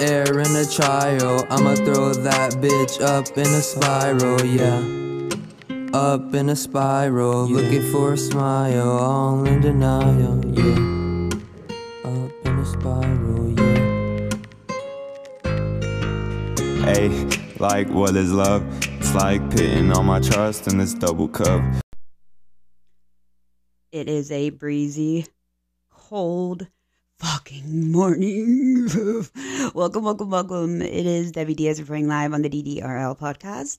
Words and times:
air 0.00 0.38
in 0.38 0.56
a 0.56 0.64
trial. 0.64 1.46
I'ma 1.50 1.74
throw 1.74 2.12
that 2.14 2.52
bitch 2.54 3.00
up 3.00 3.36
in 3.36 3.46
a 3.46 3.60
spiral, 3.60 4.44
yeah. 4.44 4.80
Up 5.92 6.34
in 6.34 6.48
a 6.48 6.56
spiral, 6.56 7.48
yeah. 7.48 7.56
looking 7.56 7.92
for 7.92 8.14
a 8.14 8.16
smile, 8.16 8.90
all 8.90 9.44
in 9.46 9.60
denial, 9.60 10.44
yeah. 10.46 10.78
Up 12.04 12.32
in 12.44 12.58
a 12.58 12.66
spiral, 12.66 13.50
yeah. 13.50 13.90
Hey, 16.84 17.08
like 17.58 17.88
what 17.90 18.16
is 18.16 18.32
love? 18.32 18.64
It's 18.98 19.14
like 19.14 19.50
pitting 19.50 19.92
all 19.92 20.02
my 20.02 20.20
trust 20.20 20.66
in 20.66 20.78
this 20.78 20.94
double 20.94 21.28
cup. 21.28 21.62
It 23.92 24.08
is 24.08 24.30
a 24.30 24.50
breezy, 24.50 25.26
cold, 25.90 26.68
fucking 27.20 27.92
morning. 27.92 28.88
welcome, 29.74 30.04
welcome, 30.04 30.30
welcome. 30.30 30.80
It 30.80 31.04
is 31.04 31.32
Debbie 31.32 31.52
Diaz 31.54 31.78
reporting 31.78 32.08
live 32.08 32.32
on 32.32 32.40
the 32.40 32.48
DDRL 32.48 33.18
podcast. 33.18 33.78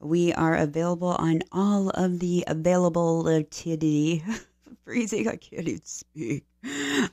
We 0.00 0.32
are 0.32 0.56
available 0.56 1.10
on 1.10 1.42
all 1.52 1.90
of 1.90 2.18
the 2.18 2.42
available 2.48 3.22
TD. 3.22 4.22
Freezing, 4.84 5.28
I 5.28 5.36
can't 5.36 5.68
even 5.68 5.84
speak. 5.84 6.44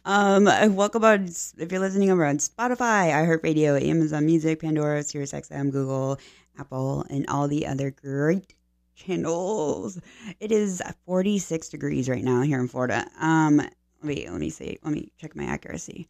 Um, 0.06 0.46
welcome 0.76 1.04
on 1.04 1.26
if 1.26 1.72
you're 1.72 1.80
listening 1.80 2.10
over 2.10 2.26
on 2.26 2.40
Spotify, 2.40 3.12
iHeartRadio, 3.12 3.80
Amazon 3.88 4.26
Music, 4.26 4.62
Pandora, 4.62 5.02
SiriusXM, 5.02 5.72
Google, 5.72 6.18
Apple, 6.58 7.06
and 7.12 7.28
all 7.28 7.48
the 7.48 7.68
other 7.68 7.92
great 7.92 8.56
channels. 8.96 10.02
It 10.40 10.52
is 10.52 10.82
46 11.06 11.70
degrees 11.70 12.10
right 12.10 12.24
now 12.24 12.42
here 12.42 12.60
in 12.60 12.68
Florida. 12.68 13.08
Um, 13.20 13.62
wait, 14.04 14.30
let 14.30 14.40
me 14.40 14.50
see. 14.50 14.78
Let 14.84 14.94
me 14.94 15.12
check 15.18 15.36
my 15.36 15.46
accuracy. 15.46 16.08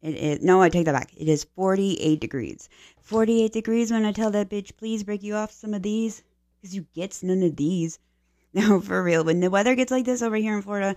It 0.00 0.14
is 0.14 0.42
no, 0.42 0.62
I 0.62 0.68
take 0.68 0.84
that 0.84 0.92
back. 0.92 1.12
It 1.16 1.28
is 1.28 1.44
48 1.44 2.20
degrees. 2.20 2.68
48 3.02 3.52
degrees 3.52 3.90
when 3.90 4.04
I 4.04 4.12
tell 4.12 4.30
that 4.30 4.48
bitch, 4.48 4.76
please 4.76 5.02
break 5.02 5.22
you 5.22 5.34
off 5.34 5.50
some 5.50 5.74
of 5.74 5.82
these 5.82 6.22
because 6.56 6.74
you 6.74 6.86
get 6.94 7.18
none 7.22 7.42
of 7.42 7.56
these. 7.56 7.98
No, 8.54 8.80
for 8.80 9.02
real. 9.02 9.24
When 9.24 9.40
the 9.40 9.50
weather 9.50 9.74
gets 9.74 9.90
like 9.90 10.06
this 10.06 10.22
over 10.22 10.36
here 10.36 10.56
in 10.56 10.62
Florida, 10.62 10.96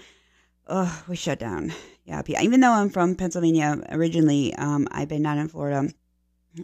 oh, 0.68 1.04
we 1.10 1.18
shut 1.18 1.38
down. 1.38 1.74
Yeah, 2.06 2.22
even 2.40 2.62
though 2.62 2.72
I'm 2.72 2.90
from 2.90 3.16
Pennsylvania 3.16 3.84
originally, 3.90 4.56
um, 4.56 4.88
I've 4.90 5.10
been 5.10 5.22
down 5.22 5.38
in 5.38 5.50
Florida, 5.50 5.90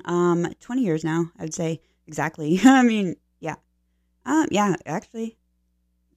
um, 0.06 0.48
20 0.62 0.82
years 0.82 1.04
now. 1.04 1.30
I'd 1.38 1.54
say 1.54 1.82
exactly. 2.08 2.60
I 2.64 2.84
mean, 2.84 3.18
yeah, 3.42 3.56
um, 4.26 4.48
yeah, 4.50 4.76
actually, 4.86 5.37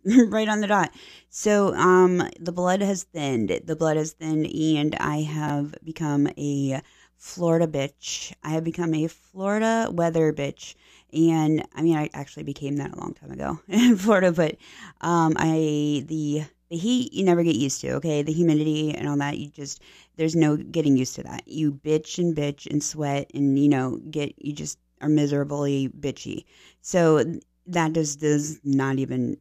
right 0.29 0.49
on 0.49 0.61
the 0.61 0.67
dot. 0.67 0.93
So, 1.29 1.75
um, 1.75 2.23
the 2.39 2.53
blood 2.53 2.81
has 2.81 3.05
thinned. 3.05 3.61
The 3.65 3.77
blood 3.77 3.97
has 3.97 4.13
thinned, 4.13 4.47
and 4.47 4.95
I 4.97 5.23
have 5.23 5.75
become 5.85 6.29
a 6.39 6.81
Florida 7.21 7.67
bitch. 7.67 8.33
I 8.43 8.51
have 8.51 8.65
become 8.65 8.95
a 8.95 9.07
Florida 9.07 9.91
weather 9.93 10.33
bitch. 10.33 10.75
And 11.13 11.67
I 11.75 11.83
mean, 11.83 11.97
I 11.97 12.09
actually 12.15 12.45
became 12.45 12.77
that 12.77 12.95
a 12.95 12.99
long 12.99 13.15
time 13.15 13.31
ago 13.31 13.61
in 13.69 13.97
Florida, 13.97 14.33
but 14.33 14.57
um, 15.03 15.35
I 15.37 16.05
the 16.07 16.45
the 16.71 16.77
heat 16.77 17.13
you 17.13 17.25
never 17.25 17.43
get 17.43 17.57
used 17.57 17.81
to. 17.83 17.93
Okay, 17.95 18.23
the 18.23 18.33
humidity 18.33 18.95
and 18.95 19.07
all 19.07 19.17
that. 19.19 19.37
You 19.37 19.51
just 19.51 19.83
there's 20.17 20.35
no 20.37 20.57
getting 20.57 20.97
used 20.97 21.15
to 21.17 21.23
that. 21.25 21.47
You 21.47 21.73
bitch 21.73 22.19
and 22.19 22.35
bitch 22.35 22.71
and 22.71 22.83
sweat 22.83 23.31
and 23.35 23.59
you 23.59 23.69
know 23.69 24.01
get 24.11 24.35
you 24.43 24.53
just 24.53 24.79
are 25.03 25.09
miserably 25.09 25.89
bitchy. 25.89 26.45
So 26.81 27.25
that 27.67 27.93
just 27.93 28.21
does 28.21 28.61
not 28.65 28.99
even 28.99 29.37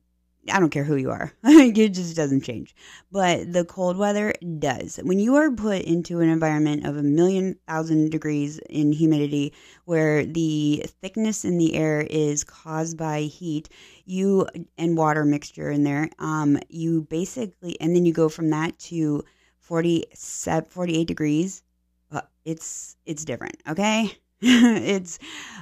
I 0.51 0.59
don't 0.59 0.69
care 0.69 0.83
who 0.83 0.95
you 0.95 1.11
are. 1.11 1.33
it 1.43 1.89
just 1.89 2.15
doesn't 2.15 2.43
change. 2.43 2.75
But 3.11 3.51
the 3.51 3.65
cold 3.65 3.97
weather 3.97 4.33
does. 4.59 4.99
When 5.03 5.19
you 5.19 5.35
are 5.35 5.51
put 5.51 5.81
into 5.83 6.21
an 6.21 6.29
environment 6.29 6.85
of 6.85 6.97
a 6.97 7.03
million 7.03 7.57
thousand 7.67 8.11
degrees 8.11 8.59
in 8.69 8.91
humidity 8.91 9.53
where 9.85 10.25
the 10.25 10.85
thickness 11.01 11.45
in 11.45 11.57
the 11.57 11.75
air 11.75 12.01
is 12.09 12.43
caused 12.43 12.97
by 12.97 13.21
heat, 13.21 13.69
you 14.05 14.47
and 14.77 14.97
water 14.97 15.25
mixture 15.25 15.69
in 15.69 15.83
there, 15.83 16.09
um, 16.19 16.57
you 16.69 17.01
basically, 17.09 17.79
and 17.81 17.95
then 17.95 18.05
you 18.05 18.13
go 18.13 18.29
from 18.29 18.49
that 18.49 18.77
to 18.79 19.23
40, 19.59 20.05
48 20.15 21.05
degrees. 21.07 21.63
Uh, 22.11 22.21
it's, 22.45 22.95
it's 23.05 23.25
different. 23.25 23.57
Okay. 23.67 24.17
it's 24.41 25.19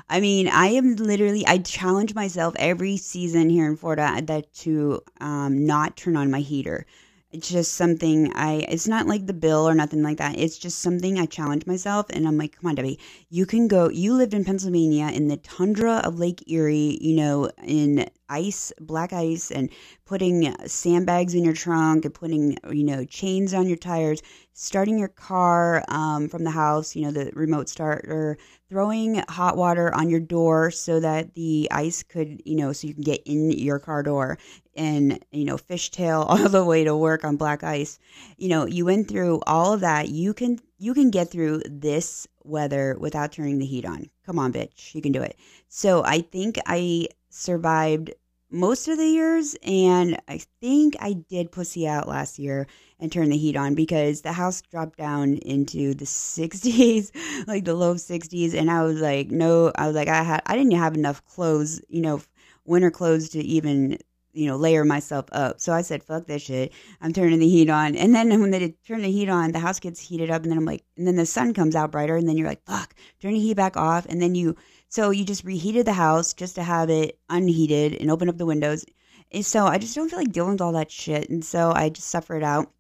i 0.08 0.20
mean 0.20 0.48
i 0.48 0.68
am 0.68 0.96
literally 0.98 1.46
i 1.48 1.58
challenge 1.58 2.14
myself 2.14 2.54
every 2.60 2.96
season 2.96 3.50
here 3.50 3.66
in 3.66 3.76
florida 3.76 4.22
that 4.22 4.54
to 4.54 5.02
um, 5.20 5.66
not 5.66 5.98
turn 5.98 6.16
on 6.16 6.30
my 6.30 6.40
heater. 6.42 6.86
It's 7.32 7.50
just 7.50 7.74
something 7.74 8.32
i 8.36 8.66
it's 8.70 8.88
not 8.88 9.08
like 9.08 9.26
the 9.26 9.34
bill 9.34 9.68
or 9.68 9.74
nothing 9.76 10.02
like 10.04 10.18
that. 10.18 10.38
It's 10.38 10.58
just 10.58 10.80
something 10.80 11.20
i 11.20 11.26
challenge 11.26 11.66
myself 11.66 12.06
and 12.12 12.28
i'm 12.28 12.38
like 12.38 12.56
come 12.56 12.70
on 12.70 12.76
debbie. 12.76 13.00
You 13.30 13.46
can 13.48 13.68
go 13.68 13.90
you 13.90 14.14
lived 14.14 14.34
in 14.36 14.46
pennsylvania 14.46 15.08
in 15.08 15.28
the 15.28 15.38
tundra 15.38 15.96
of 16.06 16.20
lake 16.20 16.44
erie 16.50 16.98
you 17.02 17.16
know 17.16 17.50
in 17.64 18.08
ice 18.30 18.72
black 18.80 19.12
ice 19.12 19.52
and 19.52 19.70
putting 20.06 20.56
sandbags 20.68 21.34
in 21.34 21.44
your 21.44 21.54
trunk 21.54 22.06
and 22.06 22.14
putting 22.14 22.58
you 22.72 22.84
know 22.84 23.04
chains 23.06 23.54
on 23.54 23.68
your 23.68 23.78
tires 23.78 24.22
starting 24.54 24.98
your 24.98 25.08
car 25.10 25.84
um, 25.90 26.28
from 26.30 26.44
the 26.44 26.52
house 26.52 26.96
you 26.96 27.02
know 27.04 27.12
the 27.12 27.32
remote 27.34 27.70
starter 27.70 28.38
throwing 28.70 29.16
hot 29.30 29.56
water 29.56 29.94
on 29.94 30.10
your 30.10 30.20
door 30.20 30.72
so 30.72 31.00
that 31.00 31.34
the 31.36 31.68
ice 31.72 32.04
could, 32.04 32.42
you 32.46 32.56
know, 32.56 32.74
so 32.74 32.88
you 32.88 32.94
can 32.94 33.04
get 33.04 33.22
in 33.26 33.52
your 33.52 33.80
car 33.80 34.04
door 34.04 34.38
and, 34.76 35.24
you 35.32 35.46
know, 35.46 35.58
fishtail 35.58 36.26
all 36.28 36.50
the 36.50 36.64
way 36.64 36.84
to 36.84 36.96
work 36.96 37.24
on 37.24 37.38
black 37.38 37.64
ice. 37.64 38.00
You 38.38 38.50
know, 38.50 38.66
you 38.66 38.86
went 38.86 39.08
through 39.08 39.42
all 39.48 39.74
of 39.74 39.82
that. 39.82 40.10
You 40.10 40.34
can 40.34 40.60
you 40.80 40.94
can 40.94 41.10
get 41.10 41.32
through 41.32 41.62
this 41.66 42.28
weather 42.44 42.96
without 43.00 43.32
turning 43.32 43.60
the 43.60 43.66
heat 43.66 43.86
on. 43.86 44.10
Come 44.26 44.38
on, 44.40 44.54
bitch. 44.54 44.94
You 44.94 45.02
can 45.02 45.12
do 45.12 45.22
it. 45.22 45.38
So 45.68 46.04
I 46.04 46.22
think 46.22 46.60
I 46.66 47.08
survived 47.30 48.14
most 48.50 48.88
of 48.88 48.98
the 48.98 49.06
years 49.06 49.56
and 49.64 50.20
I 50.28 50.40
think 50.62 50.96
I 51.00 51.14
did 51.14 51.52
pussy 51.52 51.88
out 51.88 52.08
last 52.08 52.40
year 52.40 52.68
and 53.00 53.12
turn 53.12 53.30
the 53.30 53.38
heat 53.38 53.58
on 53.58 53.76
because 53.76 54.22
the 54.22 54.32
house 54.32 54.62
dropped 54.62 54.98
down 54.98 55.36
into 55.38 55.94
the 55.94 56.06
60s, 56.06 57.12
like 57.48 57.66
the 57.66 57.76
low 57.76 57.96
60s. 57.96 58.54
And 58.54 58.72
I 58.72 58.84
was 58.84 59.02
like, 59.02 59.30
no, 59.30 59.72
I 59.76 59.88
was 59.88 59.96
like, 59.96 60.08
I 60.08 60.24
had, 60.24 60.42
I 60.46 60.56
didn't 60.56 60.72
have 60.72 60.96
enough 60.96 61.24
clothes, 61.26 61.82
you 61.90 62.02
know, 62.02 62.22
winter 62.66 62.92
clothes 62.92 63.30
to 63.30 63.40
even, 63.40 63.98
you 64.34 64.48
know, 64.48 64.56
layer 64.56 64.86
myself 64.86 65.26
up. 65.32 65.60
So 65.60 65.74
I 65.74 65.82
said, 65.82 66.04
fuck 66.04 66.28
this 66.28 66.44
shit. 66.44 66.72
I'm 67.02 67.12
turning 67.12 67.40
the 67.40 67.50
heat 67.50 67.70
on. 67.70 67.96
And 67.96 68.16
then 68.16 68.30
when 68.40 68.52
they 68.52 68.76
turn 68.86 69.02
the 69.02 69.12
heat 69.12 69.30
on, 69.30 69.52
the 69.52 69.60
house 69.60 69.80
gets 69.80 70.00
heated 70.00 70.30
up. 70.30 70.44
And 70.44 70.52
then 70.52 70.58
I'm 70.58 70.66
like, 70.66 70.84
and 70.96 71.08
then 71.08 71.16
the 71.16 71.26
sun 71.26 71.54
comes 71.54 71.76
out 71.76 71.92
brighter. 71.92 72.16
And 72.16 72.28
then 72.28 72.38
you're 72.38 72.48
like, 72.48 72.64
fuck, 72.66 72.94
turn 73.22 73.34
the 73.34 73.40
heat 73.40 73.56
back 73.56 73.76
off. 73.76 74.06
And 74.08 74.22
then 74.22 74.36
you, 74.36 74.56
so 74.90 75.10
you 75.10 75.26
just 75.26 75.44
reheated 75.44 75.86
the 75.86 75.94
house 75.94 76.34
just 76.34 76.56
to 76.56 76.64
have 76.64 76.90
it 76.90 77.20
unheated 77.30 77.94
and 77.96 78.10
open 78.10 78.30
up 78.30 78.38
the 78.38 78.46
windows. 78.46 78.86
And 79.32 79.46
so 79.46 79.66
I 79.66 79.78
just 79.78 79.96
don't 79.96 80.10
feel 80.10 80.20
like 80.20 80.32
dealing 80.32 80.54
with 80.54 80.62
all 80.62 80.72
that 80.74 80.92
shit. 80.92 81.30
And 81.30 81.44
so 81.44 81.72
I 81.76 81.90
just 81.90 82.08
suffer 82.08 82.36
it 82.36 82.44
out 82.44 82.72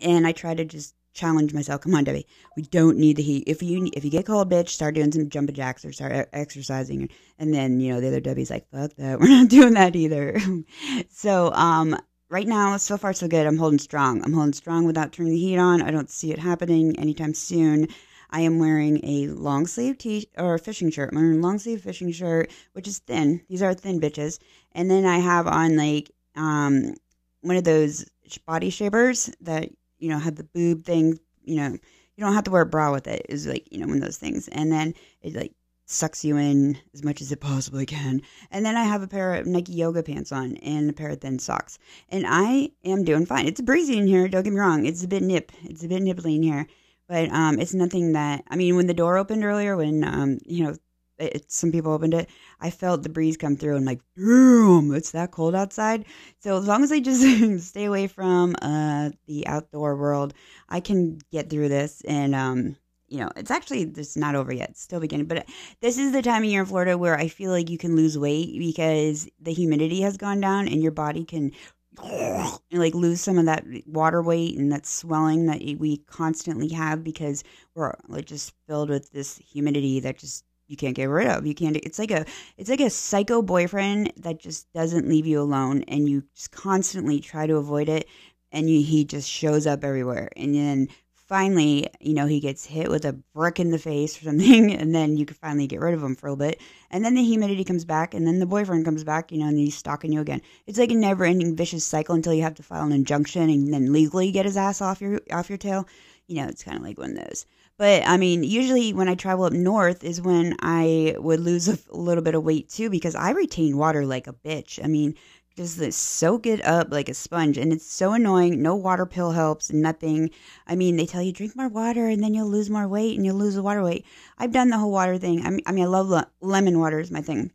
and 0.00 0.26
I 0.26 0.32
try 0.32 0.54
to 0.54 0.64
just 0.64 0.94
challenge 1.14 1.52
myself. 1.52 1.82
Come 1.82 1.94
on, 1.94 2.04
Debbie. 2.04 2.26
We 2.56 2.62
don't 2.62 2.96
need 2.96 3.16
the 3.16 3.22
heat. 3.22 3.44
If 3.46 3.62
you 3.62 3.90
if 3.92 4.04
you 4.04 4.10
get 4.10 4.26
cold, 4.26 4.50
bitch, 4.50 4.70
start 4.70 4.94
doing 4.94 5.12
some 5.12 5.28
jumping 5.28 5.54
jacks 5.54 5.84
or 5.84 5.92
start 5.92 6.28
exercising. 6.32 7.10
And 7.38 7.52
then 7.52 7.80
you 7.80 7.92
know 7.92 8.00
the 8.00 8.08
other 8.08 8.20
Debbie's 8.20 8.50
like, 8.50 8.68
fuck 8.70 8.94
that. 8.96 9.20
We're 9.20 9.28
not 9.28 9.48
doing 9.48 9.74
that 9.74 9.96
either. 9.96 10.38
so 11.10 11.52
um, 11.52 11.98
right 12.30 12.48
now, 12.48 12.76
so 12.78 12.96
far 12.96 13.12
so 13.12 13.28
good. 13.28 13.46
I'm 13.46 13.58
holding 13.58 13.78
strong. 13.78 14.24
I'm 14.24 14.32
holding 14.32 14.54
strong 14.54 14.84
without 14.86 15.12
turning 15.12 15.34
the 15.34 15.38
heat 15.40 15.58
on. 15.58 15.82
I 15.82 15.90
don't 15.90 16.10
see 16.10 16.32
it 16.32 16.38
happening 16.38 16.98
anytime 16.98 17.34
soon. 17.34 17.88
I 18.32 18.40
am 18.40 18.58
wearing 18.58 19.00
a 19.04 19.28
long 19.28 19.66
sleeve 19.66 19.98
t 19.98 20.28
or 20.36 20.58
fishing 20.58 20.90
shirt. 20.90 21.10
I'm 21.12 21.16
wearing 21.16 21.38
a 21.38 21.42
long 21.42 21.58
sleeve 21.58 21.82
fishing 21.82 22.10
shirt, 22.10 22.50
which 22.72 22.88
is 22.88 22.98
thin. 22.98 23.42
These 23.48 23.62
are 23.62 23.74
thin 23.74 24.00
bitches. 24.00 24.38
And 24.72 24.90
then 24.90 25.04
I 25.06 25.18
have 25.18 25.46
on 25.46 25.76
like 25.76 26.10
um 26.34 26.94
one 27.42 27.56
of 27.56 27.64
those 27.64 28.04
body 28.46 28.70
shavers 28.70 29.30
that 29.40 29.68
you 30.02 30.08
know, 30.08 30.18
have 30.18 30.34
the 30.34 30.44
boob 30.44 30.84
thing, 30.84 31.18
you 31.44 31.56
know, 31.56 31.68
you 31.68 32.24
don't 32.24 32.34
have 32.34 32.44
to 32.44 32.50
wear 32.50 32.62
a 32.62 32.66
bra 32.66 32.90
with 32.90 33.06
it, 33.06 33.20
it. 33.20 33.26
Is 33.28 33.46
like, 33.46 33.68
you 33.70 33.78
know, 33.78 33.86
one 33.86 33.98
of 33.98 34.02
those 34.02 34.18
things. 34.18 34.48
And 34.48 34.70
then 34.70 34.94
it 35.22 35.34
like 35.34 35.52
sucks 35.86 36.24
you 36.24 36.36
in 36.36 36.76
as 36.92 37.04
much 37.04 37.20
as 37.20 37.30
it 37.30 37.40
possibly 37.40 37.86
can. 37.86 38.20
And 38.50 38.66
then 38.66 38.76
I 38.76 38.82
have 38.82 39.02
a 39.02 39.06
pair 39.06 39.34
of 39.34 39.46
Nike 39.46 39.72
yoga 39.74 40.02
pants 40.02 40.32
on 40.32 40.56
and 40.56 40.90
a 40.90 40.92
pair 40.92 41.10
of 41.10 41.20
thin 41.20 41.38
socks. 41.38 41.78
And 42.08 42.24
I 42.26 42.72
am 42.84 43.04
doing 43.04 43.26
fine. 43.26 43.46
It's 43.46 43.60
breezy 43.60 43.96
in 43.96 44.08
here, 44.08 44.26
don't 44.26 44.42
get 44.42 44.52
me 44.52 44.58
wrong. 44.58 44.86
It's 44.86 45.04
a 45.04 45.08
bit 45.08 45.22
nip. 45.22 45.52
It's 45.62 45.84
a 45.84 45.88
bit 45.88 46.02
nipply 46.02 46.34
in 46.34 46.42
here. 46.42 46.66
But 47.12 47.30
um 47.30 47.60
it's 47.60 47.74
nothing 47.74 48.12
that 48.12 48.42
I 48.48 48.56
mean 48.56 48.74
when 48.74 48.86
the 48.86 48.94
door 48.94 49.18
opened 49.18 49.44
earlier 49.44 49.76
when 49.76 50.02
um 50.02 50.38
you 50.46 50.64
know 50.64 50.74
it, 51.18 51.52
some 51.52 51.70
people 51.70 51.92
opened 51.92 52.14
it, 52.14 52.30
I 52.58 52.70
felt 52.70 53.02
the 53.02 53.10
breeze 53.10 53.36
come 53.36 53.54
through 53.54 53.76
and 53.76 53.84
like, 53.84 54.00
damn, 54.16 54.94
it's 54.94 55.10
that 55.10 55.30
cold 55.30 55.54
outside. 55.54 56.06
So 56.38 56.56
as 56.56 56.66
long 56.66 56.82
as 56.82 56.90
I 56.90 57.00
just 57.00 57.22
stay 57.68 57.84
away 57.84 58.06
from 58.06 58.56
uh, 58.62 59.10
the 59.26 59.46
outdoor 59.46 59.94
world, 59.94 60.32
I 60.70 60.80
can 60.80 61.18
get 61.30 61.50
through 61.50 61.68
this. 61.68 62.00
And 62.08 62.34
um, 62.34 62.76
you 63.08 63.18
know, 63.18 63.30
it's 63.36 63.50
actually 63.50 63.84
just 63.84 64.16
not 64.16 64.34
over 64.34 64.54
yet. 64.54 64.70
It's 64.70 64.80
still 64.80 64.98
beginning, 64.98 65.26
but 65.26 65.46
this 65.82 65.98
is 65.98 66.12
the 66.12 66.22
time 66.22 66.44
of 66.44 66.48
year 66.48 66.62
in 66.62 66.66
Florida 66.66 66.96
where 66.96 67.16
I 67.16 67.28
feel 67.28 67.50
like 67.50 67.68
you 67.68 67.76
can 67.76 67.94
lose 67.94 68.18
weight 68.18 68.58
because 68.58 69.28
the 69.38 69.52
humidity 69.52 70.00
has 70.00 70.16
gone 70.16 70.40
down 70.40 70.66
and 70.66 70.82
your 70.82 70.92
body 70.92 71.24
can 71.26 71.52
and 72.00 72.80
like 72.80 72.94
lose 72.94 73.20
some 73.20 73.38
of 73.38 73.46
that 73.46 73.64
water 73.86 74.22
weight 74.22 74.56
and 74.56 74.72
that 74.72 74.86
swelling 74.86 75.46
that 75.46 75.60
we 75.78 75.98
constantly 76.06 76.68
have 76.68 77.04
because 77.04 77.44
we're 77.74 77.92
like 78.08 78.24
just 78.24 78.54
filled 78.66 78.88
with 78.88 79.12
this 79.12 79.36
humidity 79.38 80.00
that 80.00 80.18
just 80.18 80.44
you 80.68 80.76
can't 80.76 80.96
get 80.96 81.04
rid 81.04 81.28
of. 81.28 81.46
You 81.46 81.54
can't. 81.54 81.76
It's 81.76 81.98
like 81.98 82.10
a 82.10 82.24
it's 82.56 82.70
like 82.70 82.80
a 82.80 82.88
psycho 82.88 83.42
boyfriend 83.42 84.12
that 84.16 84.40
just 84.40 84.72
doesn't 84.72 85.08
leave 85.08 85.26
you 85.26 85.40
alone, 85.40 85.82
and 85.82 86.08
you 86.08 86.24
just 86.34 86.50
constantly 86.50 87.20
try 87.20 87.46
to 87.46 87.56
avoid 87.56 87.90
it, 87.90 88.08
and 88.50 88.70
you, 88.70 88.82
he 88.82 89.04
just 89.04 89.28
shows 89.28 89.66
up 89.66 89.84
everywhere, 89.84 90.30
and 90.34 90.54
then 90.54 90.88
finally, 91.28 91.88
you 92.00 92.14
know, 92.14 92.26
he 92.26 92.40
gets 92.40 92.66
hit 92.66 92.90
with 92.90 93.04
a 93.04 93.12
brick 93.12 93.58
in 93.60 93.70
the 93.70 93.78
face 93.78 94.20
or 94.20 94.24
something, 94.24 94.72
and 94.80 94.94
then 94.94 95.16
you 95.16 95.26
can 95.26 95.36
finally 95.36 95.66
get 95.66 95.80
rid 95.80 95.94
of 95.94 96.02
him 96.02 96.14
for 96.14 96.26
a 96.26 96.32
little 96.32 96.48
bit. 96.48 96.60
And 96.90 97.04
then 97.04 97.14
the 97.14 97.22
humidity 97.22 97.64
comes 97.64 97.84
back, 97.84 98.14
and 98.14 98.26
then 98.26 98.38
the 98.38 98.46
boyfriend 98.46 98.84
comes 98.84 99.04
back, 99.04 99.32
you 99.32 99.38
know, 99.38 99.46
and 99.46 99.58
he's 99.58 99.76
stalking 99.76 100.12
you 100.12 100.20
again. 100.20 100.42
It's 100.66 100.78
like 100.78 100.90
a 100.90 100.94
never 100.94 101.24
ending 101.24 101.56
vicious 101.56 101.86
cycle 101.86 102.14
until 102.14 102.34
you 102.34 102.42
have 102.42 102.54
to 102.56 102.62
file 102.62 102.84
an 102.84 102.92
injunction 102.92 103.48
and 103.48 103.72
then 103.72 103.92
legally 103.92 104.30
get 104.30 104.46
his 104.46 104.56
ass 104.56 104.80
off 104.80 105.00
your 105.00 105.20
off 105.30 105.48
your 105.48 105.58
tail. 105.58 105.86
You 106.26 106.36
know, 106.36 106.48
it's 106.48 106.62
kind 106.62 106.76
of 106.76 106.82
like 106.82 106.98
one 106.98 107.16
of 107.16 107.24
those. 107.24 107.46
But 107.78 108.04
I 108.06 108.16
mean, 108.16 108.44
usually 108.44 108.92
when 108.92 109.08
I 109.08 109.14
travel 109.14 109.44
up 109.44 109.52
north 109.52 110.04
is 110.04 110.20
when 110.20 110.56
I 110.60 111.16
would 111.18 111.40
lose 111.40 111.68
a, 111.68 111.78
a 111.90 111.96
little 111.96 112.22
bit 112.22 112.34
of 112.34 112.44
weight 112.44 112.68
too 112.68 112.90
because 112.90 113.14
I 113.14 113.30
retain 113.30 113.76
water 113.76 114.06
like 114.06 114.26
a 114.26 114.32
bitch. 114.32 114.78
I 114.84 114.86
mean, 114.86 115.16
just 115.56 115.92
soak 115.92 116.46
it 116.46 116.64
up 116.64 116.88
like 116.90 117.08
a 117.08 117.14
sponge 117.14 117.58
and 117.58 117.72
it's 117.72 117.86
so 117.86 118.12
annoying. 118.12 118.62
No 118.62 118.74
water 118.74 119.06
pill 119.06 119.32
helps 119.32 119.72
nothing. 119.72 120.30
I 120.66 120.76
mean 120.76 120.96
they 120.96 121.06
tell 121.06 121.22
you 121.22 121.32
drink 121.32 121.56
more 121.56 121.68
water 121.68 122.08
and 122.08 122.22
then 122.22 122.34
you'll 122.34 122.48
lose 122.48 122.70
more 122.70 122.88
weight 122.88 123.16
and 123.16 123.24
you'll 123.24 123.36
lose 123.36 123.54
the 123.54 123.62
water 123.62 123.82
weight. 123.82 124.06
I've 124.38 124.52
done 124.52 124.70
the 124.70 124.78
whole 124.78 124.90
water 124.90 125.18
thing. 125.18 125.44
I 125.44 125.50
mean 125.50 125.62
i, 125.66 125.84
love 125.84 126.08
le- 126.08 126.30
lemon 126.40 126.78
water 126.78 127.00
is 127.00 127.10
my 127.10 127.20
thing. 127.20 127.52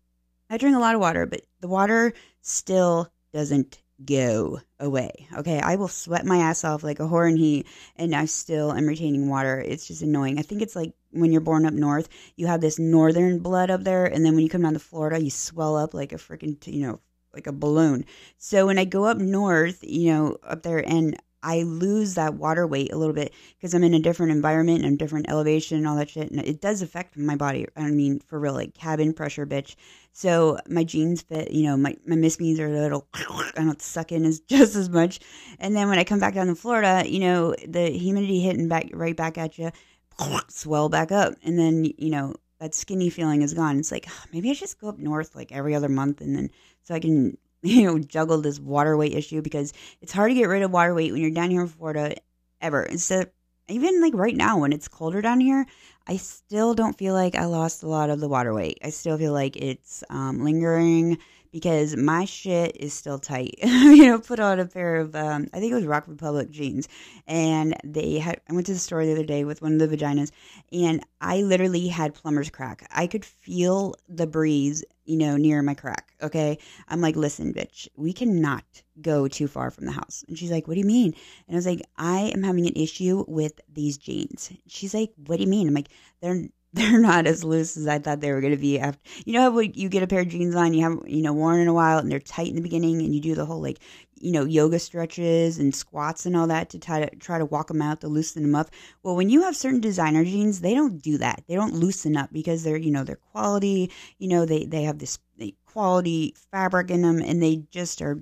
I 0.50 0.58
drink 0.58 0.76
a 0.76 0.80
lot 0.80 0.96
of 0.96 1.02
water 1.02 1.26
but 1.26 1.42
the 1.60 1.68
water 1.68 2.14
still 2.42 3.12
doesn't 3.34 3.82
go 4.06 4.62
away 4.80 5.28
okay? 5.36 5.60
I 5.60 5.76
will 5.76 5.88
sweat 5.88 6.26
my 6.26 6.38
ass 6.38 6.64
off 6.64 6.84
like 6.84 7.00
a 7.00 7.04
whore 7.04 7.28
in 7.28 7.36
heat 7.36 7.66
and 7.96 8.16
i 8.16 8.26
still 8.26 8.72
am 8.72 8.86
retaining 8.86 9.28
water. 9.28 9.60
It's 9.60 9.88
just 9.88 10.04
annoying. 10.04 10.38
I 10.38 10.44
think 10.44 10.62
it's 10.62 10.76
like 10.76 10.94
when 11.12 11.32
you're 11.32 11.42
born 11.42 11.66
up 11.66 11.74
north 11.74 12.10
you 12.36 12.46
have 12.48 12.62
this 12.62 12.78
northern 12.78 13.40
blood 13.40 13.72
up 13.72 13.84
there 13.84 14.06
and 14.06 14.24
then 14.24 14.36
when 14.36 14.44
you 14.44 14.50
come 14.50 14.62
down 14.62 14.74
to 14.74 14.80
florida 14.80 15.20
you 15.22 15.30
swell 15.30 15.76
up 15.76 15.94
like 15.94 16.12
a 16.12 16.16
freaking 16.16 16.56
you 16.68 16.86
know 16.86 17.00
like 17.34 17.48
a 17.48 17.52
balloon. 17.52 18.06
So 18.38 18.66
when 18.66 18.80
I 18.80 18.86
go 18.86 19.06
up 19.06 19.18
north, 19.18 19.80
you 19.84 20.12
know, 20.12 20.38
up 20.44 20.64
there 20.64 20.88
and 20.88 21.18
I 21.44 21.62
lose 21.62 22.16
that 22.16 22.34
water 22.34 22.66
weight 22.66 22.92
a 22.92 22.98
little 22.98 23.14
bit 23.14 23.34
because 23.58 23.74
I'm 23.74 23.84
in 23.84 23.94
a 23.94 24.00
different 24.00 24.32
environment 24.32 24.84
and 24.84 24.96
a 24.96 24.98
different 24.98 25.30
elevation 25.30 25.78
and 25.78 25.88
all 25.88 25.96
that 25.96 26.10
shit. 26.10 26.32
And 26.32 26.40
it 26.42 26.62
does 26.62 26.82
affect 26.82 27.16
my 27.16 27.36
body. 27.36 27.68
I 27.76 27.90
mean, 27.92 28.20
for 28.20 28.40
real, 28.40 28.54
like 28.54 28.74
cabin 28.74 29.14
pressure, 29.14 29.46
bitch. 29.46 29.76
So 30.14 30.58
my 30.68 30.84
jeans 30.84 31.22
fit, 31.22 31.52
you 31.52 31.64
know, 31.64 31.78
my, 31.78 31.96
my 32.06 32.16
miss 32.16 32.40
me's 32.40 32.60
are 32.60 32.68
a 32.68 32.72
little, 32.72 33.08
I 33.14 33.52
don't 33.56 33.82
suck 33.82 34.12
in 34.12 34.26
as 34.26 34.40
just 34.48 34.76
as 34.76 34.90
much. 34.90 35.20
And 35.60 35.76
then 35.76 35.90
when 35.90 36.00
I 36.00 36.04
come 36.04 36.20
back 36.20 36.34
down 36.34 36.48
to 36.48 36.56
Florida, 36.56 37.04
you 37.08 37.20
know, 37.20 37.54
the 37.68 37.92
humidity 37.92 38.42
hitting 38.42 38.68
back 38.68 38.90
right 38.94 39.16
back 39.16 39.38
at 39.38 39.58
you, 39.58 39.72
swell 40.50 40.90
back 40.90 41.12
up. 41.12 41.36
And 41.44 41.58
then, 41.58 41.86
you 41.86 42.10
know, 42.10 42.34
that 42.60 42.74
skinny 42.74 43.10
feeling 43.12 43.44
is 43.44 43.54
gone. 43.54 43.78
It's 43.78 43.92
like, 43.92 44.08
oh, 44.10 44.24
maybe 44.34 44.50
I 44.50 44.56
just 44.56 44.82
go 44.82 44.90
up 44.90 44.98
north 44.98 45.36
like 45.36 45.52
every 45.52 45.76
other 45.76 45.90
month 45.90 46.22
and 46.22 46.36
then 46.36 46.50
so 46.88 46.96
I 46.96 47.00
can, 47.00 47.38
you 47.62 47.84
know, 47.84 48.00
juggle 48.00 48.42
this 48.42 48.60
water 48.60 48.96
weight 48.96 49.14
issue 49.14 49.42
because 49.42 49.74
it's 50.02 50.14
hard 50.14 50.32
to 50.32 50.36
get 50.36 50.46
rid 50.46 50.64
of 50.64 50.72
water 50.72 50.94
weight 50.94 51.12
when 51.12 51.22
you're 51.22 51.32
down 51.32 51.52
here 51.52 51.62
in 51.62 51.68
Florida 51.68 52.16
ever. 52.62 52.84
Instead, 52.84 53.32
even 53.68 54.02
like 54.02 54.14
right 54.16 54.36
now 54.36 54.60
when 54.60 54.72
it's 54.72 54.88
colder 54.88 55.22
down 55.22 55.42
here, 55.42 55.66
I 56.08 56.16
still 56.16 56.74
don't 56.74 56.98
feel 56.98 57.14
like 57.14 57.36
I 57.36 57.46
lost 57.46 57.84
a 57.84 57.88
lot 57.88 58.10
of 58.10 58.22
the 58.22 58.30
water 58.30 58.54
weight. 58.54 58.80
I 58.82 58.92
still 58.92 59.18
feel 59.18 59.34
like 59.34 59.58
it's 59.58 60.02
um, 60.10 60.42
lingering 60.46 61.18
because 61.52 61.96
my 61.96 62.26
shit 62.26 62.78
is 62.80 62.94
still 62.94 63.20
tight. 63.20 63.56
you 63.64 64.08
know, 64.08 64.20
put 64.20 64.40
on 64.40 64.60
a 64.60 64.66
pair 64.66 64.98
of 64.98 65.16
um, 65.16 65.48
I 65.54 65.60
think 65.60 65.72
it 65.72 65.76
was 65.76 65.86
Rock 65.86 66.08
Republic 66.08 66.50
jeans, 66.50 66.88
and 67.28 67.76
they 67.84 68.20
had. 68.20 68.42
I 68.50 68.54
went 68.54 68.66
to 68.68 68.74
the 68.74 68.80
store 68.80 69.06
the 69.06 69.12
other 69.12 69.26
day 69.26 69.44
with 69.44 69.62
one 69.62 69.80
of 69.80 69.80
the 69.80 69.98
vaginas, 69.98 70.32
and 70.72 71.04
I 71.22 71.42
literally 71.42 71.88
had 71.88 72.14
plumber's 72.14 72.50
crack. 72.50 72.88
I 72.92 73.08
could 73.08 73.26
feel 73.26 73.96
the 74.08 74.28
breeze, 74.28 74.84
you 75.06 75.18
know, 75.18 75.38
near 75.38 75.62
my 75.62 75.74
crack. 75.74 76.14
Okay, 76.22 76.58
I'm 76.88 77.02
like, 77.02 77.16
listen, 77.16 77.54
bitch, 77.54 77.88
we 77.96 78.14
cannot 78.14 78.66
go 79.02 79.28
too 79.28 79.48
far 79.48 79.72
from 79.72 79.86
the 79.86 79.92
house. 79.92 80.24
And 80.28 80.38
she's 80.38 80.52
like, 80.52 80.68
what 80.68 80.74
do 80.74 80.80
you 80.80 80.86
mean? 80.86 81.14
And 81.48 81.56
I 81.56 81.58
was 81.58 81.66
like, 81.66 81.82
I 81.98 82.32
am 82.34 82.44
having 82.44 82.68
an 82.68 82.76
issue 82.76 83.24
with 83.28 83.60
these 83.72 83.98
jeans. 83.98 84.52
She's 84.68 84.94
like, 84.94 85.12
what 85.26 85.38
do 85.38 85.44
you 85.44 85.50
mean? 85.50 85.68
I'm 85.68 85.74
like, 85.74 85.90
they're 86.22 86.48
they're 86.78 87.00
not 87.00 87.28
as 87.28 87.44
loose 87.44 87.78
as 87.78 87.88
I 87.88 88.00
thought 88.00 88.20
they 88.22 88.32
were 88.32 88.42
going 88.42 88.56
to 88.56 88.58
be. 88.58 88.80
After 88.80 89.00
you 89.26 89.34
know 89.34 89.52
how 89.52 89.60
you 89.60 89.90
get 89.90 90.04
a 90.04 90.08
pair 90.08 90.22
of 90.22 90.28
jeans 90.28 90.56
on, 90.56 90.74
you 90.74 90.82
haven't 90.82 91.10
you 91.10 91.22
know 91.22 91.34
worn 91.34 91.60
in 91.60 91.68
a 91.68 91.74
while, 91.74 91.98
and 92.00 92.12
they're 92.12 92.20
tight 92.20 92.50
in 92.50 92.56
the 92.56 92.62
beginning, 92.62 93.02
and 93.02 93.14
you 93.14 93.22
do 93.22 93.36
the 93.36 93.46
whole 93.46 93.62
like 93.62 93.80
you 94.16 94.32
know 94.32 94.46
yoga 94.46 94.80
stretches 94.80 95.60
and 95.60 95.76
squats 95.76 96.26
and 96.26 96.36
all 96.36 96.48
that 96.48 96.70
to 96.70 96.80
try 96.80 97.06
to 97.06 97.16
try 97.18 97.38
to 97.38 97.46
walk 97.46 97.68
them 97.68 97.82
out 97.82 98.02
to 98.02 98.08
loosen 98.08 98.44
them 98.44 98.56
up. 98.56 98.70
Well, 99.04 99.16
when 99.16 99.30
you 99.30 99.44
have 99.44 99.56
certain 99.56 99.82
designer 99.82 100.24
jeans, 100.24 100.62
they 100.62 100.74
don't 100.74 101.02
do 101.02 101.18
that. 101.18 101.44
They 101.48 101.56
don't 101.56 101.74
loosen 101.76 102.16
up 102.16 102.32
because 102.32 102.64
they're 102.64 102.78
you 102.78 102.92
know 102.92 103.04
they're 103.04 103.16
quality. 103.16 103.92
You 104.20 104.30
know 104.30 104.46
they 104.46 104.66
they 104.66 104.84
have 104.84 105.00
this 105.00 105.20
quality 105.66 106.36
fabric 106.52 106.92
in 106.92 107.02
them, 107.02 107.22
and 107.22 107.42
they 107.42 107.64
just 107.72 108.02
are 108.02 108.20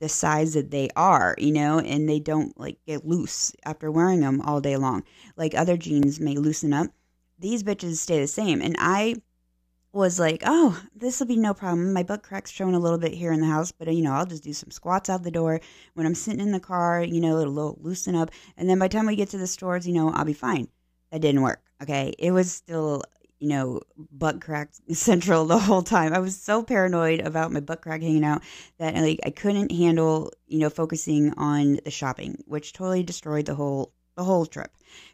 the 0.00 0.08
size 0.08 0.54
that 0.54 0.70
they 0.70 0.88
are, 0.94 1.34
you 1.38 1.52
know, 1.52 1.80
and 1.80 2.08
they 2.08 2.20
don't 2.20 2.58
like 2.58 2.78
get 2.86 3.04
loose 3.04 3.52
after 3.64 3.90
wearing 3.90 4.20
them 4.20 4.40
all 4.42 4.60
day 4.60 4.76
long. 4.76 5.02
Like 5.36 5.54
other 5.54 5.76
jeans 5.76 6.20
may 6.20 6.36
loosen 6.36 6.72
up 6.72 6.88
these 7.38 7.62
bitches 7.62 7.96
stay 7.96 8.20
the 8.20 8.26
same. 8.26 8.60
And 8.60 8.76
I 8.78 9.16
was 9.92 10.18
like, 10.18 10.42
oh, 10.44 10.80
this 10.94 11.18
will 11.18 11.26
be 11.26 11.36
no 11.36 11.54
problem. 11.54 11.92
My 11.92 12.02
butt 12.02 12.22
crack's 12.22 12.50
showing 12.50 12.74
a 12.74 12.78
little 12.78 12.98
bit 12.98 13.12
here 13.12 13.32
in 13.32 13.40
the 13.40 13.46
house, 13.46 13.72
but 13.72 13.88
uh, 13.88 13.90
you 13.90 14.02
know, 14.02 14.12
I'll 14.12 14.26
just 14.26 14.44
do 14.44 14.52
some 14.52 14.70
squats 14.70 15.08
out 15.08 15.22
the 15.22 15.30
door. 15.30 15.60
When 15.94 16.06
I'm 16.06 16.14
sitting 16.14 16.40
in 16.40 16.52
the 16.52 16.60
car, 16.60 17.02
you 17.02 17.20
know, 17.20 17.38
it'll, 17.38 17.58
it'll 17.58 17.78
loosen 17.80 18.14
up. 18.14 18.30
And 18.56 18.68
then 18.68 18.78
by 18.78 18.88
the 18.88 18.96
time 18.96 19.06
we 19.06 19.16
get 19.16 19.30
to 19.30 19.38
the 19.38 19.46
stores, 19.46 19.86
you 19.86 19.94
know, 19.94 20.10
I'll 20.10 20.24
be 20.24 20.34
fine. 20.34 20.68
That 21.10 21.22
didn't 21.22 21.42
work. 21.42 21.62
Okay. 21.82 22.12
It 22.18 22.32
was 22.32 22.52
still, 22.52 23.02
you 23.38 23.48
know, 23.48 23.80
butt 24.12 24.42
crack 24.42 24.70
central 24.92 25.46
the 25.46 25.58
whole 25.58 25.82
time. 25.82 26.12
I 26.12 26.18
was 26.18 26.38
so 26.38 26.62
paranoid 26.62 27.20
about 27.20 27.52
my 27.52 27.60
butt 27.60 27.80
crack 27.80 28.02
hanging 28.02 28.24
out 28.24 28.42
that 28.78 28.94
like 28.94 29.20
I 29.24 29.30
couldn't 29.30 29.72
handle, 29.72 30.32
you 30.46 30.58
know, 30.58 30.70
focusing 30.70 31.32
on 31.38 31.78
the 31.84 31.90
shopping, 31.90 32.42
which 32.46 32.74
totally 32.74 33.02
destroyed 33.02 33.46
the 33.46 33.54
whole 33.54 33.92
the 34.18 34.24
whole 34.24 34.44
trip. 34.46 34.70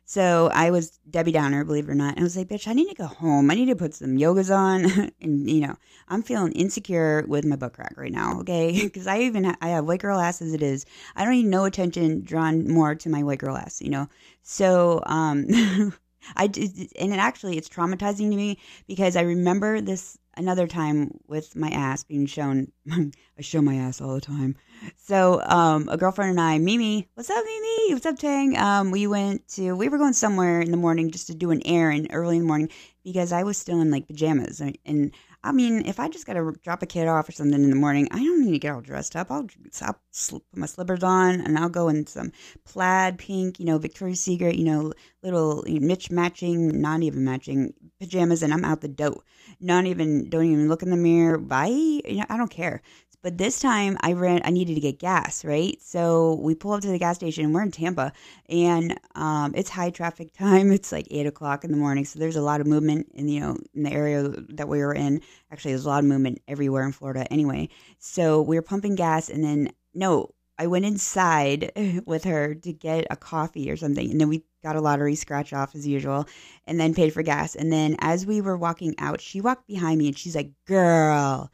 So 0.06 0.50
I 0.52 0.70
was 0.70 0.98
Debbie 1.10 1.32
Downer, 1.32 1.64
believe 1.64 1.88
it 1.88 1.90
or 1.92 1.94
not. 1.94 2.18
I 2.18 2.22
was 2.22 2.36
like, 2.36 2.48
bitch, 2.48 2.66
I 2.68 2.72
need 2.72 2.88
to 2.88 2.94
go 2.94 3.06
home. 3.06 3.50
I 3.50 3.54
need 3.54 3.66
to 3.66 3.76
put 3.76 3.94
some 3.94 4.16
yogas 4.16 4.54
on. 4.54 5.10
and, 5.20 5.48
you 5.48 5.60
know, 5.66 5.76
I'm 6.08 6.22
feeling 6.22 6.52
insecure 6.52 7.24
with 7.28 7.44
my 7.44 7.56
butt 7.56 7.74
crack 7.74 7.94
right 7.96 8.12
now, 8.12 8.40
okay? 8.40 8.82
Because 8.84 9.06
I 9.06 9.20
even 9.20 9.44
ha- 9.44 9.56
I 9.60 9.68
have 9.68 9.84
white 9.86 10.00
girl 10.00 10.18
ass 10.18 10.42
as 10.42 10.52
it 10.52 10.62
is. 10.62 10.84
I 11.16 11.24
don't 11.24 11.34
need 11.34 11.46
no 11.46 11.64
attention 11.64 12.22
drawn 12.22 12.68
more 12.68 12.94
to 12.94 13.08
my 13.08 13.22
white 13.22 13.38
girl 13.38 13.56
ass, 13.56 13.80
you 13.80 13.90
know? 13.90 14.08
So, 14.42 15.02
um, 15.06 15.46
I, 16.36 16.44
and 16.44 17.12
it 17.12 17.18
actually, 17.18 17.56
it's 17.58 17.68
traumatizing 17.68 18.30
to 18.30 18.36
me 18.36 18.58
because 18.86 19.16
I 19.16 19.22
remember 19.22 19.80
this 19.80 20.18
another 20.36 20.66
time 20.66 21.18
with 21.26 21.56
my 21.56 21.68
ass 21.70 22.04
being 22.04 22.26
shown. 22.26 22.72
I 22.90 23.10
show 23.40 23.62
my 23.62 23.76
ass 23.76 24.00
all 24.00 24.14
the 24.14 24.20
time. 24.20 24.56
So, 24.96 25.42
um, 25.42 25.88
a 25.88 25.96
girlfriend 25.96 26.30
and 26.30 26.40
I, 26.40 26.58
Mimi, 26.58 27.08
what's 27.14 27.30
up, 27.30 27.44
Mimi? 27.44 27.94
What's 27.94 28.06
up, 28.06 28.18
Tang? 28.18 28.56
Um, 28.56 28.90
we 28.90 29.06
went 29.06 29.46
to, 29.48 29.72
we 29.74 29.88
were 29.88 29.98
going 29.98 30.12
somewhere 30.12 30.60
in 30.60 30.70
the 30.70 30.76
morning 30.76 31.10
just 31.10 31.26
to 31.28 31.34
do 31.34 31.50
an 31.50 31.62
errand 31.66 32.08
early 32.10 32.36
in 32.36 32.42
the 32.42 32.48
morning 32.48 32.70
because 33.02 33.32
I 33.32 33.42
was 33.42 33.58
still 33.58 33.80
in 33.80 33.90
like 33.90 34.06
pajamas. 34.06 34.60
And 34.60 35.12
I 35.44 35.52
mean, 35.52 35.84
if 35.84 36.00
I 36.00 36.08
just 36.08 36.26
got 36.26 36.32
to 36.32 36.54
drop 36.62 36.82
a 36.82 36.86
kid 36.86 37.06
off 37.06 37.28
or 37.28 37.32
something 37.32 37.62
in 37.62 37.68
the 37.68 37.76
morning, 37.76 38.08
I 38.10 38.16
don't 38.16 38.42
need 38.42 38.52
to 38.52 38.58
get 38.58 38.74
all 38.74 38.80
dressed 38.80 39.14
up. 39.14 39.30
I'll, 39.30 39.46
I'll 39.82 40.00
put 40.30 40.42
my 40.54 40.64
slippers 40.64 41.02
on 41.02 41.42
and 41.42 41.58
I'll 41.58 41.68
go 41.68 41.88
in 41.88 42.06
some 42.06 42.32
plaid 42.64 43.18
pink, 43.18 43.60
you 43.60 43.66
know, 43.66 43.76
Victoria's 43.76 44.22
Secret, 44.22 44.56
you 44.56 44.64
know, 44.64 44.94
little 45.22 45.62
you 45.66 45.80
know, 45.80 45.86
Mitch 45.86 46.10
matching, 46.10 46.80
not 46.80 47.02
even 47.02 47.24
matching 47.24 47.74
pajamas, 48.00 48.42
and 48.42 48.54
I'm 48.54 48.64
out 48.64 48.80
the 48.80 48.88
dough. 48.88 49.22
Not 49.60 49.84
even, 49.84 50.30
don't 50.30 50.46
even 50.46 50.68
look 50.68 50.82
in 50.82 50.90
the 50.90 50.96
mirror. 50.96 51.36
Bye. 51.36 51.66
You 51.66 52.16
know, 52.16 52.26
I 52.30 52.38
don't 52.38 52.50
care. 52.50 52.80
But 53.24 53.38
this 53.38 53.58
time 53.58 53.96
I 54.02 54.12
ran, 54.12 54.42
I 54.44 54.50
needed 54.50 54.74
to 54.74 54.82
get 54.82 54.98
gas, 54.98 55.46
right? 55.46 55.80
So 55.80 56.34
we 56.42 56.54
pull 56.54 56.72
up 56.72 56.82
to 56.82 56.88
the 56.88 56.98
gas 56.98 57.16
station. 57.16 57.46
and 57.46 57.54
We're 57.54 57.62
in 57.62 57.70
Tampa 57.70 58.12
and 58.50 59.00
um, 59.14 59.54
it's 59.56 59.70
high 59.70 59.88
traffic 59.88 60.34
time. 60.34 60.70
It's 60.74 60.92
like 60.92 61.08
eight 61.10 61.26
o'clock 61.26 61.64
in 61.64 61.70
the 61.70 61.78
morning. 61.78 62.04
So 62.04 62.18
there's 62.18 62.36
a 62.36 62.42
lot 62.42 62.60
of 62.60 62.66
movement 62.66 63.10
in, 63.14 63.26
you 63.28 63.40
know, 63.40 63.56
in 63.72 63.84
the 63.84 63.92
area 63.92 64.28
that 64.28 64.68
we 64.68 64.80
were 64.80 64.92
in. 64.92 65.22
Actually, 65.50 65.70
there's 65.70 65.86
a 65.86 65.88
lot 65.88 66.00
of 66.00 66.04
movement 66.04 66.42
everywhere 66.46 66.84
in 66.84 66.92
Florida 66.92 67.26
anyway. 67.32 67.70
So 67.98 68.42
we 68.42 68.56
were 68.56 68.62
pumping 68.62 68.94
gas 68.94 69.30
and 69.30 69.42
then, 69.42 69.72
no, 69.94 70.34
I 70.58 70.66
went 70.66 70.84
inside 70.84 71.72
with 72.06 72.24
her 72.24 72.54
to 72.54 72.72
get 72.74 73.06
a 73.10 73.16
coffee 73.16 73.70
or 73.70 73.76
something. 73.78 74.10
And 74.10 74.20
then 74.20 74.28
we 74.28 74.44
got 74.62 74.76
a 74.76 74.80
lottery 74.80 75.14
scratch 75.14 75.52
off 75.52 75.74
as 75.74 75.86
usual 75.86 76.26
and 76.66 76.78
then 76.78 76.94
paid 76.94 77.12
for 77.12 77.22
gas. 77.22 77.54
And 77.54 77.72
then 77.72 77.96
as 78.00 78.26
we 78.26 78.40
were 78.40 78.56
walking 78.56 78.94
out, 78.98 79.20
she 79.20 79.40
walked 79.40 79.66
behind 79.66 79.98
me 79.98 80.08
and 80.08 80.18
she's 80.18 80.36
like, 80.36 80.52
Girl, 80.66 81.50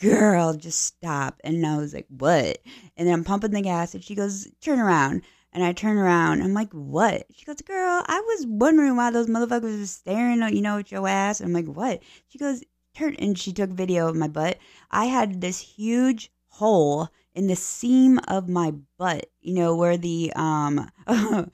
girl, 0.00 0.54
just 0.54 0.82
stop. 0.82 1.40
And 1.44 1.66
I 1.66 1.76
was 1.76 1.94
like, 1.94 2.06
what? 2.08 2.58
And 2.96 3.06
then 3.06 3.14
I'm 3.14 3.24
pumping 3.24 3.50
the 3.50 3.62
gas 3.62 3.94
and 3.94 4.02
she 4.02 4.14
goes, 4.14 4.48
turn 4.60 4.78
around. 4.78 5.22
And 5.52 5.64
I 5.64 5.72
turn 5.72 5.96
around. 5.96 6.42
I'm 6.42 6.52
like, 6.54 6.72
what? 6.72 7.26
She 7.34 7.44
goes, 7.46 7.62
girl, 7.62 8.04
I 8.06 8.20
was 8.20 8.46
wondering 8.46 8.96
why 8.96 9.10
those 9.10 9.28
motherfuckers 9.28 9.80
were 9.80 9.86
staring, 9.86 10.42
at, 10.42 10.52
you 10.52 10.60
know, 10.60 10.78
at 10.78 10.92
your 10.92 11.08
ass. 11.08 11.40
And 11.40 11.48
I'm 11.48 11.54
like, 11.54 11.74
what? 11.74 12.02
She 12.28 12.38
goes, 12.38 12.62
turn. 12.94 13.14
And 13.18 13.38
she 13.38 13.52
took 13.52 13.70
video 13.70 14.08
of 14.08 14.16
my 14.16 14.28
butt. 14.28 14.58
I 14.90 15.06
had 15.06 15.40
this 15.40 15.58
huge 15.58 16.30
hole 16.48 17.08
in 17.34 17.46
the 17.46 17.56
seam 17.56 18.20
of 18.28 18.48
my 18.48 18.72
butt, 18.98 19.30
you 19.40 19.54
know, 19.54 19.76
where 19.76 19.96
the 19.96 20.32
um 20.34 20.90
where 21.06 21.50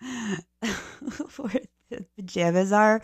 the 1.91 2.05
pajamas 2.17 2.73
are, 2.73 3.01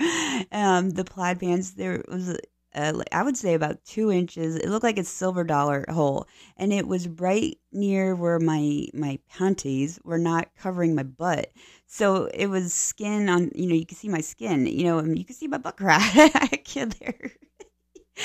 um, 0.50 0.90
the 0.90 1.04
plaid 1.04 1.40
pants. 1.40 1.72
There 1.72 2.02
was 2.08 2.36
uh, 2.74 3.02
I 3.12 3.22
would 3.22 3.36
say 3.36 3.54
about 3.54 3.84
two 3.84 4.10
inches. 4.10 4.56
It 4.56 4.68
looked 4.68 4.84
like 4.84 4.98
a 4.98 5.04
silver 5.04 5.44
dollar 5.44 5.84
hole, 5.88 6.26
and 6.56 6.72
it 6.72 6.86
was 6.86 7.08
right 7.08 7.58
near 7.72 8.14
where 8.14 8.38
my 8.38 8.88
my 8.94 9.18
panties 9.28 9.98
were 10.04 10.18
not 10.18 10.54
covering 10.56 10.94
my 10.94 11.02
butt. 11.02 11.50
So 11.86 12.26
it 12.26 12.46
was 12.46 12.72
skin 12.72 13.28
on. 13.28 13.50
You 13.54 13.68
know, 13.68 13.74
you 13.74 13.86
can 13.86 13.96
see 13.96 14.08
my 14.08 14.20
skin. 14.20 14.66
You 14.66 14.84
know, 14.84 14.98
and 14.98 15.18
you 15.18 15.24
can 15.24 15.34
see 15.36 15.48
my 15.48 15.58
butt 15.58 15.76
crack 15.76 16.12
I 16.16 16.60
kid 16.64 16.92
there. 17.00 17.32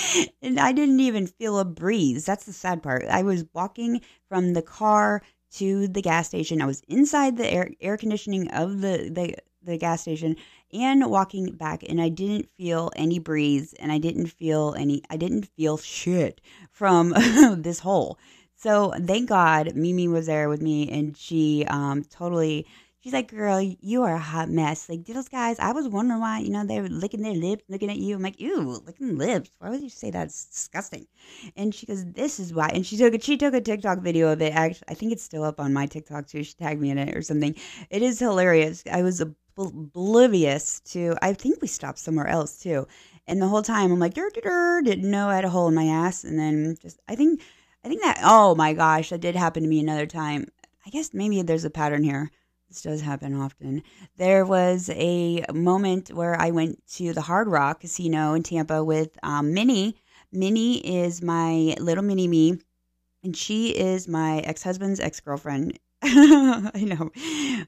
and 0.42 0.60
I 0.60 0.72
didn't 0.72 1.00
even 1.00 1.28
feel 1.28 1.60
a 1.60 1.66
breeze. 1.66 2.26
That's 2.26 2.46
the 2.46 2.54
sad 2.54 2.84
part. 2.84 3.06
I 3.06 3.24
was 3.24 3.46
walking 3.54 4.02
from 4.30 4.54
the 4.54 4.62
car 4.62 5.22
to 5.54 5.88
the 5.88 6.02
gas 6.02 6.28
station. 6.28 6.62
I 6.62 6.66
was 6.66 6.82
inside 6.88 7.38
the 7.38 7.52
air 7.52 7.70
air 7.82 7.98
conditioning 7.98 8.50
of 8.50 8.82
the 8.82 9.10
the 9.14 9.36
the 9.64 9.78
gas 9.78 10.02
station 10.02 10.36
and 10.76 11.10
walking 11.10 11.54
back 11.54 11.84
and 11.88 12.02
I 12.02 12.10
didn't 12.10 12.50
feel 12.58 12.92
any 12.96 13.20
breeze 13.20 13.74
and 13.80 13.92
I 13.92 13.98
didn't 13.98 14.28
feel 14.28 14.76
any 14.78 15.02
I 15.10 15.18
didn't 15.18 15.48
feel 15.56 15.78
shit 15.78 16.42
from 16.72 17.10
this 17.58 17.80
hole. 17.80 18.20
So 18.56 18.94
thank 19.06 19.30
God 19.30 19.76
Mimi 19.76 20.08
was 20.08 20.26
there 20.26 20.50
with 20.50 20.62
me 20.62 20.90
and 20.92 21.16
she 21.16 21.66
um 21.68 22.04
totally 22.04 22.66
she's 23.06 23.14
like, 23.14 23.30
Girl, 23.30 23.62
you 23.62 24.02
are 24.02 24.16
a 24.16 24.20
hot 24.20 24.50
mess. 24.50 24.90
Like 24.90 25.06
those 25.06 25.30
guys, 25.30 25.60
I 25.60 25.74
was 25.74 25.88
wondering 25.88 26.22
why, 26.22 26.40
you 26.40 26.50
know, 26.50 26.66
they 26.66 26.82
were 26.82 26.90
licking 26.90 27.22
their 27.22 27.36
lips, 27.36 27.64
looking 27.70 27.92
at 27.92 27.98
you. 27.98 28.16
I'm 28.16 28.24
like, 28.24 28.40
ew, 28.42 28.82
licking 28.84 29.16
lips. 29.16 29.52
Why 29.60 29.70
would 29.70 29.84
you 29.84 29.90
say 29.90 30.10
that's 30.10 30.46
disgusting? 30.46 31.06
And 31.56 31.74
she 31.74 31.86
goes, 31.86 32.04
This 32.04 32.40
is 32.40 32.52
why 32.52 32.72
and 32.74 32.84
she 32.84 32.98
took 32.98 33.14
a 33.14 33.22
she 33.22 33.38
took 33.38 33.54
a 33.54 33.62
TikTok 33.62 34.00
video 34.00 34.32
of 34.32 34.42
it. 34.42 34.54
Actually 34.54 34.88
I 34.88 34.96
think 34.96 35.12
it's 35.12 35.22
still 35.22 35.44
up 35.44 35.60
on 35.60 35.72
my 35.72 35.86
TikTok 35.86 36.26
too. 36.26 36.44
She 36.44 36.56
tagged 36.56 36.82
me 36.82 36.90
in 36.90 36.98
it 36.98 37.16
or 37.16 37.22
something. 37.22 37.56
It 37.92 38.02
is 38.02 38.18
hilarious. 38.18 38.84
I 38.92 39.04
was 39.04 39.22
oblivious 39.22 40.80
to. 40.92 41.16
I 41.22 41.34
think 41.34 41.62
we 41.62 41.68
stopped 41.68 42.00
somewhere 42.00 42.28
else 42.28 42.58
too, 42.58 42.88
and 43.28 43.40
the 43.40 43.48
whole 43.48 43.62
time 43.62 43.92
I'm 43.92 44.00
like, 44.00 44.16
dur, 44.16 44.32
dur, 44.34 44.42
dur, 44.42 44.82
didn't 44.82 45.10
know 45.10 45.30
I 45.30 45.36
had 45.36 45.46
a 45.46 45.50
hole 45.50 45.68
in 45.68 45.76
my 45.76 45.86
ass, 45.86 46.24
and 46.24 46.40
then 46.40 46.76
just 46.82 47.00
I 47.08 47.16
think 47.16 47.42
I 47.84 47.88
think 47.88 48.02
that 48.02 48.20
oh 48.24 48.56
my 48.56 48.74
gosh, 48.74 49.12
that 49.12 49.22
did 49.22 49.36
happen 49.36 49.62
to 49.62 49.70
me 49.70 49.80
another 49.80 50.08
time. 50.08 50.48
I 50.86 50.90
guess 50.90 51.14
maybe 51.14 51.44
there's 51.44 51.66
a 51.66 51.70
pattern 51.70 52.04
here. 52.04 52.32
This 52.70 52.82
does 52.82 53.02
happen 53.02 53.36
often. 53.40 53.84
There 54.18 54.46
was 54.46 54.90
a 54.90 55.46
moment 55.54 56.10
where 56.10 56.40
I 56.40 56.52
went 56.52 56.86
to 56.96 57.14
the 57.14 57.22
Hard 57.22 57.48
Rock 57.48 57.82
Casino 57.82 58.34
in 58.34 58.44
Tampa 58.44 58.84
with 58.84 59.18
um, 59.24 59.54
Minnie. 59.54 59.96
Minnie 60.32 61.04
is 61.04 61.22
my 61.22 61.76
little 61.80 62.04
mini 62.04 62.28
me, 62.28 62.60
and 63.24 63.36
she 63.36 63.70
is 63.70 64.08
my 64.08 64.40
ex 64.40 64.64
husband's 64.64 65.00
ex 65.00 65.20
girlfriend. 65.20 65.80
I 66.04 66.84
know. 66.86 67.10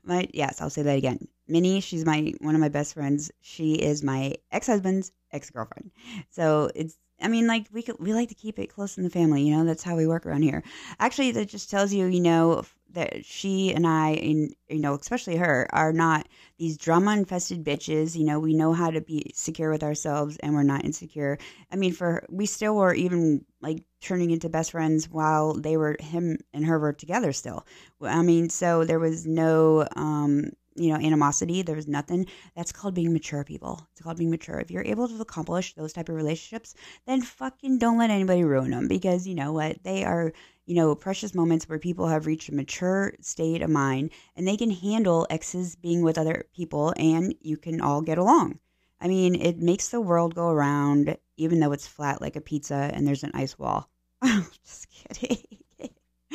My 0.03 0.27
yes, 0.33 0.61
I'll 0.61 0.69
say 0.69 0.83
that 0.83 0.97
again. 0.97 1.27
Minnie, 1.47 1.79
she's 1.79 2.05
my 2.05 2.33
one 2.41 2.55
of 2.55 2.61
my 2.61 2.69
best 2.69 2.93
friends. 2.93 3.31
She 3.41 3.73
is 3.73 4.03
my 4.03 4.35
ex-husband's 4.51 5.11
ex-girlfriend. 5.31 5.91
So 6.29 6.69
it's 6.75 6.97
I 7.19 7.29
mean, 7.29 7.47
like 7.47 7.67
we 7.71 7.81
could, 7.81 7.95
we 7.99 8.13
like 8.13 8.29
to 8.29 8.35
keep 8.35 8.59
it 8.59 8.67
close 8.67 8.97
in 8.97 9.03
the 9.03 9.09
family, 9.09 9.41
you 9.43 9.55
know. 9.55 9.65
That's 9.65 9.83
how 9.83 9.95
we 9.95 10.05
work 10.05 10.25
around 10.25 10.43
here. 10.43 10.63
Actually, 10.99 11.31
that 11.31 11.49
just 11.49 11.71
tells 11.71 11.91
you, 11.91 12.05
you 12.05 12.19
know, 12.19 12.63
that 12.93 13.25
she 13.25 13.73
and 13.73 13.85
I, 13.85 14.11
and 14.11 14.55
you 14.69 14.79
know, 14.79 14.95
especially 14.95 15.37
her, 15.37 15.67
are 15.71 15.93
not 15.93 16.27
these 16.57 16.77
drama 16.77 17.13
infested 17.13 17.63
bitches. 17.63 18.15
You 18.15 18.25
know, 18.25 18.39
we 18.39 18.53
know 18.53 18.73
how 18.73 18.89
to 18.91 19.01
be 19.01 19.31
secure 19.35 19.71
with 19.71 19.83
ourselves, 19.83 20.37
and 20.37 20.53
we're 20.53 20.63
not 20.63 20.85
insecure. 20.85 21.37
I 21.71 21.75
mean, 21.75 21.93
for 21.93 22.25
we 22.29 22.45
still 22.45 22.75
were 22.75 22.93
even 22.93 23.45
like 23.61 23.83
turning 24.01 24.31
into 24.31 24.49
best 24.49 24.71
friends 24.71 25.09
while 25.09 25.53
they 25.53 25.77
were 25.77 25.97
him 25.99 26.37
and 26.53 26.65
her 26.65 26.79
were 26.79 26.93
together 26.93 27.33
still. 27.33 27.65
I 28.01 28.21
mean, 28.21 28.49
so 28.49 28.83
there 28.85 28.99
was 28.99 29.25
no 29.25 29.87
um 29.95 30.51
you 30.77 30.89
know 30.89 30.97
animosity 30.97 31.61
there 31.61 31.75
was 31.75 31.87
nothing 31.87 32.25
that's 32.55 32.71
called 32.71 32.93
being 32.93 33.11
mature 33.11 33.43
people 33.43 33.87
it's 33.91 34.01
called 34.01 34.17
being 34.17 34.29
mature 34.29 34.59
if 34.59 34.69
you're 34.69 34.85
able 34.85 35.07
to 35.07 35.19
accomplish 35.19 35.73
those 35.73 35.91
type 35.91 36.07
of 36.07 36.15
relationships 36.15 36.75
then 37.05 37.21
fucking 37.21 37.79
don't 37.79 37.97
let 37.97 38.11
anybody 38.11 38.43
ruin 38.43 38.71
them 38.71 38.87
because 38.87 39.25
you 39.27 39.35
know 39.35 39.51
what 39.51 39.83
they 39.83 40.03
are 40.05 40.31
you 40.67 40.75
know 40.75 40.93
precious 40.93 41.33
moments 41.33 41.67
where 41.67 41.79
people 41.79 42.07
have 42.07 42.27
reached 42.27 42.49
a 42.49 42.53
mature 42.53 43.13
state 43.21 43.61
of 43.63 43.69
mind 43.69 44.11
and 44.35 44.47
they 44.47 44.57
can 44.57 44.69
handle 44.69 45.25
exes 45.29 45.75
being 45.75 46.03
with 46.03 46.17
other 46.17 46.45
people 46.53 46.93
and 46.97 47.33
you 47.41 47.57
can 47.57 47.81
all 47.81 48.01
get 48.01 48.19
along. 48.19 48.59
I 49.01 49.07
mean 49.07 49.35
it 49.35 49.57
makes 49.57 49.89
the 49.89 50.01
world 50.01 50.35
go 50.35 50.49
around 50.49 51.17
even 51.37 51.59
though 51.59 51.71
it's 51.71 51.87
flat 51.87 52.21
like 52.21 52.35
a 52.35 52.41
pizza 52.41 52.91
and 52.93 53.07
there's 53.07 53.23
an 53.23 53.31
ice 53.33 53.57
wall. 53.57 53.89
Just 54.23 54.87
kidding 54.91 55.56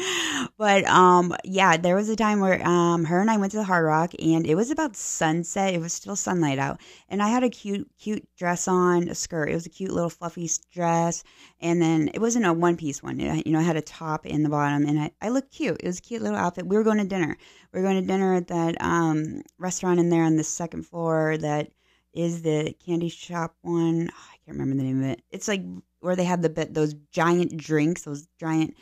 but 0.58 0.84
um 0.86 1.34
yeah 1.44 1.76
there 1.76 1.96
was 1.96 2.08
a 2.08 2.16
time 2.16 2.40
where 2.40 2.66
um 2.66 3.04
her 3.04 3.20
and 3.20 3.30
i 3.30 3.36
went 3.36 3.52
to 3.52 3.58
the 3.58 3.64
hard 3.64 3.84
rock 3.84 4.12
and 4.18 4.46
it 4.46 4.54
was 4.54 4.70
about 4.70 4.96
sunset. 4.96 5.74
It 5.74 5.80
was 5.80 5.92
still 5.92 6.16
sunlight 6.16 6.58
out. 6.58 6.80
And 7.08 7.22
i 7.22 7.28
had 7.28 7.42
a 7.42 7.50
cute 7.50 7.88
cute 7.98 8.26
dress 8.36 8.68
on 8.68 9.08
a 9.08 9.14
skirt. 9.14 9.50
It 9.50 9.54
was 9.54 9.66
a 9.66 9.70
cute 9.70 9.92
little 9.92 10.10
fluffy 10.10 10.48
dress. 10.72 11.24
And 11.60 11.80
then 11.80 12.10
it 12.14 12.20
wasn't 12.20 12.46
a 12.46 12.52
one 12.52 12.76
piece 12.76 13.02
one. 13.02 13.20
It, 13.20 13.46
you 13.46 13.52
know 13.52 13.58
i 13.58 13.62
had 13.62 13.76
a 13.76 13.82
top 13.82 14.26
in 14.26 14.42
the 14.42 14.48
bottom 14.48 14.86
and 14.86 14.98
I, 14.98 15.10
I 15.20 15.28
looked 15.28 15.52
cute. 15.52 15.80
It 15.80 15.86
was 15.86 15.98
a 15.98 16.02
cute 16.02 16.22
little 16.22 16.38
outfit. 16.38 16.66
We 16.66 16.76
were 16.76 16.84
going 16.84 16.98
to 16.98 17.04
dinner. 17.04 17.36
We 17.72 17.80
were 17.80 17.86
going 17.86 18.00
to 18.00 18.06
dinner 18.06 18.34
at 18.34 18.48
that 18.48 18.80
um 18.80 19.42
restaurant 19.58 20.00
in 20.00 20.10
there 20.10 20.24
on 20.24 20.36
the 20.36 20.44
second 20.44 20.86
floor 20.86 21.36
that 21.38 21.70
is 22.12 22.42
the 22.42 22.74
candy 22.84 23.08
shop 23.08 23.56
one. 23.62 24.10
Oh, 24.12 24.28
i 24.32 24.36
can't 24.44 24.58
remember 24.58 24.76
the 24.76 24.82
name 24.82 25.02
of 25.02 25.10
it. 25.10 25.22
It's 25.30 25.48
like 25.48 25.62
where 26.02 26.16
they 26.16 26.24
have 26.24 26.42
the 26.42 26.50
bit 26.50 26.74
those 26.74 26.94
giant 27.10 27.56
drinks, 27.56 28.02
those 28.02 28.26
giant 28.38 28.76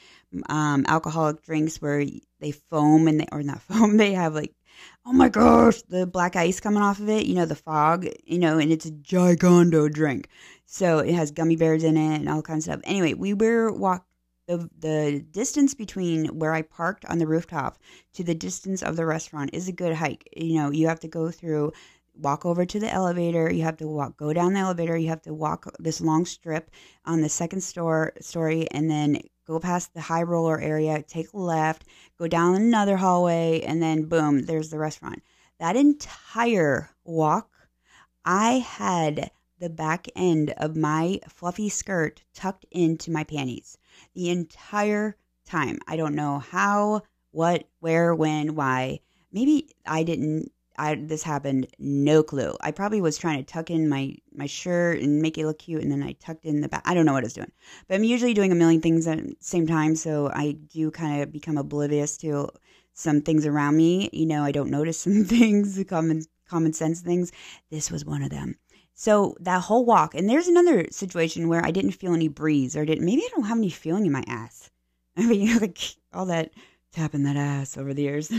um, 0.49 0.85
alcoholic 0.89 1.43
drinks 1.43 1.81
where 1.81 2.05
they 2.41 2.51
foam 2.51 3.09
and 3.09 3.21
they 3.21 3.27
or 3.33 3.43
not 3.43 3.63
foam, 3.71 3.97
they 3.97 4.13
have 4.13 4.35
like 4.35 4.55
oh 5.07 5.13
my 5.13 5.29
gosh, 5.29 5.83
the 5.83 6.07
black 6.07 6.37
ice 6.37 6.61
coming 6.61 6.83
off 6.83 7.01
of 7.01 7.09
it, 7.09 7.27
you 7.27 7.35
know, 7.35 7.47
the 7.47 7.55
fog, 7.55 8.07
you 8.25 8.39
know, 8.39 8.59
and 8.59 8.73
it's 8.73 8.87
a 8.87 8.91
giganto 8.91 9.91
drink. 9.93 10.29
So 10.67 10.99
it 10.99 11.15
has 11.15 11.31
gummy 11.31 11.57
bears 11.57 11.85
in 11.85 11.97
it 11.97 12.21
and 12.21 12.29
all 12.29 12.43
kinds 12.43 12.69
of 12.69 12.75
stuff. 12.75 12.83
Anyway, 12.85 13.15
we 13.15 13.35
were 13.35 13.73
walk 13.73 14.07
the 14.47 14.69
the 14.79 15.25
distance 15.31 15.75
between 15.75 16.27
where 16.27 16.53
I 16.53 16.63
parked 16.63 17.05
on 17.05 17.19
the 17.19 17.27
rooftop 17.27 17.79
to 18.15 18.25
the 18.25 18.35
distance 18.35 18.83
of 18.83 18.97
the 18.97 19.07
restaurant 19.07 19.51
is 19.53 19.69
a 19.69 19.73
good 19.73 19.95
hike. 19.95 20.29
You 20.37 20.55
know, 20.55 20.71
you 20.71 20.89
have 20.89 21.01
to 21.01 21.09
go 21.09 21.31
through 21.31 21.73
walk 22.15 22.45
over 22.45 22.65
to 22.65 22.81
the 22.81 22.93
elevator. 22.93 23.53
You 23.53 23.63
have 23.63 23.77
to 23.79 23.89
walk, 23.89 24.17
go 24.17 24.33
down 24.33 24.55
the 24.55 24.61
elevator. 24.61 24.97
You 24.97 25.09
have 25.09 25.23
to 25.23 25.35
walk 25.35 25.67
this 25.79 26.01
long 26.01 26.25
strip 26.27 26.71
on 27.05 27.21
the 27.21 27.29
second 27.29 27.63
store 27.63 28.13
story, 28.21 28.69
and 28.71 28.91
then 28.91 29.21
go 29.47 29.59
past 29.59 29.95
the 29.95 30.01
high 30.01 30.23
roller 30.23 30.61
area, 30.61 31.03
take 31.03 31.33
a 31.33 31.39
left, 31.39 31.85
go 32.19 32.29
down 32.29 32.55
another 32.55 32.97
hallway, 32.97 33.61
and 33.63 33.83
then 33.83 34.05
boom, 34.05 34.43
there's 34.47 34.71
the 34.71 34.79
restaurant. 34.79 35.23
That 35.59 35.77
entire 35.77 36.91
walk, 37.05 37.51
I 38.25 38.59
had 38.61 39.31
the 39.59 39.71
back 39.71 40.09
end 40.17 40.55
of 40.57 40.77
my 40.77 41.21
fluffy 41.29 41.69
skirt 41.69 42.23
tucked 42.33 42.65
into 42.71 43.11
my 43.11 43.25
panties 43.25 43.77
the 44.15 44.31
entire 44.31 45.17
time. 45.45 45.79
I 45.87 45.97
don't 45.97 46.15
know 46.15 46.39
how, 46.39 47.03
what, 47.31 47.65
where, 47.81 48.15
when, 48.15 48.55
why. 48.55 49.01
Maybe 49.33 49.75
I 49.87 50.03
didn't 50.03 50.51
I 50.81 50.95
this 50.95 51.23
happened, 51.23 51.67
no 51.79 52.23
clue. 52.23 52.57
I 52.63 52.71
probably 52.71 53.03
was 53.03 53.19
trying 53.19 53.39
to 53.39 53.45
tuck 53.45 53.71
in 53.71 53.89
my 53.89 54.17
my 54.33 54.47
shirt 54.47 55.01
and 55.01 55.21
make 55.21 55.37
it 55.37 55.45
look 55.47 55.59
cute, 55.59 55.83
and 55.83 55.93
then 55.93 56.03
I 56.03 56.13
tucked 56.13 56.47
in 56.47 56.63
the 56.63 56.69
back. 56.69 56.83
I 56.87 56.95
don't 56.95 57.05
know 57.05 57.13
what 57.13 57.23
I 57.23 57.27
was 57.27 57.35
doing, 57.35 57.53
but 57.87 57.97
I'm 57.97 58.05
usually 58.05 58.33
doing 58.33 58.51
a 58.51 58.55
million 58.55 58.81
things 58.81 59.07
at 59.07 59.19
the 59.19 59.37
same 59.41 59.67
time, 59.67 59.95
so 59.95 60.31
I 60.33 60.53
do 60.53 60.91
kind 60.91 61.23
of 61.23 61.33
become 61.33 61.59
oblivious 61.59 62.17
to 62.19 62.49
some 62.95 63.21
things 63.21 63.45
around 63.45 63.77
me. 63.77 64.09
You 64.13 64.25
know, 64.25 64.43
I 64.43 64.53
don't 64.53 64.71
notice 64.71 64.99
some 65.07 65.25
things, 65.25 65.83
common 65.87 66.23
common 66.49 66.73
sense 66.73 67.01
things. 67.03 67.31
This 67.71 67.91
was 67.91 68.07
one 68.07 68.23
of 68.23 68.31
them. 68.31 68.57
So 68.95 69.37
that 69.41 69.63
whole 69.63 69.85
walk, 69.85 70.15
and 70.15 70.29
there's 70.29 70.49
another 70.49 70.87
situation 70.91 71.49
where 71.49 71.65
I 71.65 71.73
didn't 71.73 71.93
feel 71.93 72.15
any 72.15 72.29
breeze, 72.29 72.75
or 72.75 72.87
didn't. 72.87 73.05
Maybe 73.05 73.23
I 73.23 73.29
don't 73.35 73.45
have 73.45 73.59
any 73.59 73.71
feeling 73.71 74.07
in 74.07 74.13
my 74.13 74.25
ass. 74.27 74.71
I 75.17 75.27
mean, 75.27 75.59
like 75.61 75.79
all 76.15 76.27
that 76.27 76.53
tapping 76.93 77.25
that 77.25 77.37
ass 77.37 77.77
over 77.77 77.93
the 77.93 78.03
years. 78.03 78.33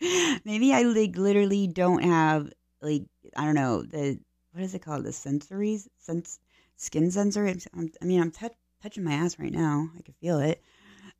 Maybe 0.44 0.72
I 0.72 0.82
like 0.82 1.16
literally 1.16 1.66
don't 1.66 2.02
have 2.02 2.50
like 2.80 3.04
I 3.36 3.44
don't 3.44 3.54
know 3.54 3.82
the 3.82 4.18
what 4.52 4.64
is 4.64 4.74
it 4.74 4.80
called 4.82 5.04
the 5.04 5.10
sensories 5.10 5.86
sense 5.98 6.38
skin 6.76 7.10
sensor. 7.10 7.46
I'm, 7.74 7.90
i 8.00 8.04
mean 8.04 8.20
I'm 8.20 8.30
t- 8.30 8.48
touching 8.82 9.04
my 9.04 9.12
ass 9.12 9.38
right 9.38 9.52
now. 9.52 9.88
I 9.96 10.02
can 10.02 10.14
feel 10.14 10.38
it. 10.40 10.62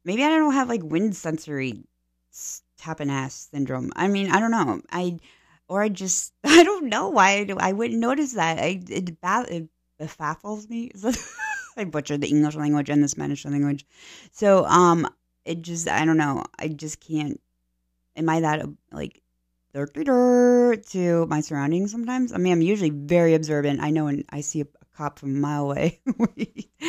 Maybe 0.04 0.24
I 0.24 0.28
don't 0.28 0.54
have 0.54 0.68
like 0.68 0.82
wind 0.82 1.14
sensory 1.16 1.84
tap 2.32 2.96
tapping 2.98 3.10
ass 3.10 3.48
syndrome. 3.50 3.92
I 3.96 4.08
mean 4.08 4.30
I 4.30 4.40
don't 4.40 4.50
know. 4.50 4.80
I 4.90 5.18
or 5.68 5.82
I 5.82 5.88
just 5.90 6.32
I 6.44 6.62
don't 6.64 6.88
know 6.88 7.08
why 7.10 7.46
I, 7.48 7.68
I 7.68 7.72
wouldn't 7.72 8.00
notice 8.00 8.32
that. 8.32 8.58
I 8.58 8.80
it, 8.88 9.10
it, 9.10 9.68
it 9.98 10.16
baffles 10.18 10.68
me. 10.68 10.90
I 11.76 11.84
butchered 11.84 12.20
the 12.22 12.28
English 12.28 12.56
language 12.56 12.88
and 12.88 13.02
the 13.02 13.08
Spanish 13.08 13.44
language. 13.44 13.84
So 14.32 14.64
um 14.64 15.06
it 15.44 15.60
just 15.60 15.86
I 15.88 16.06
don't 16.06 16.16
know. 16.16 16.44
I 16.58 16.68
just 16.68 17.00
can't 17.00 17.40
am 18.16 18.28
I 18.28 18.40
that 18.40 18.66
like 18.92 19.22
to 19.72 21.26
my 21.26 21.40
surroundings 21.40 21.92
sometimes? 21.92 22.32
I 22.32 22.38
mean, 22.38 22.52
I'm 22.52 22.62
usually 22.62 22.90
very 22.90 23.34
observant. 23.34 23.80
I 23.80 23.90
know 23.90 24.06
when 24.06 24.24
I 24.30 24.40
see 24.40 24.62
a, 24.62 24.64
a 24.64 24.96
cop 24.96 25.18
from 25.18 25.36
a 25.36 25.38
mile 25.38 25.64
away. 25.64 26.00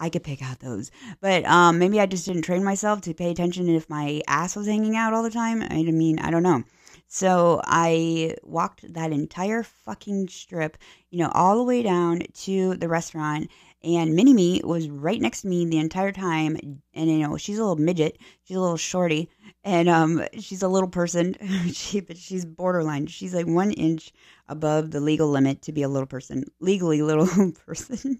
I 0.00 0.08
could 0.12 0.22
pick 0.22 0.42
out 0.42 0.60
those. 0.60 0.90
But 1.20 1.44
um, 1.44 1.78
maybe 1.78 2.00
I 2.00 2.06
just 2.06 2.26
didn't 2.26 2.42
train 2.42 2.62
myself 2.62 3.00
to 3.02 3.14
pay 3.14 3.30
attention 3.30 3.68
if 3.68 3.90
my 3.90 4.22
ass 4.28 4.54
was 4.54 4.66
hanging 4.66 4.96
out 4.96 5.12
all 5.12 5.22
the 5.22 5.30
time. 5.30 5.62
I 5.62 5.82
mean, 5.82 6.18
I 6.20 6.30
don't 6.30 6.42
know. 6.42 6.62
So 7.08 7.62
I 7.64 8.36
walked 8.42 8.92
that 8.92 9.12
entire 9.12 9.62
fucking 9.62 10.28
strip, 10.28 10.76
you 11.10 11.18
know, 11.18 11.30
all 11.32 11.56
the 11.56 11.64
way 11.64 11.82
down 11.82 12.20
to 12.42 12.74
the 12.74 12.88
restaurant. 12.88 13.50
And 13.84 14.14
Mini 14.14 14.34
Me 14.34 14.60
was 14.64 14.88
right 14.90 15.20
next 15.20 15.42
to 15.42 15.48
me 15.48 15.64
the 15.64 15.78
entire 15.78 16.10
time. 16.10 16.56
And, 16.94 17.10
you 17.10 17.18
know, 17.18 17.36
she's 17.36 17.58
a 17.58 17.62
little 17.62 17.76
midget. 17.76 18.18
She's 18.44 18.56
a 18.56 18.60
little 18.60 18.76
shorty. 18.76 19.30
And 19.62 19.88
um, 19.88 20.24
she's 20.40 20.62
a 20.62 20.68
little 20.68 20.88
person. 20.88 21.36
she, 21.72 22.00
but 22.00 22.16
she's 22.16 22.44
borderline. 22.44 23.06
She's 23.06 23.34
like 23.34 23.46
one 23.46 23.70
inch 23.70 24.12
above 24.48 24.90
the 24.90 25.00
legal 25.00 25.28
limit 25.28 25.62
to 25.62 25.72
be 25.72 25.82
a 25.82 25.88
little 25.88 26.06
person, 26.06 26.44
legally 26.60 27.02
little 27.02 27.52
person. 27.52 28.18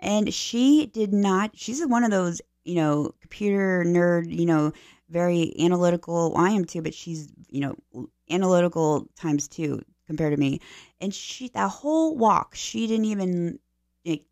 and 0.00 0.32
she 0.32 0.86
did 0.86 1.12
not, 1.12 1.50
she's 1.54 1.84
one 1.84 2.04
of 2.04 2.10
those, 2.10 2.40
you 2.64 2.76
know, 2.76 3.12
computer 3.20 3.84
nerd, 3.86 4.34
you 4.34 4.46
know, 4.46 4.72
very 5.10 5.54
analytical. 5.60 6.32
Well, 6.32 6.42
I 6.42 6.50
am 6.50 6.64
too, 6.64 6.80
but 6.80 6.94
she's, 6.94 7.28
you 7.48 7.60
know, 7.60 8.08
analytical 8.30 9.08
times 9.14 9.46
two 9.46 9.82
compared 10.06 10.32
to 10.32 10.40
me. 10.40 10.60
And 11.00 11.14
she, 11.14 11.48
that 11.50 11.68
whole 11.68 12.16
walk, 12.16 12.54
she 12.54 12.86
didn't 12.86 13.06
even 13.06 13.58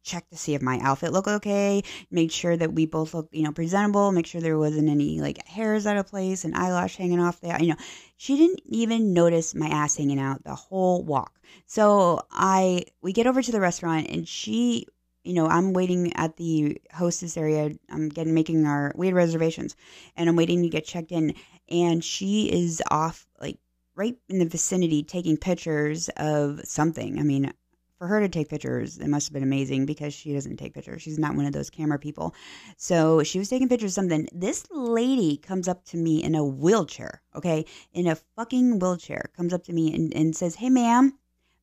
check 0.02 0.28
to 0.30 0.36
see 0.36 0.54
if 0.54 0.62
my 0.62 0.78
outfit 0.82 1.12
looked 1.12 1.28
okay, 1.28 1.82
make 2.10 2.30
sure 2.30 2.56
that 2.56 2.72
we 2.72 2.86
both 2.86 3.14
look, 3.14 3.28
you 3.32 3.42
know, 3.42 3.52
presentable, 3.52 4.12
make 4.12 4.26
sure 4.26 4.40
there 4.40 4.58
wasn't 4.58 4.88
any 4.88 5.20
like 5.20 5.46
hairs 5.46 5.86
out 5.86 5.96
of 5.96 6.06
place 6.06 6.44
and 6.44 6.54
eyelash 6.54 6.96
hanging 6.96 7.20
off 7.20 7.40
there. 7.40 7.60
You 7.60 7.70
know, 7.70 7.76
she 8.16 8.36
didn't 8.36 8.60
even 8.66 9.12
notice 9.12 9.54
my 9.54 9.68
ass 9.68 9.96
hanging 9.96 10.20
out 10.20 10.44
the 10.44 10.54
whole 10.54 11.02
walk. 11.02 11.38
So 11.66 12.26
I, 12.30 12.84
we 13.02 13.12
get 13.12 13.26
over 13.26 13.42
to 13.42 13.52
the 13.52 13.60
restaurant 13.60 14.08
and 14.08 14.26
she, 14.26 14.86
you 15.24 15.34
know, 15.34 15.46
I'm 15.46 15.72
waiting 15.72 16.12
at 16.14 16.36
the 16.36 16.80
hostess 16.92 17.36
area. 17.36 17.72
I'm 17.90 18.08
getting 18.08 18.34
making 18.34 18.66
our, 18.66 18.92
we 18.94 19.06
had 19.06 19.14
reservations 19.14 19.74
and 20.16 20.28
I'm 20.28 20.36
waiting 20.36 20.62
to 20.62 20.68
get 20.68 20.86
checked 20.86 21.12
in. 21.12 21.34
And 21.68 22.04
she 22.04 22.50
is 22.50 22.82
off 22.90 23.26
like 23.40 23.58
right 23.96 24.16
in 24.28 24.38
the 24.38 24.44
vicinity 24.46 25.02
taking 25.02 25.36
pictures 25.36 26.10
of 26.16 26.60
something. 26.64 27.18
I 27.18 27.22
mean, 27.22 27.52
for 28.04 28.08
her 28.08 28.20
to 28.20 28.28
take 28.28 28.50
pictures, 28.50 28.98
it 28.98 29.08
must 29.08 29.28
have 29.28 29.32
been 29.32 29.42
amazing 29.42 29.86
because 29.86 30.12
she 30.12 30.34
doesn't 30.34 30.58
take 30.58 30.74
pictures. 30.74 31.00
She's 31.00 31.18
not 31.18 31.36
one 31.36 31.46
of 31.46 31.54
those 31.54 31.70
camera 31.70 31.98
people. 31.98 32.34
So 32.76 33.22
she 33.22 33.38
was 33.38 33.48
taking 33.48 33.66
pictures 33.66 33.92
of 33.92 33.94
something. 33.94 34.28
This 34.30 34.66
lady 34.70 35.38
comes 35.38 35.68
up 35.68 35.86
to 35.86 35.96
me 35.96 36.22
in 36.22 36.34
a 36.34 36.44
wheelchair, 36.44 37.22
okay? 37.34 37.64
In 37.94 38.06
a 38.06 38.16
fucking 38.36 38.78
wheelchair, 38.78 39.30
comes 39.34 39.54
up 39.54 39.64
to 39.64 39.72
me 39.72 39.94
and, 39.94 40.14
and 40.14 40.36
says, 40.36 40.54
Hey 40.54 40.68
ma'am, 40.68 41.14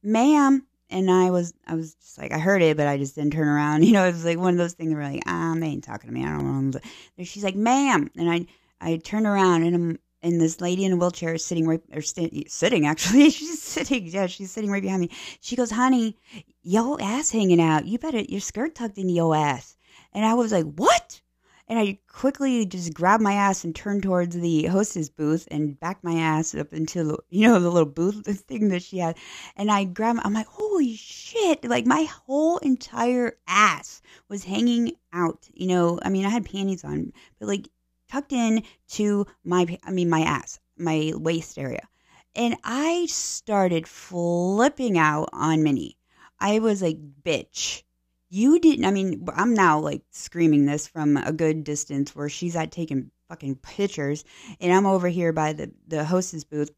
ma'am. 0.02 0.66
And 0.90 1.12
I 1.12 1.30
was 1.30 1.54
I 1.68 1.76
was 1.76 1.94
just 1.94 2.18
like 2.18 2.32
I 2.32 2.40
heard 2.40 2.64
it, 2.64 2.76
but 2.76 2.88
I 2.88 2.98
just 2.98 3.14
didn't 3.14 3.34
turn 3.34 3.48
around. 3.48 3.84
You 3.86 3.94
know, 3.94 4.06
it 4.06 4.14
was 4.14 4.26
like 4.26 4.40
one 4.40 4.56
of 4.56 4.58
those 4.58 4.74
things 4.74 4.96
where 4.96 5.04
like, 5.04 5.28
um, 5.28 5.60
they 5.60 5.68
ain't 5.68 5.84
talking 5.84 6.10
to 6.10 6.14
me. 6.14 6.26
I 6.26 6.32
don't 6.32 6.72
know. 6.72 6.80
She's 7.24 7.44
like, 7.44 7.56
ma'am. 7.56 8.10
And 8.18 8.32
I 8.32 8.48
I 8.82 8.98
turn 8.98 9.28
around 9.28 9.62
and 9.62 9.76
I'm 9.76 10.00
and 10.24 10.40
this 10.40 10.62
lady 10.62 10.86
in 10.86 10.94
a 10.94 10.96
wheelchair 10.96 11.34
is 11.34 11.46
sitting 11.46 11.68
right 11.68 11.82
or 11.94 12.02
st- 12.02 12.50
sitting 12.52 12.86
actually 12.86 13.30
she's 13.32 13.62
sitting 13.62 14.08
yeah 14.08 14.28
she's 14.28 14.52
sitting 14.52 14.72
right 14.72 14.82
behind 14.82 15.02
me. 15.02 15.10
She 15.40 15.56
goes 15.56 15.72
honey 15.72 16.18
yo 16.64 16.98
ass 17.00 17.32
hanging 17.32 17.62
out. 17.62 17.86
You 17.86 17.98
better 17.98 18.20
your 18.20 18.40
skirt 18.40 18.76
tucked 18.76 18.98
into 18.98 19.14
your 19.14 19.36
ass. 19.36 19.78
And 20.14 20.26
i 20.26 20.34
was 20.34 20.52
like 20.52 20.66
what? 20.76 21.22
And 21.68 21.80
i 21.80 22.00
quickly 22.08 22.66
just 22.66 22.94
grabbed 22.94 23.24
my 23.24 23.34
ass 23.34 23.64
and 23.64 23.76
turned 23.76 24.04
towards 24.04 24.36
the 24.36 24.66
hostess 24.66 25.10
booth 25.10 25.48
and 25.50 25.80
backed 25.80 26.04
my 26.04 26.16
ass 26.16 26.54
up 26.54 26.74
into 26.74 27.18
you 27.30 27.48
know 27.48 27.60
the 27.60 27.72
little 27.72 27.90
booth 27.90 28.26
thing 28.48 28.70
that 28.70 28.84
she 28.84 29.00
had. 29.00 29.18
And 29.56 29.72
i 29.72 29.84
grabbed 29.86 30.20
i'm 30.24 30.34
like 30.34 30.48
holy 30.48 30.96
shit. 30.96 31.64
Like 31.66 31.86
my 31.86 32.04
whole 32.04 32.58
entire 32.60 33.38
ass 33.48 34.02
was 34.30 34.44
hanging 34.44 34.94
out 35.14 35.48
you 35.54 35.68
know? 35.68 36.00
I 36.04 36.10
mean 36.10 36.26
i 36.26 36.30
had 36.30 36.46
panties 36.46 36.84
on 36.84 37.12
but 37.40 37.48
like 37.48 37.68
tucked 38.12 38.34
in 38.34 38.64
to 38.90 39.26
my 39.44 39.78
I 39.84 39.92
mean 39.92 40.10
my 40.10 40.22
ass, 40.22 40.60
my 40.78 41.14
waist 41.16 41.58
area. 41.58 41.88
And 42.36 42.56
I 42.64 43.08
started 43.08 43.88
flipping 43.88 44.98
out 44.98 45.30
on 45.34 45.64
Minnie. 45.64 45.98
I 46.40 46.60
was 46.60 46.82
like, 46.82 46.98
bitch, 47.24 47.84
you 48.30 48.60
didn't 48.60 48.86
I 48.86 48.92
mean, 48.92 49.26
I'm 49.36 49.54
now 49.54 49.80
like 49.80 50.04
screaming 50.12 50.66
this 50.66 50.88
from 50.88 51.18
a 51.18 51.34
good 51.34 51.64
distance 51.64 52.16
where 52.16 52.30
she's 52.30 52.56
at 52.56 52.72
taking 52.72 53.12
fucking 53.30 53.56
pictures 53.56 54.26
and 54.60 54.74
I'm 54.74 54.86
over 54.86 55.08
here 55.08 55.32
by 55.34 55.54
the 55.54 55.72
the 55.88 56.04
hostess 56.04 56.44
booth 56.44 56.72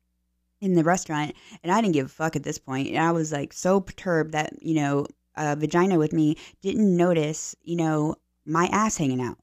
in 0.62 0.76
the 0.76 0.84
restaurant 0.84 1.36
and 1.64 1.72
I 1.72 1.82
didn't 1.82 1.94
give 1.94 2.06
a 2.06 2.10
fuck 2.10 2.36
at 2.36 2.44
this 2.44 2.60
point. 2.60 2.90
And 2.90 3.00
I 3.00 3.12
was 3.12 3.32
like 3.32 3.54
so 3.54 3.80
perturbed 3.80 4.34
that, 4.34 4.54
you 4.62 4.76
know, 4.76 5.08
a 5.36 5.56
vagina 5.56 5.98
with 5.98 6.14
me 6.14 6.38
didn't 6.62 6.96
notice, 6.96 7.56
you 7.64 7.76
know, 7.76 8.16
my 8.46 8.68
ass 8.72 8.98
hanging 8.98 9.22
out. 9.22 9.38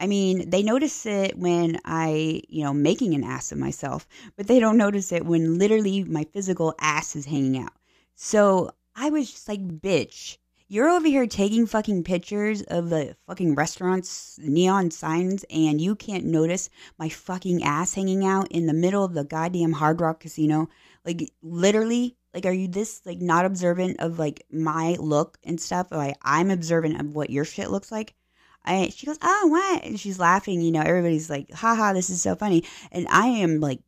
I 0.00 0.06
mean, 0.06 0.48
they 0.48 0.62
notice 0.62 1.04
it 1.04 1.38
when 1.38 1.78
I, 1.84 2.42
you 2.48 2.64
know, 2.64 2.72
making 2.72 3.14
an 3.14 3.22
ass 3.22 3.52
of 3.52 3.58
myself, 3.58 4.08
but 4.34 4.46
they 4.46 4.58
don't 4.58 4.78
notice 4.78 5.12
it 5.12 5.26
when 5.26 5.58
literally 5.58 6.04
my 6.04 6.26
physical 6.32 6.74
ass 6.80 7.14
is 7.14 7.26
hanging 7.26 7.62
out. 7.62 7.72
So 8.14 8.70
I 8.96 9.10
was 9.10 9.30
just 9.30 9.46
like, 9.46 9.60
bitch, 9.60 10.38
you're 10.68 10.88
over 10.88 11.06
here 11.06 11.26
taking 11.26 11.66
fucking 11.66 12.04
pictures 12.04 12.62
of 12.62 12.88
the 12.88 13.14
fucking 13.26 13.56
restaurants, 13.56 14.38
neon 14.40 14.90
signs, 14.90 15.44
and 15.50 15.80
you 15.80 15.94
can't 15.96 16.24
notice 16.24 16.70
my 16.96 17.08
fucking 17.08 17.62
ass 17.62 17.92
hanging 17.92 18.24
out 18.24 18.48
in 18.50 18.66
the 18.66 18.72
middle 18.72 19.04
of 19.04 19.12
the 19.12 19.24
goddamn 19.24 19.72
Hard 19.72 20.00
Rock 20.00 20.20
Casino. 20.20 20.68
Like, 21.04 21.30
literally, 21.42 22.16
like, 22.32 22.46
are 22.46 22.52
you 22.52 22.68
this, 22.68 23.02
like, 23.04 23.20
not 23.20 23.44
observant 23.44 24.00
of, 24.00 24.18
like, 24.18 24.46
my 24.50 24.96
look 25.00 25.38
and 25.44 25.60
stuff? 25.60 25.88
Like, 25.90 26.16
I'm 26.22 26.50
observant 26.50 27.00
of 27.00 27.14
what 27.14 27.30
your 27.30 27.44
shit 27.44 27.70
looks 27.70 27.90
like. 27.90 28.14
I, 28.64 28.90
she 28.90 29.06
goes, 29.06 29.18
oh, 29.22 29.46
what? 29.46 29.84
And 29.84 29.98
she's 29.98 30.18
laughing. 30.18 30.60
You 30.60 30.72
know, 30.72 30.82
everybody's 30.82 31.30
like, 31.30 31.50
haha, 31.52 31.92
this 31.92 32.10
is 32.10 32.22
so 32.22 32.34
funny. 32.36 32.64
And 32.92 33.06
I 33.08 33.26
am 33.26 33.60
like, 33.60 33.80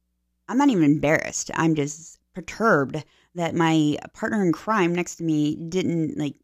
I'm 0.48 0.58
not 0.58 0.70
even 0.70 0.84
embarrassed. 0.84 1.50
I'm 1.54 1.74
just 1.74 2.18
perturbed 2.34 3.04
that 3.34 3.54
my 3.54 3.96
partner 4.12 4.42
in 4.44 4.52
crime 4.52 4.94
next 4.94 5.16
to 5.16 5.24
me 5.24 5.56
didn't 5.56 6.18
like 6.18 6.36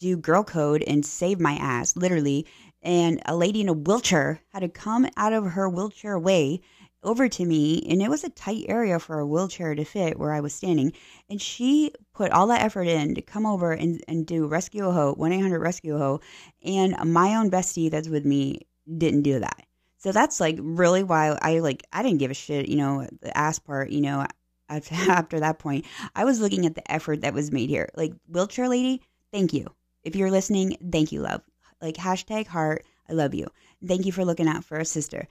do 0.00 0.16
girl 0.16 0.42
code 0.42 0.82
and 0.82 1.04
save 1.06 1.40
my 1.40 1.52
ass, 1.54 1.96
literally. 1.96 2.46
And 2.82 3.20
a 3.26 3.36
lady 3.36 3.60
in 3.60 3.68
a 3.68 3.72
wheelchair 3.72 4.40
had 4.48 4.60
to 4.60 4.68
come 4.68 5.06
out 5.16 5.32
of 5.32 5.44
her 5.44 5.68
wheelchair 5.68 6.18
way 6.18 6.60
over 7.02 7.28
to 7.28 7.44
me, 7.44 7.84
and 7.88 8.00
it 8.00 8.08
was 8.08 8.24
a 8.24 8.30
tight 8.30 8.66
area 8.68 8.98
for 8.98 9.18
a 9.18 9.26
wheelchair 9.26 9.74
to 9.74 9.84
fit 9.84 10.18
where 10.18 10.32
I 10.32 10.40
was 10.40 10.54
standing. 10.54 10.92
And 11.28 11.40
she 11.40 11.92
put 12.14 12.30
all 12.30 12.46
that 12.48 12.62
effort 12.62 12.86
in 12.86 13.14
to 13.14 13.22
come 13.22 13.46
over 13.46 13.72
and, 13.72 14.02
and 14.06 14.26
do 14.26 14.46
Rescue 14.46 14.90
Ho, 14.90 15.14
1 15.14 15.32
800 15.32 15.58
Rescue 15.58 15.98
Ho. 15.98 16.20
And 16.64 16.96
my 17.12 17.34
own 17.36 17.50
bestie 17.50 17.90
that's 17.90 18.08
with 18.08 18.24
me 18.24 18.66
didn't 18.98 19.22
do 19.22 19.40
that. 19.40 19.66
So 19.98 20.10
that's 20.12 20.40
like 20.40 20.56
really 20.60 21.02
why 21.02 21.38
I 21.40 21.60
like, 21.60 21.84
I 21.92 22.02
didn't 22.02 22.18
give 22.18 22.30
a 22.30 22.34
shit, 22.34 22.68
you 22.68 22.76
know, 22.76 23.06
the 23.20 23.36
ass 23.36 23.58
part, 23.58 23.90
you 23.90 24.00
know, 24.00 24.26
after 24.68 25.40
that 25.40 25.58
point. 25.58 25.84
I 26.14 26.24
was 26.24 26.40
looking 26.40 26.66
at 26.66 26.74
the 26.74 26.90
effort 26.90 27.20
that 27.22 27.34
was 27.34 27.52
made 27.52 27.68
here. 27.68 27.88
Like, 27.94 28.12
wheelchair 28.28 28.68
lady, 28.68 29.02
thank 29.32 29.52
you. 29.52 29.66
If 30.02 30.16
you're 30.16 30.30
listening, 30.30 30.76
thank 30.90 31.12
you, 31.12 31.20
love. 31.20 31.42
Like, 31.80 31.96
hashtag 31.96 32.46
heart, 32.46 32.84
I 33.08 33.12
love 33.12 33.34
you. 33.34 33.46
Thank 33.86 34.06
you 34.06 34.12
for 34.12 34.24
looking 34.24 34.48
out 34.48 34.64
for 34.64 34.78
a 34.78 34.84
sister. 34.84 35.26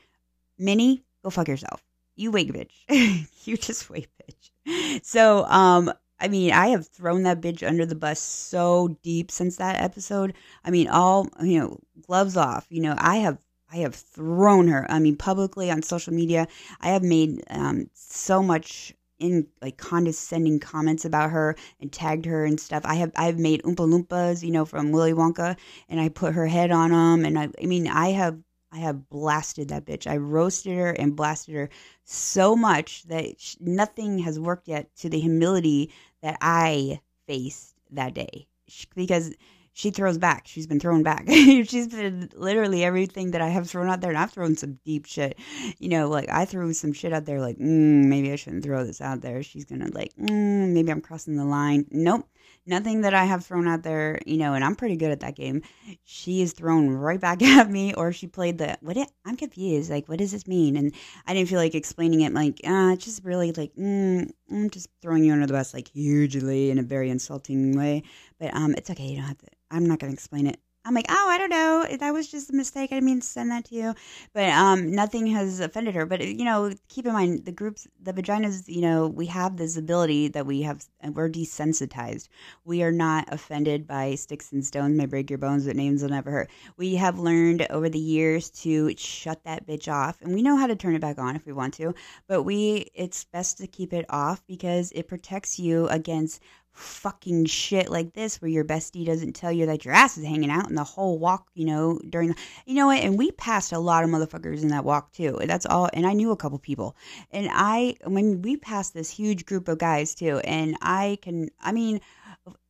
Minnie, 0.57 1.03
go 1.23 1.29
fuck 1.29 1.47
yourself. 1.47 1.83
You 2.15 2.31
wait, 2.31 2.51
bitch. 2.53 3.27
you 3.45 3.57
just 3.57 3.89
wait, 3.89 4.07
bitch. 4.19 5.03
So, 5.03 5.45
um, 5.45 5.91
I 6.19 6.27
mean, 6.27 6.51
I 6.51 6.67
have 6.67 6.87
thrown 6.87 7.23
that 7.23 7.41
bitch 7.41 7.67
under 7.67 7.85
the 7.85 7.95
bus 7.95 8.19
so 8.19 8.95
deep 9.01 9.31
since 9.31 9.57
that 9.57 9.81
episode. 9.81 10.33
I 10.63 10.69
mean, 10.69 10.87
all 10.87 11.27
you 11.41 11.59
know, 11.59 11.79
gloves 12.05 12.37
off. 12.37 12.67
You 12.69 12.81
know, 12.81 12.95
I 12.97 13.17
have 13.17 13.39
I 13.71 13.77
have 13.77 13.95
thrown 13.95 14.67
her. 14.67 14.85
I 14.89 14.99
mean, 14.99 15.15
publicly 15.15 15.71
on 15.71 15.81
social 15.81 16.13
media, 16.13 16.47
I 16.79 16.89
have 16.89 17.03
made 17.03 17.41
um, 17.49 17.89
so 17.93 18.43
much 18.43 18.93
in 19.17 19.47
like 19.61 19.77
condescending 19.77 20.59
comments 20.59 21.05
about 21.05 21.29
her 21.29 21.55
and 21.79 21.91
tagged 21.91 22.25
her 22.25 22.43
and 22.43 22.59
stuff. 22.59 22.83
I 22.85 22.95
have 22.95 23.11
I've 23.15 23.39
made 23.39 23.63
Oompa 23.63 23.87
Loompas, 23.87 24.43
you 24.43 24.51
know, 24.51 24.65
from 24.65 24.91
Willy 24.91 25.13
Wonka, 25.13 25.57
and 25.87 25.99
I 25.99 26.09
put 26.09 26.33
her 26.33 26.47
head 26.47 26.71
on 26.71 26.89
them. 26.91 27.25
And 27.25 27.39
I, 27.39 27.49
I 27.61 27.65
mean, 27.65 27.87
I 27.87 28.09
have 28.09 28.37
I 28.71 28.77
have 28.77 29.09
blasted 29.09 29.69
that 29.69 29.85
bitch. 29.85 30.07
I 30.07 30.17
roasted 30.17 30.77
her 30.77 30.91
and 30.91 31.15
blasted 31.15 31.55
her 31.55 31.69
so 32.03 32.55
much 32.55 33.03
that 33.03 33.39
sh- 33.39 33.55
nothing 33.59 34.19
has 34.19 34.39
worked 34.39 34.67
yet 34.67 34.95
to 34.97 35.09
the 35.09 35.19
humility 35.19 35.91
that 36.21 36.37
I 36.41 37.01
faced 37.27 37.75
that 37.91 38.13
day. 38.13 38.47
Because 38.95 39.33
she 39.73 39.89
throws 39.89 40.17
back. 40.17 40.47
She's 40.47 40.67
been 40.67 40.79
thrown 40.79 41.03
back. 41.03 41.25
She's 41.29 41.87
been 41.87 42.29
literally 42.35 42.83
everything 42.83 43.31
that 43.31 43.41
I 43.41 43.47
have 43.49 43.69
thrown 43.69 43.89
out 43.89 44.01
there, 44.01 44.09
and 44.09 44.17
I've 44.17 44.31
thrown 44.31 44.55
some 44.55 44.79
deep 44.85 45.05
shit. 45.05 45.37
You 45.79 45.89
know, 45.89 46.09
like 46.09 46.29
I 46.29 46.45
threw 46.45 46.73
some 46.73 46.93
shit 46.93 47.13
out 47.13 47.25
there, 47.25 47.39
like 47.39 47.57
mm, 47.57 48.05
maybe 48.05 48.31
I 48.31 48.35
shouldn't 48.35 48.63
throw 48.63 48.83
this 48.83 49.01
out 49.01 49.21
there. 49.21 49.43
She's 49.43 49.65
gonna 49.65 49.89
like, 49.93 50.13
mm, 50.15 50.73
maybe 50.73 50.91
I'm 50.91 51.01
crossing 51.01 51.35
the 51.35 51.45
line. 51.45 51.85
Nope, 51.91 52.27
nothing 52.65 53.01
that 53.01 53.13
I 53.13 53.25
have 53.25 53.45
thrown 53.45 53.67
out 53.67 53.83
there. 53.83 54.19
You 54.25 54.37
know, 54.37 54.53
and 54.53 54.63
I'm 54.63 54.75
pretty 54.75 54.95
good 54.95 55.11
at 55.11 55.21
that 55.21 55.35
game. 55.35 55.61
She 56.03 56.41
is 56.41 56.53
thrown 56.53 56.89
right 56.89 57.19
back 57.19 57.41
at 57.43 57.69
me, 57.69 57.93
or 57.93 58.11
she 58.11 58.27
played 58.27 58.57
the 58.57 58.77
what? 58.81 58.97
It, 58.97 59.09
I'm 59.25 59.37
confused. 59.37 59.89
Like, 59.89 60.07
what 60.07 60.19
does 60.19 60.31
this 60.31 60.47
mean? 60.47 60.75
And 60.75 60.93
I 61.27 61.33
didn't 61.33 61.49
feel 61.49 61.59
like 61.59 61.75
explaining 61.75 62.21
it. 62.21 62.33
Like, 62.33 62.59
uh, 62.65 62.95
just 62.95 63.23
really 63.23 63.51
like, 63.51 63.73
mm, 63.75 64.29
I'm 64.51 64.69
just 64.69 64.89
throwing 65.01 65.23
you 65.23 65.33
under 65.33 65.47
the 65.47 65.53
bus, 65.53 65.73
like 65.73 65.89
hugely 65.89 66.69
in 66.69 66.79
a 66.79 66.83
very 66.83 67.09
insulting 67.09 67.77
way. 67.77 68.03
But 68.39 68.53
um, 68.55 68.73
it's 68.77 68.89
okay. 68.89 69.03
You 69.03 69.17
don't 69.17 69.27
have 69.27 69.37
to 69.39 69.47
I'm 69.71 69.85
not 69.85 69.99
to 70.01 70.07
explain 70.07 70.47
it. 70.47 70.59
I'm 70.83 70.95
like, 70.95 71.05
oh, 71.09 71.27
I 71.29 71.37
don't 71.37 71.49
know. 71.49 71.85
That 71.99 72.11
was 72.11 72.29
just 72.29 72.49
a 72.49 72.53
mistake. 72.53 72.91
I 72.91 72.95
didn't 72.95 73.05
mean 73.05 73.19
to 73.19 73.27
send 73.27 73.51
that 73.51 73.65
to 73.65 73.75
you. 73.75 73.93
But 74.33 74.49
um, 74.49 74.91
nothing 74.91 75.27
has 75.27 75.59
offended 75.59 75.93
her. 75.93 76.07
But, 76.07 76.25
you 76.25 76.43
know, 76.43 76.73
keep 76.87 77.05
in 77.05 77.13
mind 77.13 77.45
the 77.45 77.51
groups, 77.51 77.87
the 78.01 78.13
vaginas, 78.13 78.67
you 78.67 78.81
know, 78.81 79.07
we 79.07 79.27
have 79.27 79.57
this 79.57 79.77
ability 79.77 80.29
that 80.29 80.47
we 80.47 80.63
have, 80.63 80.83
we're 81.13 81.29
desensitized. 81.29 82.29
We 82.65 82.81
are 82.81 82.91
not 82.91 83.25
offended 83.31 83.85
by 83.85 84.15
sticks 84.15 84.51
and 84.51 84.65
stones 84.65 84.97
may 84.97 85.05
break 85.05 85.29
your 85.29 85.37
bones, 85.37 85.67
but 85.67 85.75
names 85.75 86.01
will 86.01 86.09
never 86.09 86.31
hurt. 86.31 86.49
We 86.77 86.95
have 86.95 87.19
learned 87.19 87.67
over 87.69 87.87
the 87.87 87.99
years 87.99 88.49
to 88.61 88.95
shut 88.97 89.43
that 89.43 89.67
bitch 89.67 89.91
off. 89.91 90.19
And 90.21 90.33
we 90.33 90.41
know 90.41 90.57
how 90.57 90.65
to 90.65 90.75
turn 90.75 90.95
it 90.95 91.01
back 91.01 91.19
on 91.19 91.35
if 91.35 91.45
we 91.45 91.53
want 91.53 91.75
to. 91.75 91.93
But 92.27 92.41
we, 92.41 92.89
it's 92.95 93.23
best 93.25 93.59
to 93.59 93.67
keep 93.67 93.93
it 93.93 94.05
off 94.09 94.45
because 94.47 94.91
it 94.93 95.07
protects 95.07 95.59
you 95.59 95.87
against 95.89 96.41
fucking 96.73 97.45
shit 97.45 97.89
like 97.89 98.13
this 98.13 98.41
where 98.41 98.49
your 98.49 98.63
bestie 98.63 99.05
doesn't 99.05 99.33
tell 99.33 99.51
you 99.51 99.65
that 99.65 99.83
your 99.83 99.93
ass 99.93 100.17
is 100.17 100.25
hanging 100.25 100.49
out 100.49 100.69
in 100.69 100.75
the 100.75 100.83
whole 100.83 101.19
walk, 101.19 101.49
you 101.53 101.65
know, 101.65 101.99
during 102.09 102.29
the, 102.29 102.35
you 102.65 102.75
know 102.75 102.87
what? 102.87 103.03
And 103.03 103.17
we 103.17 103.31
passed 103.31 103.71
a 103.71 103.79
lot 103.79 104.03
of 104.03 104.09
motherfuckers 104.09 104.61
in 104.61 104.69
that 104.69 104.85
walk 104.85 105.11
too. 105.11 105.37
That's 105.43 105.65
all. 105.65 105.89
And 105.93 106.05
I 106.05 106.13
knew 106.13 106.31
a 106.31 106.37
couple 106.37 106.59
people. 106.59 106.95
And 107.31 107.49
I, 107.51 107.95
when 108.05 108.41
we 108.41 108.57
passed 108.57 108.93
this 108.93 109.09
huge 109.09 109.45
group 109.45 109.67
of 109.67 109.77
guys 109.79 110.15
too, 110.15 110.39
and 110.39 110.77
I 110.81 111.17
can, 111.21 111.49
I 111.59 111.71
mean, 111.71 112.01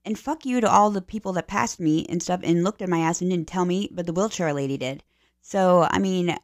and 0.03 0.17
fuck 0.17 0.45
you 0.45 0.61
to 0.61 0.69
all 0.69 0.89
the 0.89 1.01
people 1.01 1.33
that 1.33 1.47
passed 1.47 1.79
me 1.79 2.05
and 2.09 2.21
stuff 2.23 2.39
and 2.43 2.63
looked 2.63 2.81
at 2.81 2.89
my 2.89 2.99
ass 2.99 3.21
and 3.21 3.29
didn't 3.29 3.47
tell 3.47 3.65
me, 3.65 3.89
but 3.91 4.05
the 4.05 4.13
wheelchair 4.13 4.53
lady 4.53 4.77
did. 4.77 5.03
So, 5.41 5.87
I 5.89 5.99
mean, 5.99 6.35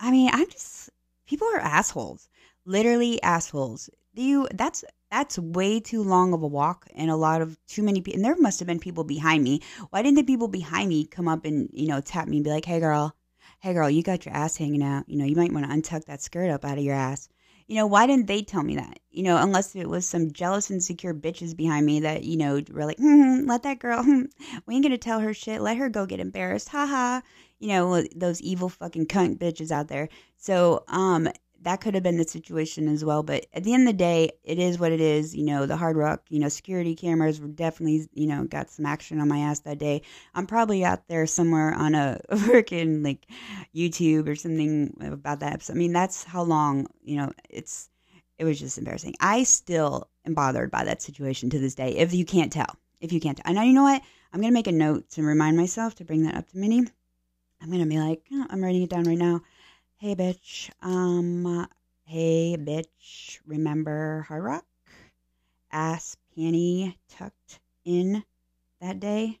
I 0.00 0.10
mean, 0.10 0.30
I'm 0.32 0.48
just, 0.48 0.90
people 1.26 1.48
are 1.48 1.60
assholes. 1.60 2.28
Literally 2.64 3.22
assholes. 3.22 3.88
You, 4.18 4.48
that's, 4.52 4.84
that's 5.10 5.38
way 5.38 5.80
too 5.80 6.02
long 6.02 6.32
of 6.32 6.42
a 6.42 6.46
walk 6.46 6.86
and 6.94 7.10
a 7.10 7.16
lot 7.16 7.40
of 7.40 7.58
too 7.66 7.82
many 7.82 8.00
people 8.00 8.18
and 8.18 8.24
there 8.24 8.36
must 8.36 8.58
have 8.60 8.66
been 8.66 8.78
people 8.78 9.04
behind 9.04 9.42
me. 9.42 9.62
Why 9.90 10.02
didn't 10.02 10.16
the 10.16 10.22
people 10.22 10.48
behind 10.48 10.88
me 10.88 11.06
come 11.06 11.28
up 11.28 11.44
and 11.44 11.70
you 11.72 11.86
know 11.88 12.00
tap 12.00 12.28
me 12.28 12.38
and 12.38 12.44
be 12.44 12.50
like 12.50 12.64
hey 12.64 12.80
girl. 12.80 13.14
Hey 13.60 13.72
girl 13.72 13.88
you 13.88 14.02
got 14.02 14.26
your 14.26 14.34
ass 14.34 14.56
hanging 14.56 14.82
out. 14.82 15.08
You 15.08 15.16
know 15.18 15.24
you 15.24 15.36
might 15.36 15.52
want 15.52 15.66
to 15.66 15.74
untuck 15.74 16.04
that 16.06 16.22
skirt 16.22 16.50
up 16.50 16.64
out 16.64 16.78
of 16.78 16.84
your 16.84 16.94
ass. 16.94 17.28
You 17.66 17.76
know 17.76 17.86
why 17.86 18.06
didn't 18.06 18.26
they 18.26 18.42
tell 18.42 18.62
me 18.62 18.76
that? 18.76 18.98
You 19.10 19.22
know 19.22 19.36
unless 19.38 19.74
it 19.74 19.88
was 19.88 20.06
some 20.06 20.32
jealous 20.32 20.70
insecure 20.70 21.14
bitches 21.14 21.56
behind 21.56 21.86
me 21.86 22.00
that 22.00 22.24
you 22.24 22.36
know 22.36 22.60
were 22.70 22.84
like 22.84 22.98
hmm, 22.98 23.46
let 23.46 23.62
that 23.62 23.78
girl 23.78 24.02
hmm, 24.04 24.24
we 24.66 24.74
ain't 24.74 24.84
gonna 24.84 24.98
tell 24.98 25.20
her 25.20 25.32
shit. 25.32 25.60
Let 25.62 25.78
her 25.78 25.88
go 25.88 26.06
get 26.06 26.20
embarrassed. 26.20 26.68
Haha 26.68 27.20
you 27.58 27.68
know 27.68 28.02
those 28.14 28.40
evil 28.40 28.68
fucking 28.68 29.06
cunt 29.06 29.38
bitches 29.38 29.70
out 29.70 29.88
there. 29.88 30.08
So 30.36 30.84
um 30.88 31.28
that 31.62 31.80
could 31.80 31.94
have 31.94 32.02
been 32.02 32.16
the 32.16 32.24
situation 32.24 32.88
as 32.88 33.04
well. 33.04 33.22
But 33.22 33.46
at 33.52 33.64
the 33.64 33.74
end 33.74 33.88
of 33.88 33.94
the 33.94 33.98
day, 33.98 34.30
it 34.44 34.58
is 34.58 34.78
what 34.78 34.92
it 34.92 35.00
is. 35.00 35.34
You 35.34 35.44
know, 35.44 35.66
the 35.66 35.76
Hard 35.76 35.96
Rock, 35.96 36.22
you 36.28 36.38
know, 36.38 36.48
security 36.48 36.94
cameras 36.94 37.40
were 37.40 37.48
definitely, 37.48 38.08
you 38.12 38.26
know, 38.26 38.44
got 38.44 38.70
some 38.70 38.86
action 38.86 39.20
on 39.20 39.28
my 39.28 39.38
ass 39.38 39.60
that 39.60 39.78
day. 39.78 40.02
I'm 40.34 40.46
probably 40.46 40.84
out 40.84 41.08
there 41.08 41.26
somewhere 41.26 41.74
on 41.74 41.94
a 41.94 42.20
freaking 42.30 43.04
like 43.04 43.26
YouTube 43.74 44.28
or 44.28 44.36
something 44.36 44.96
about 45.00 45.40
that 45.40 45.54
episode. 45.54 45.72
I 45.72 45.76
mean, 45.76 45.92
that's 45.92 46.24
how 46.24 46.42
long, 46.42 46.86
you 47.02 47.16
know, 47.16 47.32
it's, 47.48 47.90
it 48.38 48.44
was 48.44 48.60
just 48.60 48.78
embarrassing. 48.78 49.14
I 49.20 49.42
still 49.42 50.08
am 50.24 50.34
bothered 50.34 50.70
by 50.70 50.84
that 50.84 51.02
situation 51.02 51.50
to 51.50 51.58
this 51.58 51.74
day, 51.74 51.96
if 51.96 52.14
you 52.14 52.24
can't 52.24 52.52
tell. 52.52 52.76
If 53.00 53.12
you 53.12 53.20
can't 53.20 53.36
tell. 53.36 53.46
And 53.46 53.56
now, 53.56 53.62
you 53.62 53.72
know 53.72 53.82
what? 53.82 54.02
I'm 54.32 54.40
going 54.40 54.52
to 54.52 54.54
make 54.54 54.66
a 54.66 54.72
note 54.72 55.10
to 55.10 55.22
remind 55.22 55.56
myself 55.56 55.96
to 55.96 56.04
bring 56.04 56.24
that 56.24 56.34
up 56.34 56.48
to 56.48 56.58
Minnie. 56.58 56.84
I'm 57.60 57.70
going 57.70 57.82
to 57.82 57.88
be 57.88 57.98
like, 57.98 58.22
oh, 58.32 58.46
I'm 58.50 58.62
writing 58.62 58.82
it 58.82 58.90
down 58.90 59.04
right 59.04 59.18
now 59.18 59.40
Hey, 60.00 60.14
bitch. 60.14 60.70
Um, 60.80 61.66
hey, 62.04 62.56
bitch. 62.56 63.40
Remember 63.44 64.24
Hard 64.28 64.44
Rock? 64.44 64.64
Ass 65.72 66.16
panty 66.36 66.94
tucked 67.08 67.58
in 67.84 68.22
that 68.80 69.00
day? 69.00 69.40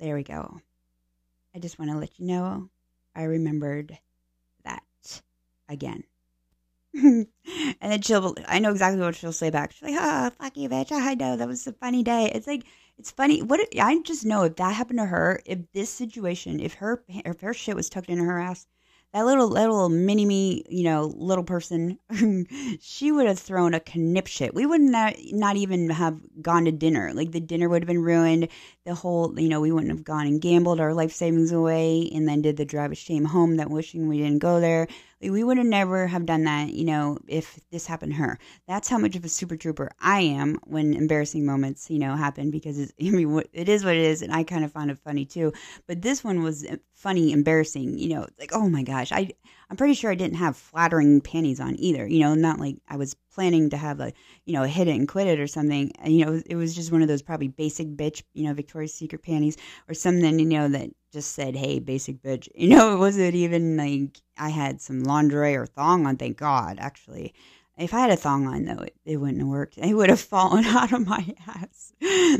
There 0.00 0.16
we 0.16 0.24
go. 0.24 0.60
I 1.54 1.60
just 1.60 1.78
want 1.78 1.92
to 1.92 1.96
let 1.96 2.18
you 2.18 2.26
know 2.26 2.70
I 3.14 3.22
remembered 3.22 3.96
that 4.64 4.82
again. 5.68 6.02
and 6.94 7.28
then 7.80 8.02
she'll, 8.02 8.34
I 8.48 8.58
know 8.58 8.72
exactly 8.72 9.00
what 9.00 9.14
she'll 9.14 9.32
say 9.32 9.50
back. 9.50 9.70
She's 9.70 9.82
like, 9.82 9.96
oh, 9.96 10.30
fuck 10.40 10.56
you, 10.56 10.68
bitch. 10.68 10.90
I 10.90 11.14
know 11.14 11.36
that 11.36 11.46
was 11.46 11.68
a 11.68 11.72
funny 11.72 12.02
day. 12.02 12.32
It's 12.34 12.48
like, 12.48 12.64
it's 12.98 13.12
funny. 13.12 13.42
What 13.42 13.60
I 13.80 13.96
just 14.02 14.26
know 14.26 14.42
if 14.42 14.56
that 14.56 14.74
happened 14.74 14.98
to 14.98 15.06
her, 15.06 15.40
if 15.46 15.60
this 15.72 15.88
situation, 15.88 16.58
if 16.58 16.74
her, 16.74 17.04
if 17.06 17.42
her 17.42 17.54
shit 17.54 17.76
was 17.76 17.88
tucked 17.88 18.08
in 18.08 18.18
her 18.18 18.40
ass, 18.40 18.66
that 19.12 19.26
little 19.26 19.48
little 19.48 19.88
mini 19.88 20.24
me, 20.24 20.64
you 20.68 20.84
know, 20.84 21.12
little 21.16 21.42
person, 21.42 21.98
she 22.80 23.10
would 23.10 23.26
have 23.26 23.38
thrown 23.38 23.74
a 23.74 23.80
conniption. 23.80 24.50
We 24.54 24.66
would 24.66 24.80
not 24.80 25.14
not 25.32 25.56
even 25.56 25.90
have 25.90 26.20
gone 26.40 26.64
to 26.66 26.72
dinner. 26.72 27.12
Like 27.12 27.32
the 27.32 27.40
dinner 27.40 27.68
would 27.68 27.82
have 27.82 27.88
been 27.88 28.02
ruined. 28.02 28.48
The 28.84 28.94
whole, 28.94 29.38
you 29.38 29.48
know, 29.48 29.60
we 29.60 29.72
wouldn't 29.72 29.92
have 29.92 30.04
gone 30.04 30.26
and 30.26 30.40
gambled 30.40 30.78
our 30.78 30.94
life 30.94 31.12
savings 31.12 31.50
away, 31.50 32.08
and 32.14 32.28
then 32.28 32.40
did 32.40 32.56
the 32.56 32.64
drive 32.64 32.92
of 32.92 32.98
shame 32.98 33.24
home. 33.24 33.56
That 33.56 33.70
wishing 33.70 34.08
we 34.08 34.18
didn't 34.18 34.38
go 34.38 34.60
there. 34.60 34.86
We 35.22 35.44
would 35.44 35.58
have 35.58 35.66
never 35.66 36.06
have 36.06 36.24
done 36.24 36.44
that, 36.44 36.72
you 36.72 36.84
know, 36.84 37.18
if 37.28 37.60
this 37.70 37.86
happened 37.86 38.12
to 38.12 38.18
her. 38.18 38.38
That's 38.66 38.88
how 38.88 38.96
much 38.96 39.16
of 39.16 39.24
a 39.24 39.28
super 39.28 39.56
trooper 39.56 39.90
I 40.00 40.20
am 40.20 40.58
when 40.64 40.94
embarrassing 40.94 41.44
moments, 41.44 41.90
you 41.90 41.98
know, 41.98 42.16
happen 42.16 42.50
because 42.50 42.78
it's, 42.78 42.92
I 43.00 43.10
mean, 43.10 43.42
it 43.52 43.68
is 43.68 43.84
what 43.84 43.96
it 43.96 44.04
is, 44.04 44.22
and 44.22 44.32
I 44.32 44.44
kind 44.44 44.64
of 44.64 44.72
found 44.72 44.90
it 44.90 44.98
funny 44.98 45.26
too. 45.26 45.52
But 45.86 46.00
this 46.02 46.24
one 46.24 46.42
was 46.42 46.64
eh, 46.64 46.76
funny, 46.94 47.32
embarrassing, 47.32 47.98
you 47.98 48.08
know, 48.08 48.26
like 48.38 48.50
oh 48.54 48.68
my 48.68 48.82
gosh, 48.82 49.12
I 49.12 49.30
I'm 49.70 49.76
pretty 49.76 49.94
sure 49.94 50.10
I 50.10 50.16
didn't 50.16 50.38
have 50.38 50.56
flattering 50.56 51.20
panties 51.20 51.60
on 51.60 51.78
either, 51.78 52.06
you 52.06 52.20
know, 52.20 52.34
not 52.34 52.58
like 52.58 52.76
I 52.88 52.96
was 52.96 53.14
planning 53.32 53.70
to 53.70 53.76
have 53.76 54.00
a, 54.00 54.12
you 54.44 54.52
know, 54.54 54.64
hit 54.64 54.88
it 54.88 54.96
and 54.96 55.06
quit 55.06 55.28
it 55.28 55.38
or 55.38 55.46
something. 55.46 55.92
You 56.04 56.24
know, 56.24 56.42
it 56.44 56.56
was 56.56 56.74
just 56.74 56.90
one 56.90 57.02
of 57.02 57.08
those 57.08 57.22
probably 57.22 57.48
basic 57.48 57.88
bitch, 57.88 58.22
you 58.32 58.44
know, 58.44 58.54
Victoria's 58.54 58.94
Secret 58.94 59.22
panties 59.22 59.56
or 59.88 59.94
something, 59.94 60.38
you 60.38 60.46
know, 60.46 60.68
that 60.68 60.90
just 61.12 61.32
said, 61.32 61.56
hey, 61.56 61.78
basic 61.78 62.22
bitch. 62.22 62.48
You 62.54 62.68
know, 62.68 62.94
it 62.94 62.98
wasn't 62.98 63.34
even 63.34 63.76
like 63.76 64.20
I 64.38 64.50
had 64.50 64.80
some 64.80 65.02
lingerie 65.02 65.56
or 65.56 65.66
thong 65.66 66.06
on, 66.06 66.16
thank 66.16 66.36
God, 66.36 66.78
actually. 66.78 67.34
If 67.78 67.94
I 67.94 68.00
had 68.00 68.10
a 68.10 68.16
thong 68.16 68.46
on, 68.46 68.66
though, 68.66 68.82
it, 68.82 68.94
it 69.06 69.16
wouldn't 69.16 69.38
have 69.38 69.48
worked. 69.48 69.78
It 69.78 69.94
would 69.94 70.10
have 70.10 70.20
fallen 70.34 70.64
out 70.66 70.92
of 70.92 71.06
my 71.06 71.34
ass. 71.46 71.92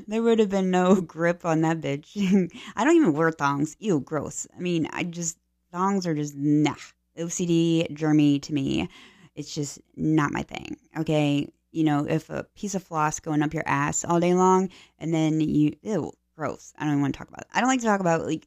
there 0.07 0.23
would 0.23 0.39
have 0.39 0.51
been 0.51 0.71
no 0.71 1.01
grip 1.01 1.45
on 1.45 1.63
that 1.63 1.81
bitch. 1.81 2.51
I 2.77 2.85
don't 2.85 2.97
even 2.97 3.15
wear 3.15 3.31
thongs. 3.31 3.77
Ew, 3.81 4.01
gross. 4.01 4.47
I 4.57 4.61
mean, 4.61 4.89
I 4.93 5.05
just, 5.05 5.39
thongs 5.73 6.07
are 6.07 6.15
just, 6.15 6.35
nah. 6.37 6.75
OCD, 7.19 7.91
germy 7.93 8.41
to 8.43 8.55
me. 8.55 8.89
It's 9.35 9.55
just 9.55 9.81
not 9.97 10.33
my 10.33 10.43
thing. 10.43 10.77
Okay. 10.97 11.49
You 11.73 11.85
know, 11.85 12.07
if 12.07 12.31
a 12.31 12.45
piece 12.55 12.75
of 12.75 12.83
floss 12.83 13.21
going 13.21 13.43
up 13.43 13.55
your 13.55 13.67
ass 13.67 14.05
all 14.05 14.21
day 14.21 14.35
long 14.35 14.71
and 14.99 15.15
then 15.15 15.41
you, 15.41 15.77
ew, 15.83 16.13
gross. 16.37 16.73
I 16.79 16.85
don't 16.85 16.93
even 16.93 17.03
want 17.03 17.15
to 17.15 17.19
talk 17.19 17.29
about 17.29 17.43
it. 17.43 17.49
I 17.53 17.61
don't 17.61 17.69
like 17.69 17.81
to 17.81 17.87
talk 17.87 18.01
about, 18.01 18.27
like, 18.27 18.47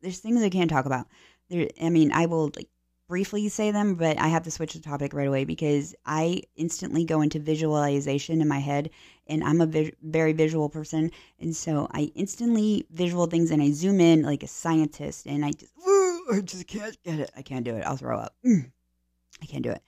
there's 0.00 0.18
things 0.18 0.42
I 0.42 0.48
can't 0.48 0.70
talk 0.70 0.86
about. 0.86 1.06
There, 1.48 1.68
I 1.82 1.90
mean, 1.90 2.12
I 2.12 2.26
will, 2.26 2.50
like, 2.56 2.68
briefly 3.08 3.48
say 3.48 3.72
them, 3.72 3.96
but 3.96 4.18
I 4.20 4.28
have 4.28 4.44
to 4.44 4.50
switch 4.52 4.74
the 4.74 4.80
topic 4.80 5.12
right 5.12 5.26
away 5.26 5.44
because 5.44 5.96
I 6.06 6.42
instantly 6.54 7.04
go 7.04 7.22
into 7.22 7.40
visualization 7.40 8.40
in 8.40 8.46
my 8.46 8.60
head, 8.60 8.90
and 9.26 9.42
I'm 9.42 9.60
a 9.60 9.66
vi- 9.66 9.92
very 10.00 10.32
visual 10.32 10.68
person, 10.68 11.10
and 11.40 11.54
so 11.54 11.88
I 11.92 12.12
instantly 12.14 12.86
visual 12.90 13.26
things, 13.26 13.50
and 13.50 13.60
I 13.60 13.72
zoom 13.72 14.00
in 14.00 14.22
like 14.22 14.44
a 14.44 14.46
scientist, 14.48 15.26
and 15.26 15.44
I 15.44 15.50
just, 15.50 15.72
I 16.32 16.40
just 16.44 16.68
can't 16.68 16.96
get 17.02 17.18
it. 17.18 17.30
I 17.36 17.42
can't 17.42 17.64
do 17.64 17.74
it. 17.74 17.84
I'll 17.84 17.96
throw 17.96 18.16
up. 18.16 18.34
Mm. 18.46 18.70
I 19.42 19.46
can't 19.46 19.64
do 19.64 19.72
it. 19.72 19.82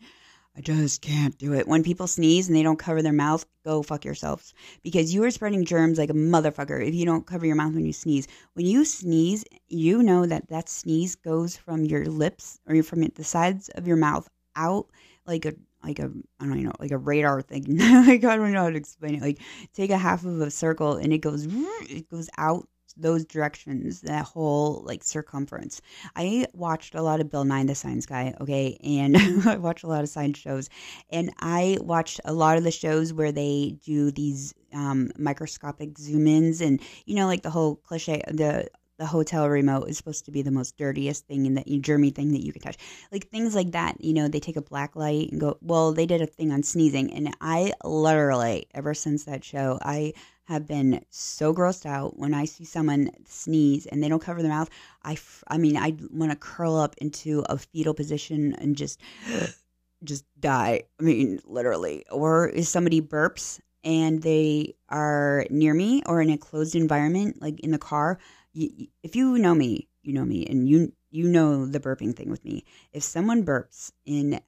I 0.56 0.60
just 0.60 1.00
can't 1.00 1.36
do 1.38 1.54
it. 1.54 1.66
When 1.66 1.82
people 1.82 2.06
sneeze 2.06 2.46
and 2.46 2.56
they 2.56 2.62
don't 2.62 2.78
cover 2.78 3.00
their 3.00 3.12
mouth, 3.12 3.46
go 3.64 3.82
fuck 3.82 4.04
yourselves. 4.04 4.52
Because 4.82 5.14
you 5.14 5.24
are 5.24 5.30
spreading 5.30 5.64
germs 5.64 5.98
like 5.98 6.10
a 6.10 6.14
motherfucker 6.14 6.86
if 6.86 6.94
you 6.94 7.06
don't 7.06 7.26
cover 7.26 7.46
your 7.46 7.56
mouth 7.56 7.72
when 7.72 7.86
you 7.86 7.92
sneeze. 7.92 8.28
When 8.52 8.66
you 8.66 8.84
sneeze, 8.84 9.44
you 9.68 10.02
know 10.02 10.26
that 10.26 10.48
that 10.48 10.68
sneeze 10.68 11.14
goes 11.14 11.56
from 11.56 11.86
your 11.86 12.04
lips 12.04 12.60
or 12.66 12.82
from 12.82 13.00
the 13.02 13.24
sides 13.24 13.70
of 13.70 13.86
your 13.86 13.96
mouth 13.96 14.28
out 14.54 14.88
like 15.26 15.46
a 15.46 15.54
like 15.82 15.98
a 15.98 16.10
I 16.38 16.44
don't 16.44 16.62
know 16.62 16.72
like 16.78 16.90
a 16.90 16.98
radar 16.98 17.40
thing. 17.40 17.78
like 17.78 18.24
I 18.24 18.36
don't 18.36 18.52
know 18.52 18.64
how 18.64 18.70
to 18.70 18.76
explain 18.76 19.16
it. 19.16 19.22
Like 19.22 19.38
take 19.72 19.90
a 19.90 19.98
half 19.98 20.24
of 20.24 20.40
a 20.40 20.50
circle 20.50 20.96
and 20.96 21.12
it 21.12 21.18
goes 21.18 21.46
it 21.50 22.08
goes 22.10 22.28
out 22.36 22.68
those 22.94 23.24
directions, 23.24 24.00
that 24.02 24.24
whole 24.24 24.82
like 24.84 25.04
circumference. 25.04 25.80
I 26.16 26.46
watched 26.52 26.94
a 26.94 27.02
lot 27.02 27.20
of 27.20 27.30
Bill 27.30 27.44
Nye 27.44 27.64
the 27.64 27.74
Science 27.74 28.06
Guy, 28.06 28.34
okay, 28.40 28.78
and 28.82 29.16
I 29.46 29.56
watched 29.56 29.84
a 29.84 29.88
lot 29.88 30.02
of 30.02 30.08
science 30.08 30.38
shows, 30.38 30.68
and 31.10 31.32
I 31.40 31.78
watched 31.80 32.20
a 32.24 32.32
lot 32.32 32.58
of 32.58 32.64
the 32.64 32.70
shows 32.70 33.12
where 33.12 33.32
they 33.32 33.76
do 33.84 34.10
these 34.10 34.54
um, 34.72 35.10
microscopic 35.18 35.98
zoom 35.98 36.26
ins, 36.26 36.60
and 36.60 36.80
you 37.06 37.14
know, 37.16 37.26
like 37.26 37.42
the 37.42 37.50
whole 37.50 37.76
cliche, 37.76 38.22
the 38.28 38.68
the 38.98 39.06
hotel 39.06 39.48
remote 39.48 39.88
is 39.88 39.96
supposed 39.96 40.24
to 40.26 40.30
be 40.30 40.42
the 40.42 40.50
most 40.50 40.76
dirtiest 40.76 41.26
thing 41.26 41.46
in 41.46 41.54
that 41.54 41.66
germy 41.66 42.14
thing 42.14 42.32
that 42.32 42.44
you 42.44 42.52
can 42.52 42.62
touch. 42.62 42.76
Like 43.10 43.28
things 43.28 43.54
like 43.54 43.72
that, 43.72 44.02
you 44.02 44.12
know, 44.12 44.28
they 44.28 44.40
take 44.40 44.56
a 44.56 44.62
black 44.62 44.94
light 44.96 45.30
and 45.32 45.40
go, 45.40 45.58
well, 45.60 45.92
they 45.92 46.06
did 46.06 46.22
a 46.22 46.26
thing 46.26 46.52
on 46.52 46.62
sneezing. 46.62 47.12
And 47.12 47.34
I 47.40 47.72
literally, 47.84 48.66
ever 48.74 48.94
since 48.94 49.24
that 49.24 49.44
show, 49.44 49.78
I 49.82 50.12
have 50.44 50.66
been 50.66 51.04
so 51.10 51.54
grossed 51.54 51.86
out 51.86 52.18
when 52.18 52.34
I 52.34 52.44
see 52.44 52.64
someone 52.64 53.10
sneeze 53.26 53.86
and 53.86 54.02
they 54.02 54.08
don't 54.08 54.22
cover 54.22 54.42
their 54.42 54.50
mouth. 54.50 54.68
I, 55.02 55.16
I 55.48 55.58
mean, 55.58 55.76
I 55.76 55.96
want 56.10 56.30
to 56.32 56.36
curl 56.36 56.76
up 56.76 56.94
into 56.98 57.44
a 57.48 57.58
fetal 57.58 57.94
position 57.94 58.54
and 58.54 58.76
just, 58.76 59.00
just 60.04 60.24
die. 60.38 60.82
I 61.00 61.02
mean, 61.02 61.40
literally. 61.44 62.04
Or 62.10 62.50
if 62.50 62.66
somebody 62.66 63.00
burps 63.00 63.60
and 63.84 64.22
they 64.22 64.74
are 64.88 65.46
near 65.50 65.74
me 65.74 66.02
or 66.06 66.20
in 66.20 66.30
a 66.30 66.38
closed 66.38 66.74
environment, 66.74 67.40
like 67.40 67.60
in 67.60 67.70
the 67.70 67.78
car, 67.78 68.18
if 68.54 69.16
you 69.16 69.38
know 69.38 69.54
me, 69.54 69.88
you 70.02 70.12
know 70.12 70.24
me, 70.24 70.46
and 70.46 70.68
you 70.68 70.92
you 71.10 71.28
know 71.28 71.66
the 71.66 71.80
burping 71.80 72.14
thing 72.16 72.30
with 72.30 72.44
me. 72.44 72.64
If 72.92 73.02
someone 73.02 73.44
burps 73.44 73.92
in 74.04 74.40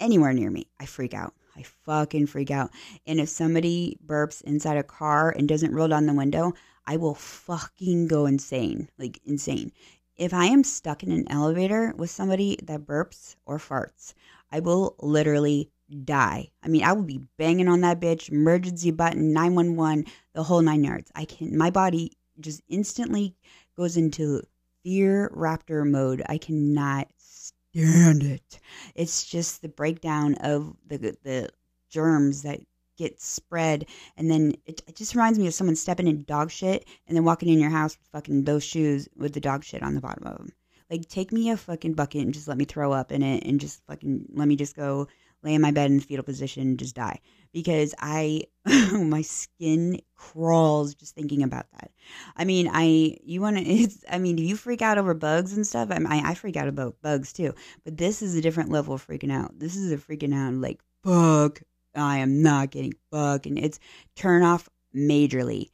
anywhere 0.00 0.32
near 0.32 0.50
me, 0.50 0.66
I 0.78 0.86
freak 0.86 1.14
out. 1.14 1.34
I 1.56 1.62
fucking 1.62 2.26
freak 2.26 2.50
out. 2.50 2.70
And 3.06 3.20
if 3.20 3.28
somebody 3.28 3.98
burps 4.04 4.42
inside 4.42 4.76
a 4.76 4.82
car 4.82 5.30
and 5.30 5.48
doesn't 5.48 5.74
roll 5.74 5.88
down 5.88 6.06
the 6.06 6.14
window, 6.14 6.54
I 6.86 6.96
will 6.96 7.14
fucking 7.14 8.08
go 8.08 8.26
insane. 8.26 8.88
Like 8.98 9.20
insane. 9.24 9.72
If 10.16 10.34
I 10.34 10.46
am 10.46 10.64
stuck 10.64 11.02
in 11.02 11.10
an 11.10 11.30
elevator 11.30 11.94
with 11.96 12.10
somebody 12.10 12.58
that 12.64 12.86
burps 12.86 13.36
or 13.46 13.58
farts, 13.58 14.14
I 14.50 14.60
will 14.60 14.94
literally 15.00 15.70
die. 16.04 16.50
I 16.62 16.68
mean, 16.68 16.84
I 16.84 16.92
will 16.92 17.02
be 17.02 17.26
banging 17.38 17.68
on 17.68 17.80
that 17.82 18.00
bitch, 18.00 18.30
emergency 18.30 18.90
button, 18.90 19.32
911, 19.32 20.06
the 20.34 20.42
whole 20.42 20.62
nine 20.62 20.84
yards. 20.84 21.10
I 21.14 21.24
can 21.24 21.56
my 21.56 21.70
body 21.70 22.12
just 22.40 22.62
instantly 22.68 23.36
goes 23.76 23.96
into 23.96 24.42
fear 24.82 25.30
raptor 25.34 25.88
mode. 25.88 26.22
I 26.28 26.38
cannot 26.38 27.08
stand 27.16 28.22
it. 28.22 28.60
It's 28.94 29.24
just 29.24 29.62
the 29.62 29.68
breakdown 29.68 30.34
of 30.36 30.76
the 30.86 31.16
the 31.22 31.50
germs 31.90 32.42
that 32.42 32.60
get 32.98 33.20
spread 33.20 33.86
and 34.16 34.30
then 34.30 34.54
it, 34.66 34.82
it 34.86 34.94
just 34.94 35.14
reminds 35.14 35.38
me 35.38 35.46
of 35.46 35.54
someone 35.54 35.74
stepping 35.74 36.06
in 36.06 36.24
dog 36.24 36.50
shit 36.50 36.86
and 37.06 37.16
then 37.16 37.24
walking 37.24 37.48
in 37.48 37.58
your 37.58 37.70
house 37.70 37.96
with 37.98 38.06
fucking 38.08 38.44
those 38.44 38.62
shoes 38.62 39.08
with 39.16 39.32
the 39.32 39.40
dog 39.40 39.64
shit 39.64 39.82
on 39.82 39.94
the 39.94 40.00
bottom 40.00 40.26
of 40.26 40.36
them. 40.36 40.50
Like 40.90 41.08
take 41.08 41.32
me 41.32 41.50
a 41.50 41.56
fucking 41.56 41.94
bucket 41.94 42.22
and 42.22 42.34
just 42.34 42.48
let 42.48 42.58
me 42.58 42.66
throw 42.66 42.92
up 42.92 43.10
in 43.10 43.22
it 43.22 43.44
and 43.44 43.58
just 43.58 43.82
fucking 43.86 44.26
let 44.34 44.46
me 44.46 44.56
just 44.56 44.76
go 44.76 45.08
lay 45.42 45.54
in 45.54 45.62
my 45.62 45.70
bed 45.70 45.90
in 45.90 46.00
fetal 46.00 46.24
position 46.24 46.62
and 46.62 46.78
just 46.78 46.94
die 46.94 47.18
because 47.52 47.94
I 47.98 48.44
oh, 48.66 49.04
my 49.04 49.22
skin 49.22 50.00
crawls 50.16 50.94
just 50.94 51.14
thinking 51.14 51.42
about 51.42 51.66
that. 51.72 51.90
I 52.36 52.44
mean, 52.44 52.68
I 52.72 53.16
you 53.24 53.40
want 53.40 53.58
to 53.58 53.62
it's 53.66 54.04
I 54.10 54.18
mean, 54.18 54.36
do 54.36 54.42
you 54.42 54.56
freak 54.56 54.82
out 54.82 54.98
over 54.98 55.14
bugs 55.14 55.54
and 55.54 55.66
stuff? 55.66 55.88
I, 55.90 55.98
mean, 55.98 56.06
I 56.06 56.30
I 56.30 56.34
freak 56.34 56.56
out 56.56 56.68
about 56.68 56.96
bugs 57.02 57.32
too, 57.32 57.54
but 57.84 57.96
this 57.96 58.22
is 58.22 58.36
a 58.36 58.40
different 58.40 58.70
level 58.70 58.94
of 58.94 59.06
freaking 59.06 59.32
out. 59.32 59.58
This 59.58 59.76
is 59.76 59.92
a 59.92 59.96
freaking 59.96 60.34
out 60.34 60.54
like 60.54 60.80
fuck. 61.04 61.62
I 61.94 62.18
am 62.18 62.42
not 62.42 62.70
getting 62.70 62.94
fuck 63.10 63.46
and 63.46 63.58
it's 63.58 63.78
turn 64.16 64.42
off 64.42 64.68
majorly. 64.94 65.70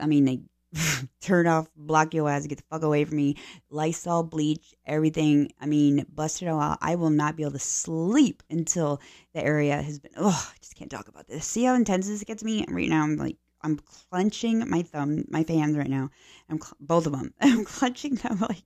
I 0.00 0.06
mean, 0.06 0.26
like 0.26 0.40
turn 1.20 1.46
off, 1.46 1.68
block 1.76 2.14
your 2.14 2.28
ass, 2.28 2.46
get 2.46 2.58
the 2.58 2.64
fuck 2.70 2.82
away 2.82 3.04
from 3.04 3.16
me. 3.16 3.36
Lysol, 3.70 4.22
bleach, 4.22 4.74
everything. 4.84 5.50
I 5.60 5.66
mean, 5.66 6.06
busted 6.12 6.48
all 6.48 6.60
out. 6.60 6.78
I 6.80 6.96
will 6.96 7.10
not 7.10 7.36
be 7.36 7.42
able 7.42 7.52
to 7.52 7.58
sleep 7.58 8.42
until 8.50 9.00
the 9.34 9.42
area 9.42 9.80
has 9.80 9.98
been. 9.98 10.12
Oh, 10.16 10.50
I 10.52 10.56
just 10.60 10.76
can't 10.76 10.90
talk 10.90 11.08
about 11.08 11.26
this. 11.26 11.46
See 11.46 11.64
how 11.64 11.74
intense 11.74 12.08
this 12.08 12.24
gets 12.24 12.44
me 12.44 12.64
right 12.68 12.88
now. 12.88 13.02
I'm 13.02 13.16
like, 13.16 13.36
I'm 13.62 13.78
clenching 14.10 14.68
my 14.68 14.82
thumb, 14.82 15.24
my 15.28 15.42
fans 15.42 15.76
right 15.76 15.90
now. 15.90 16.10
I'm 16.48 16.60
cl- 16.60 16.76
both 16.80 17.06
of 17.06 17.12
them. 17.12 17.32
I'm 17.40 17.64
clenching 17.64 18.14
them 18.16 18.38
like 18.48 18.62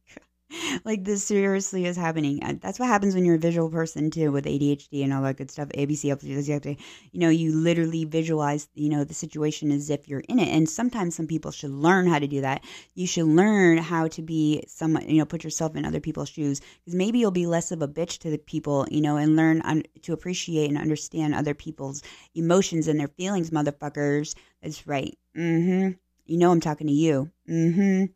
like 0.85 1.05
this 1.05 1.25
seriously 1.25 1.87
is 1.87 1.97
happening. 1.97 2.59
That's 2.61 2.79
what 2.79 2.89
happens 2.89 3.15
when 3.15 3.25
you're 3.25 3.37
a 3.37 3.39
visual 3.39 3.71
person 3.71 4.11
too, 4.11 4.33
with 4.33 4.45
ADHD 4.45 5.05
and 5.05 5.13
all 5.13 5.23
that 5.23 5.37
good 5.37 5.51
stuff. 5.51 5.69
ABC, 5.69 6.79
you 7.13 7.21
know, 7.21 7.29
you 7.29 7.53
literally 7.55 8.05
visualize, 8.05 8.69
you 8.75 8.89
know, 8.89 9.05
the 9.05 9.15
situation 9.15 9.71
as 9.71 9.91
if 9.91 10.09
you're 10.09 10.25
in 10.29 10.39
it. 10.39 10.49
And 10.49 10.69
sometimes 10.69 11.15
some 11.15 11.27
people 11.27 11.51
should 11.51 11.71
learn 11.71 12.07
how 12.07 12.19
to 12.19 12.27
do 12.27 12.41
that. 12.41 12.65
You 12.95 13.07
should 13.07 13.27
learn 13.27 13.79
how 13.79 14.09
to 14.09 14.23
be 14.23 14.65
someone, 14.67 15.09
you 15.09 15.19
know, 15.19 15.25
put 15.25 15.45
yourself 15.45 15.77
in 15.77 15.85
other 15.85 16.01
people's 16.01 16.29
shoes 16.29 16.61
because 16.61 16.95
maybe 16.95 17.19
you'll 17.19 17.31
be 17.31 17.47
less 17.47 17.73
of 17.73 17.83
a 17.83 17.89
bitch 17.89 18.19
to 18.19 18.31
the 18.31 18.39
people, 18.39 18.87
you 18.91 19.01
know, 19.01 19.17
and 19.17 19.37
learn 19.37 19.63
un- 19.63 19.85
to 20.03 20.13
appreciate 20.13 20.69
and 20.69 20.79
understand 20.79 21.35
other 21.35 21.55
people's 21.55 22.03
emotions 22.35 22.89
and 22.89 22.99
their 22.99 23.09
feelings, 23.09 23.51
motherfuckers. 23.51 24.35
That's 24.63 24.87
right. 24.87 25.17
Mm-hmm. 25.37 25.93
You 26.27 26.39
know, 26.39 26.51
I'm 26.51 26.61
talking 26.61 26.87
to 26.87 26.93
you. 26.93 27.31
Mm-hmm. 27.49 28.07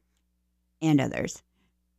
And 0.82 1.00
others. 1.00 1.42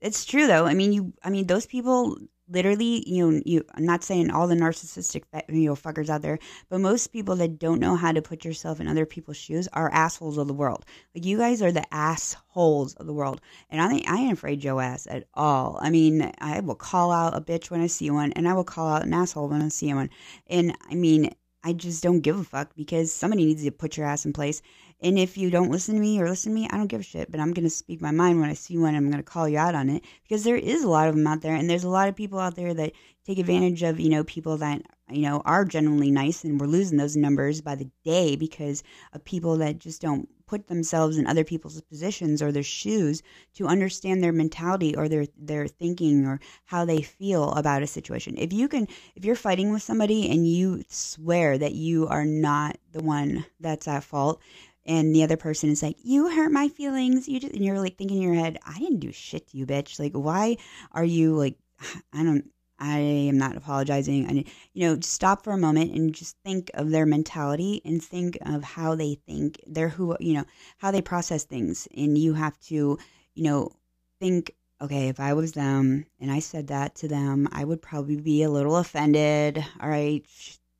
It's 0.01 0.25
true 0.25 0.47
though. 0.47 0.65
I 0.65 0.73
mean, 0.73 0.93
you. 0.93 1.13
I 1.23 1.29
mean, 1.29 1.47
those 1.47 1.65
people 1.65 2.17
literally. 2.49 3.03
You 3.09 3.31
know, 3.31 3.41
you. 3.45 3.63
I'm 3.73 3.85
not 3.85 4.03
saying 4.03 4.29
all 4.29 4.47
the 4.47 4.55
narcissistic 4.55 5.23
uh, 5.33 5.41
you 5.49 5.65
know 5.65 5.75
fuckers 5.75 6.09
out 6.09 6.21
there, 6.21 6.37
but 6.69 6.79
most 6.79 7.07
people 7.07 7.35
that 7.37 7.59
don't 7.59 7.79
know 7.79 7.95
how 7.95 8.11
to 8.11 8.21
put 8.21 8.45
yourself 8.45 8.79
in 8.79 8.87
other 8.87 9.05
people's 9.05 9.37
shoes 9.37 9.67
are 9.73 9.91
assholes 9.91 10.37
of 10.37 10.47
the 10.47 10.53
world. 10.53 10.85
Like 11.15 11.25
you 11.25 11.37
guys 11.37 11.61
are 11.61 11.71
the 11.71 11.91
assholes 11.93 12.93
of 12.95 13.07
the 13.07 13.13
world, 13.13 13.41
and 13.69 13.81
I 13.81 14.01
I 14.07 14.19
ain't 14.21 14.33
afraid 14.33 14.59
Joe 14.59 14.79
ass 14.79 15.07
at 15.09 15.27
all. 15.33 15.79
I 15.81 15.89
mean, 15.89 16.31
I 16.39 16.59
will 16.59 16.75
call 16.75 17.11
out 17.11 17.35
a 17.35 17.41
bitch 17.41 17.71
when 17.71 17.81
I 17.81 17.87
see 17.87 18.11
one, 18.11 18.31
and 18.33 18.47
I 18.47 18.53
will 18.53 18.63
call 18.63 18.89
out 18.89 19.05
an 19.05 19.13
asshole 19.13 19.49
when 19.49 19.61
I 19.61 19.69
see 19.69 19.93
one. 19.93 20.09
And 20.47 20.75
I 20.89 20.95
mean, 20.95 21.33
I 21.65 21.73
just 21.73 22.03
don't 22.03 22.19
give 22.19 22.37
a 22.37 22.43
fuck 22.43 22.75
because 22.75 23.11
somebody 23.11 23.43
needs 23.43 23.63
to 23.63 23.71
put 23.71 23.97
your 23.97 24.05
ass 24.05 24.23
in 24.23 24.33
place. 24.33 24.61
And 25.01 25.19
if 25.19 25.37
you 25.37 25.49
don't 25.49 25.71
listen 25.71 25.95
to 25.95 26.01
me 26.01 26.19
or 26.19 26.29
listen 26.29 26.53
to 26.53 26.59
me, 26.59 26.67
I 26.71 26.77
don't 26.77 26.87
give 26.87 27.01
a 27.01 27.03
shit. 27.03 27.29
But 27.29 27.39
I'm 27.39 27.53
going 27.53 27.65
to 27.65 27.69
speak 27.69 28.01
my 28.01 28.11
mind 28.11 28.39
when 28.39 28.49
I 28.49 28.53
see 28.53 28.77
one. 28.77 28.95
I'm 28.95 29.09
going 29.09 29.17
to 29.17 29.23
call 29.23 29.47
you 29.47 29.57
out 29.57 29.75
on 29.75 29.89
it 29.89 30.03
because 30.23 30.43
there 30.43 30.55
is 30.55 30.83
a 30.83 30.89
lot 30.89 31.09
of 31.09 31.15
them 31.15 31.27
out 31.27 31.41
there. 31.41 31.55
And 31.55 31.69
there's 31.69 31.83
a 31.83 31.89
lot 31.89 32.07
of 32.07 32.15
people 32.15 32.39
out 32.39 32.55
there 32.55 32.73
that 32.73 32.93
take 33.25 33.37
advantage 33.37 33.83
of, 33.83 33.99
you 33.99 34.09
know, 34.09 34.23
people 34.23 34.57
that, 34.57 34.81
you 35.09 35.21
know, 35.21 35.41
are 35.45 35.65
generally 35.65 36.11
nice. 36.11 36.43
And 36.43 36.59
we're 36.59 36.67
losing 36.67 36.97
those 36.97 37.17
numbers 37.17 37.61
by 37.61 37.75
the 37.75 37.89
day 38.03 38.35
because 38.35 38.83
of 39.13 39.25
people 39.25 39.57
that 39.57 39.79
just 39.79 40.01
don't 40.01 40.29
put 40.47 40.67
themselves 40.67 41.17
in 41.17 41.27
other 41.27 41.43
people's 41.43 41.81
positions 41.81 42.41
or 42.41 42.51
their 42.51 42.63
shoes 42.63 43.21
to 43.55 43.67
understand 43.67 44.23
their 44.23 44.31
mentality 44.31 44.95
or 44.95 45.09
their 45.09 45.25
their 45.37 45.67
thinking 45.67 46.25
or 46.25 46.39
how 46.65 46.85
they 46.85 47.01
feel 47.01 47.51
about 47.53 47.83
a 47.83 47.87
situation. 47.87 48.37
If 48.37 48.53
you 48.53 48.67
can 48.67 48.87
if 49.15 49.25
you're 49.25 49.35
fighting 49.35 49.71
with 49.71 49.81
somebody 49.81 50.29
and 50.29 50.47
you 50.47 50.83
swear 50.87 51.57
that 51.57 51.73
you 51.73 52.07
are 52.07 52.25
not 52.25 52.77
the 52.91 53.03
one 53.03 53.45
that's 53.59 53.87
at 53.87 54.03
fault, 54.03 54.41
and 54.85 55.15
the 55.15 55.23
other 55.23 55.37
person 55.37 55.69
is 55.69 55.81
like, 55.83 55.97
"You 56.03 56.29
hurt 56.29 56.51
my 56.51 56.69
feelings." 56.69 57.27
You 57.27 57.39
just 57.39 57.53
and 57.53 57.63
you're 57.63 57.79
like 57.79 57.97
thinking 57.97 58.17
in 58.17 58.23
your 58.23 58.35
head, 58.35 58.59
"I 58.65 58.79
didn't 58.79 58.99
do 58.99 59.11
shit 59.11 59.47
to 59.47 59.57
you, 59.57 59.65
bitch." 59.65 59.99
Like, 59.99 60.13
why 60.13 60.57
are 60.91 61.03
you 61.03 61.35
like? 61.35 61.57
I 62.13 62.23
don't. 62.23 62.45
I 62.77 62.99
am 62.99 63.37
not 63.37 63.55
apologizing. 63.55 64.27
I, 64.27 64.43
you 64.73 64.87
know, 64.87 64.99
stop 65.01 65.43
for 65.43 65.53
a 65.53 65.57
moment 65.57 65.93
and 65.93 66.13
just 66.13 66.35
think 66.43 66.69
of 66.73 66.89
their 66.89 67.05
mentality 67.05 67.81
and 67.85 68.03
think 68.03 68.37
of 68.45 68.63
how 68.63 68.95
they 68.95 69.15
think. 69.27 69.61
They're 69.65 69.89
who 69.89 70.15
you 70.19 70.33
know 70.33 70.45
how 70.77 70.91
they 70.91 71.01
process 71.01 71.43
things, 71.45 71.87
and 71.95 72.17
you 72.17 72.33
have 72.33 72.59
to, 72.61 72.97
you 73.35 73.43
know, 73.43 73.71
think. 74.19 74.53
Okay, 74.81 75.07
if 75.07 75.21
I 75.21 75.33
was 75.33 75.53
them 75.53 76.05
and 76.19 76.29
I 76.29 76.39
said 76.39 76.67
that 76.67 76.95
to 76.95 77.07
them, 77.07 77.47
I 77.53 77.63
would 77.63 77.81
probably 77.81 78.19
be 78.19 78.43
a 78.43 78.49
little 78.49 78.75
offended. 78.75 79.63
All 79.79 79.87
right, 79.89 80.25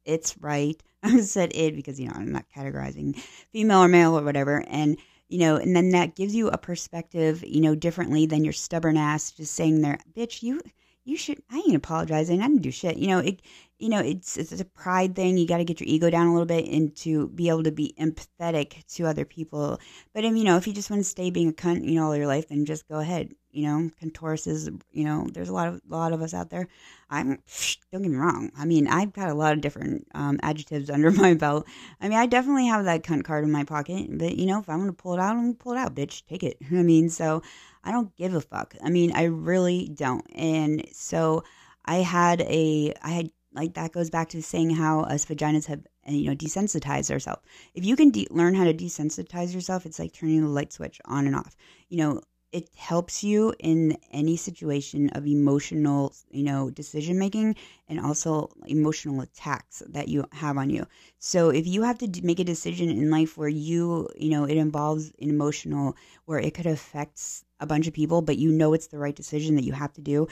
it's 0.03 0.37
right. 0.39 0.81
I 1.13 1.21
said 1.21 1.51
it 1.53 1.75
because, 1.75 1.99
you 1.99 2.07
know, 2.07 2.13
I'm 2.15 2.31
not 2.31 2.45
categorizing 2.55 3.15
female 3.51 3.83
or 3.83 3.87
male 3.87 4.17
or 4.17 4.23
whatever. 4.23 4.63
And, 4.67 4.97
you 5.27 5.39
know, 5.39 5.55
and 5.55 5.75
then 5.75 5.89
that 5.89 6.15
gives 6.15 6.33
you 6.33 6.49
a 6.49 6.57
perspective, 6.57 7.43
you 7.45 7.61
know, 7.61 7.75
differently 7.75 8.25
than 8.25 8.43
your 8.43 8.53
stubborn 8.53 8.97
ass 8.97 9.31
just 9.31 9.53
saying 9.53 9.81
there, 9.81 9.99
bitch, 10.15 10.41
you, 10.41 10.61
you 11.03 11.15
should, 11.15 11.41
I 11.51 11.57
ain't 11.57 11.75
apologizing. 11.75 12.41
I 12.41 12.47
didn't 12.47 12.63
do 12.63 12.71
shit. 12.71 12.97
You 12.97 13.07
know, 13.07 13.19
it, 13.19 13.41
you 13.77 13.89
know, 13.89 13.99
it's, 13.99 14.38
it's 14.38 14.59
a 14.59 14.65
pride 14.65 15.15
thing. 15.15 15.38
You 15.38 15.47
got 15.47 15.57
to 15.57 15.65
get 15.65 15.79
your 15.79 15.88
ego 15.88 16.09
down 16.09 16.27
a 16.27 16.31
little 16.31 16.45
bit 16.45 16.67
and 16.67 16.95
to 16.97 17.27
be 17.29 17.49
able 17.49 17.63
to 17.63 17.71
be 17.71 17.93
empathetic 17.99 18.85
to 18.95 19.05
other 19.05 19.25
people. 19.25 19.79
But, 20.13 20.25
um, 20.25 20.35
you 20.35 20.43
know, 20.43 20.57
if 20.57 20.67
you 20.67 20.73
just 20.73 20.89
want 20.89 21.01
to 21.01 21.09
stay 21.09 21.29
being 21.29 21.49
a 21.49 21.53
cunt, 21.53 21.85
you 21.85 21.95
know, 21.95 22.07
all 22.07 22.15
your 22.15 22.27
life, 22.27 22.47
then 22.47 22.65
just 22.65 22.88
go 22.88 22.99
ahead 22.99 23.33
you 23.55 23.65
know, 23.65 23.89
Contouruses, 24.03 24.81
you 24.91 25.05
know, 25.05 25.27
there's 25.31 25.47
a 25.47 25.53
lot 25.53 25.69
of 25.69 25.81
a 25.89 25.95
lot 25.95 26.11
of 26.11 26.21
us 26.21 26.33
out 26.33 26.49
there. 26.49 26.67
I'm 27.09 27.39
don't 27.91 28.01
get 28.01 28.11
me 28.11 28.17
wrong. 28.17 28.51
I 28.57 28.65
mean, 28.65 28.88
I've 28.88 29.13
got 29.13 29.29
a 29.29 29.33
lot 29.33 29.53
of 29.53 29.61
different 29.61 30.05
um, 30.13 30.39
adjectives 30.43 30.89
under 30.91 31.09
my 31.09 31.33
belt. 31.33 31.65
I 32.01 32.09
mean, 32.09 32.19
I 32.19 32.25
definitely 32.25 32.67
have 32.67 32.85
that 32.85 33.03
cunt 33.03 33.23
card 33.23 33.45
in 33.45 33.51
my 33.51 33.63
pocket, 33.63 34.07
but 34.11 34.35
you 34.35 34.45
know, 34.45 34.59
if 34.59 34.69
I'm 34.69 34.79
gonna 34.79 34.93
pull 34.93 35.13
it 35.13 35.19
out, 35.19 35.31
I'm 35.31 35.43
gonna 35.43 35.53
pull 35.53 35.71
it 35.71 35.77
out, 35.77 35.95
bitch. 35.95 36.23
Take 36.27 36.43
it. 36.43 36.57
I 36.71 36.83
mean, 36.83 37.09
so 37.09 37.41
I 37.83 37.91
don't 37.91 38.13
give 38.17 38.33
a 38.35 38.41
fuck. 38.41 38.75
I 38.83 38.89
mean, 38.89 39.13
I 39.15 39.23
really 39.23 39.89
don't. 39.93 40.25
And 40.35 40.85
so 40.91 41.43
I 41.85 41.97
had 41.97 42.41
a, 42.41 42.93
I 43.01 43.11
had 43.11 43.29
like 43.55 43.73
that 43.73 43.91
goes 43.91 44.09
back 44.09 44.29
to 44.29 44.41
saying 44.41 44.71
how 44.71 45.01
us 45.01 45.25
vaginas 45.25 45.65
have 45.65 45.81
you 46.07 46.29
know 46.29 46.35
desensitized 46.35 47.11
ourselves. 47.11 47.41
If 47.73 47.85
you 47.85 47.95
can 47.95 48.11
de- 48.11 48.27
learn 48.29 48.53
how 48.53 48.65
to 48.65 48.73
desensitize 48.73 49.53
yourself, 49.53 49.85
it's 49.85 49.99
like 49.99 50.13
turning 50.13 50.41
the 50.41 50.49
light 50.49 50.73
switch 50.73 50.99
on 51.05 51.25
and 51.25 51.35
off. 51.35 51.55
You 51.89 51.97
know, 51.97 52.21
it 52.55 52.69
helps 52.77 53.21
you 53.21 53.53
in 53.59 53.97
any 54.13 54.37
situation 54.37 55.09
of 55.09 55.27
emotional, 55.27 56.13
you 56.31 56.43
know, 56.43 56.69
decision 56.69 57.19
making 57.19 57.53
and 57.89 57.99
also 57.99 58.49
emotional 58.67 59.19
attacks 59.19 59.83
that 59.89 60.07
you 60.07 60.25
have 60.31 60.57
on 60.57 60.69
you. 60.69 60.87
So 61.19 61.49
if 61.49 61.67
you 61.67 61.81
have 61.81 61.97
to 61.97 62.21
make 62.23 62.39
a 62.39 62.45
decision 62.45 62.89
in 62.89 63.09
life 63.09 63.37
where 63.37 63.49
you, 63.49 64.07
you 64.15 64.29
know, 64.29 64.45
it 64.45 64.55
involves 64.55 65.11
an 65.19 65.29
emotional 65.29 65.97
where 66.25 66.39
it 66.39 66.53
could 66.53 66.65
affect 66.65 67.43
a 67.59 67.65
bunch 67.65 67.87
of 67.87 67.93
people, 67.93 68.21
but 68.21 68.37
you 68.37 68.53
know 68.53 68.73
it's 68.73 68.87
the 68.87 68.99
right 68.99 69.15
decision 69.15 69.55
that 69.55 69.65
you 69.65 69.73
have 69.73 69.91
to 69.93 70.01
do, 70.01 70.27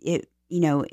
it, 0.00 0.28
you 0.48 0.60
know, 0.60 0.84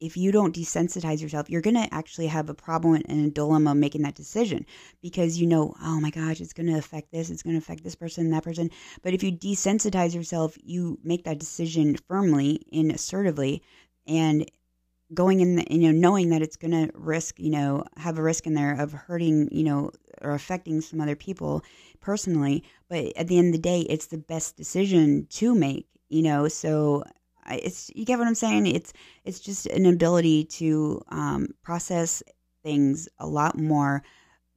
if 0.00 0.16
you 0.16 0.32
don't 0.32 0.54
desensitize 0.56 1.20
yourself, 1.20 1.50
you're 1.50 1.60
going 1.60 1.76
to 1.76 1.94
actually 1.94 2.26
have 2.26 2.48
a 2.48 2.54
problem 2.54 3.02
and 3.08 3.26
a 3.26 3.30
dilemma 3.30 3.74
making 3.74 4.02
that 4.02 4.14
decision 4.14 4.66
because 5.02 5.38
you 5.38 5.46
know, 5.46 5.74
oh 5.82 6.00
my 6.00 6.10
gosh, 6.10 6.40
it's 6.40 6.52
going 6.52 6.68
to 6.68 6.78
affect 6.78 7.12
this, 7.12 7.30
it's 7.30 7.42
going 7.42 7.54
to 7.54 7.58
affect 7.58 7.84
this 7.84 7.94
person, 7.94 8.30
that 8.30 8.44
person. 8.44 8.70
But 9.02 9.14
if 9.14 9.22
you 9.22 9.32
desensitize 9.32 10.14
yourself, 10.14 10.56
you 10.62 10.98
make 11.04 11.24
that 11.24 11.38
decision 11.38 11.96
firmly 12.08 12.62
and 12.72 12.90
assertively, 12.90 13.62
and 14.06 14.50
going 15.12 15.40
in, 15.40 15.56
the, 15.56 15.66
you 15.70 15.92
know, 15.92 15.98
knowing 15.98 16.30
that 16.30 16.42
it's 16.42 16.56
going 16.56 16.70
to 16.72 16.92
risk, 16.94 17.38
you 17.38 17.50
know, 17.50 17.84
have 17.96 18.18
a 18.18 18.22
risk 18.22 18.46
in 18.46 18.54
there 18.54 18.74
of 18.80 18.92
hurting, 18.92 19.48
you 19.50 19.64
know, 19.64 19.90
or 20.22 20.32
affecting 20.32 20.80
some 20.80 21.00
other 21.00 21.16
people 21.16 21.62
personally. 22.00 22.62
But 22.88 23.16
at 23.16 23.28
the 23.28 23.38
end 23.38 23.48
of 23.48 23.52
the 23.52 23.68
day, 23.68 23.80
it's 23.82 24.06
the 24.06 24.18
best 24.18 24.56
decision 24.56 25.26
to 25.30 25.54
make, 25.54 25.86
you 26.08 26.22
know. 26.22 26.48
So 26.48 27.04
it's 27.48 27.90
you 27.94 28.04
get 28.04 28.18
what 28.18 28.28
I'm 28.28 28.34
saying. 28.34 28.66
It's 28.66 28.92
it's 29.24 29.40
just 29.40 29.66
an 29.66 29.86
ability 29.86 30.44
to 30.44 31.02
um, 31.08 31.48
process 31.62 32.22
things 32.62 33.08
a 33.18 33.26
lot 33.26 33.58
more 33.58 34.02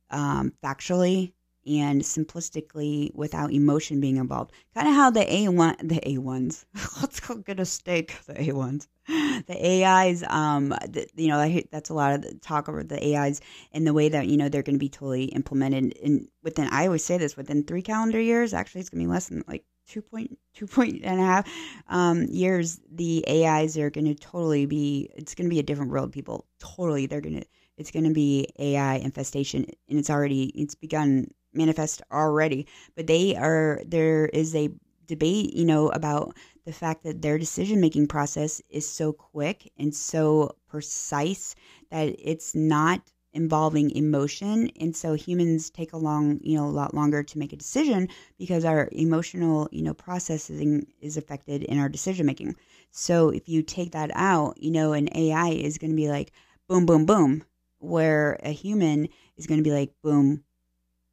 um, 0.09 0.53
factually 0.63 1.33
and 1.65 2.01
simplistically 2.01 3.13
without 3.15 3.53
emotion 3.53 4.01
being 4.01 4.17
involved. 4.17 4.51
Kind 4.73 4.87
of 4.87 4.95
how 4.95 5.09
the 5.09 5.31
A 5.33 5.47
one, 5.47 5.75
the 5.81 6.01
A 6.07 6.17
ones. 6.17 6.65
Let's 7.01 7.19
go 7.19 7.35
get 7.35 7.59
a 7.59 7.65
steak. 7.65 8.15
The 8.25 8.49
A 8.49 8.51
ones, 8.53 8.87
the 9.07 9.83
AIs. 9.85 10.23
Um, 10.23 10.69
the, 10.69 11.07
you 11.15 11.27
know, 11.27 11.61
that's 11.71 11.89
a 11.89 11.93
lot 11.93 12.13
of 12.13 12.21
the 12.21 12.35
talk 12.35 12.67
over 12.67 12.83
the 12.83 13.15
AIs 13.15 13.41
and 13.71 13.87
the 13.87 13.93
way 13.93 14.09
that 14.09 14.27
you 14.27 14.37
know 14.37 14.49
they're 14.49 14.63
going 14.63 14.75
to 14.75 14.79
be 14.79 14.89
totally 14.89 15.25
implemented. 15.25 15.97
And 16.03 16.27
within, 16.43 16.67
I 16.69 16.85
always 16.85 17.03
say 17.03 17.17
this, 17.17 17.37
within 17.37 17.63
three 17.63 17.81
calendar 17.81 18.19
years. 18.19 18.53
Actually, 18.53 18.81
it's 18.81 18.89
going 18.89 19.01
to 19.01 19.07
be 19.07 19.11
less 19.11 19.27
than 19.27 19.43
like 19.47 19.63
two 19.87 20.01
point 20.01 20.37
two 20.53 20.67
point 20.67 21.01
and 21.03 21.19
a 21.19 21.23
half 21.23 21.49
um, 21.87 22.23
years. 22.23 22.79
The 22.91 23.25
AIs 23.27 23.77
are 23.77 23.89
going 23.89 24.05
to 24.05 24.15
totally 24.15 24.65
be. 24.65 25.09
It's 25.15 25.35
going 25.35 25.49
to 25.49 25.53
be 25.53 25.59
a 25.59 25.63
different 25.63 25.91
world. 25.91 26.11
People 26.11 26.45
totally. 26.59 27.05
They're 27.05 27.21
going 27.21 27.41
to. 27.41 27.45
It's 27.77 27.91
going 27.91 28.05
to 28.05 28.13
be 28.13 28.47
AI 28.59 28.95
infestation, 28.95 29.65
and 29.89 29.99
it's 29.99 30.09
already. 30.09 30.45
It's 30.55 30.75
begun 30.75 31.27
manifest 31.53 32.01
already, 32.11 32.67
but 32.95 33.07
they 33.07 33.35
are 33.35 33.81
there 33.85 34.27
is 34.27 34.55
a 34.55 34.69
debate, 35.07 35.53
you 35.53 35.65
know, 35.65 35.89
about 35.89 36.35
the 36.65 36.73
fact 36.73 37.03
that 37.03 37.21
their 37.21 37.37
decision 37.37 37.81
making 37.81 38.07
process 38.07 38.61
is 38.69 38.87
so 38.87 39.11
quick 39.11 39.71
and 39.77 39.93
so 39.93 40.55
precise 40.67 41.55
that 41.91 42.15
it's 42.17 42.55
not 42.55 43.01
involving 43.33 43.91
emotion. 43.91 44.69
And 44.79 44.95
so 44.95 45.13
humans 45.13 45.69
take 45.69 45.93
a 45.93 45.97
long 45.97 46.39
you 46.43 46.57
know 46.57 46.65
a 46.65 46.67
lot 46.67 46.93
longer 46.93 47.23
to 47.23 47.39
make 47.39 47.53
a 47.53 47.57
decision 47.57 48.09
because 48.37 48.65
our 48.65 48.89
emotional 48.91 49.67
you 49.71 49.81
know 49.83 49.93
processing 49.93 50.87
is 51.01 51.17
affected 51.17 51.63
in 51.63 51.79
our 51.79 51.89
decision 51.89 52.25
making. 52.25 52.55
So 52.91 53.29
if 53.29 53.49
you 53.49 53.61
take 53.63 53.91
that 53.91 54.11
out 54.13 54.61
you 54.61 54.71
know 54.71 54.93
an 54.93 55.09
ai 55.15 55.49
is 55.49 55.77
going 55.77 55.91
to 55.91 55.97
be 55.97 56.09
like 56.09 56.31
boom 56.67 56.85
boom 56.85 57.05
boom 57.05 57.43
where 57.79 58.39
a 58.43 58.51
human 58.51 59.09
is 59.35 59.47
going 59.47 59.59
to 59.59 59.63
be 59.63 59.73
like 59.73 59.91
boom 60.01 60.43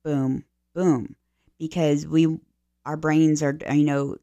boom, 0.05 0.45
boom, 0.75 1.17
because 1.59 2.07
we, 2.07 2.39
our 2.85 2.97
brains 2.97 3.43
are, 3.43 3.57
you 3.71 3.85
know, 3.85 4.17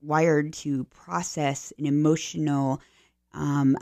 wired 0.00 0.52
to 0.52 0.84
process 0.84 1.72
an 1.78 1.86
emotional, 1.86 2.80
um, 3.32 3.76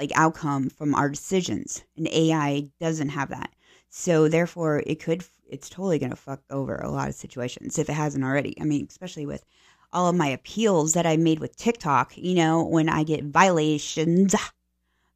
like 0.00 0.12
outcome 0.14 0.70
from 0.70 0.94
our 0.94 1.10
decisions. 1.10 1.84
And 1.96 2.08
AI 2.08 2.70
doesn't 2.80 3.10
have 3.10 3.28
that. 3.28 3.52
So 3.90 4.28
therefore, 4.28 4.82
it 4.86 5.00
could, 5.00 5.24
it's 5.48 5.68
totally 5.68 5.98
going 5.98 6.10
to 6.10 6.16
fuck 6.16 6.40
over 6.50 6.76
a 6.76 6.90
lot 6.90 7.08
of 7.08 7.14
situations 7.14 7.78
if 7.78 7.88
it 7.88 7.94
hasn't 7.94 8.24
already. 8.24 8.58
I 8.60 8.64
mean, 8.64 8.86
especially 8.88 9.26
with 9.26 9.44
all 9.92 10.08
of 10.08 10.16
my 10.16 10.28
appeals 10.28 10.94
that 10.94 11.06
I 11.06 11.16
made 11.16 11.40
with 11.40 11.56
TikTok, 11.56 12.16
you 12.16 12.34
know, 12.34 12.64
when 12.64 12.88
I 12.88 13.02
get 13.02 13.24
violations 13.24 14.34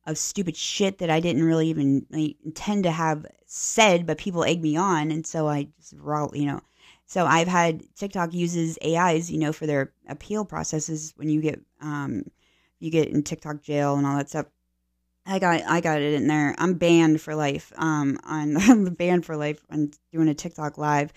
of 0.07 0.19
stupid 0.19 0.57
shit 0.57 0.99
that 0.99 1.09
I 1.09 1.21
didn't 1.21 1.45
really 1.45 1.69
even 1.69 2.07
like, 2.11 2.37
intend 2.45 2.85
to 2.85 2.91
have 2.91 3.25
said, 3.47 4.07
but 4.07 4.19
people 4.19 4.45
egg 4.45 4.61
me 4.61 4.77
on, 4.77 5.11
and 5.11 5.27
so 5.27 5.49
I 5.49 5.69
just 5.79 5.95
raw, 5.97 6.29
you 6.33 6.47
know. 6.47 6.61
So 7.07 7.25
I've 7.27 7.49
had 7.49 7.83
TikTok 7.97 8.35
uses 8.35 8.79
AIs, 8.85 9.31
you 9.31 9.39
know, 9.39 9.53
for 9.53 9.67
their 9.67 9.93
appeal 10.09 10.45
processes 10.45 11.13
when 11.17 11.29
you 11.29 11.41
get 11.41 11.61
um 11.81 12.25
you 12.81 12.91
get 12.91 13.09
in 13.09 13.23
TikTok 13.23 13.63
jail 13.63 13.95
and 13.95 14.07
all 14.07 14.17
that 14.17 14.29
stuff. 14.29 14.47
I 15.27 15.39
got 15.39 15.63
I 15.63 15.81
got 15.81 16.03
it 16.03 16.15
in 16.15 16.27
there. 16.27 16.55
I'm 16.59 16.75
banned 16.75 17.21
for 17.21 17.35
life. 17.35 17.73
Um, 17.77 18.19
on 18.25 18.57
I'm 18.61 18.85
banned 18.95 19.25
for 19.25 19.37
life 19.37 19.65
I'm 19.71 19.91
doing 20.13 20.29
a 20.29 20.35
TikTok 20.35 20.79
live, 20.79 21.13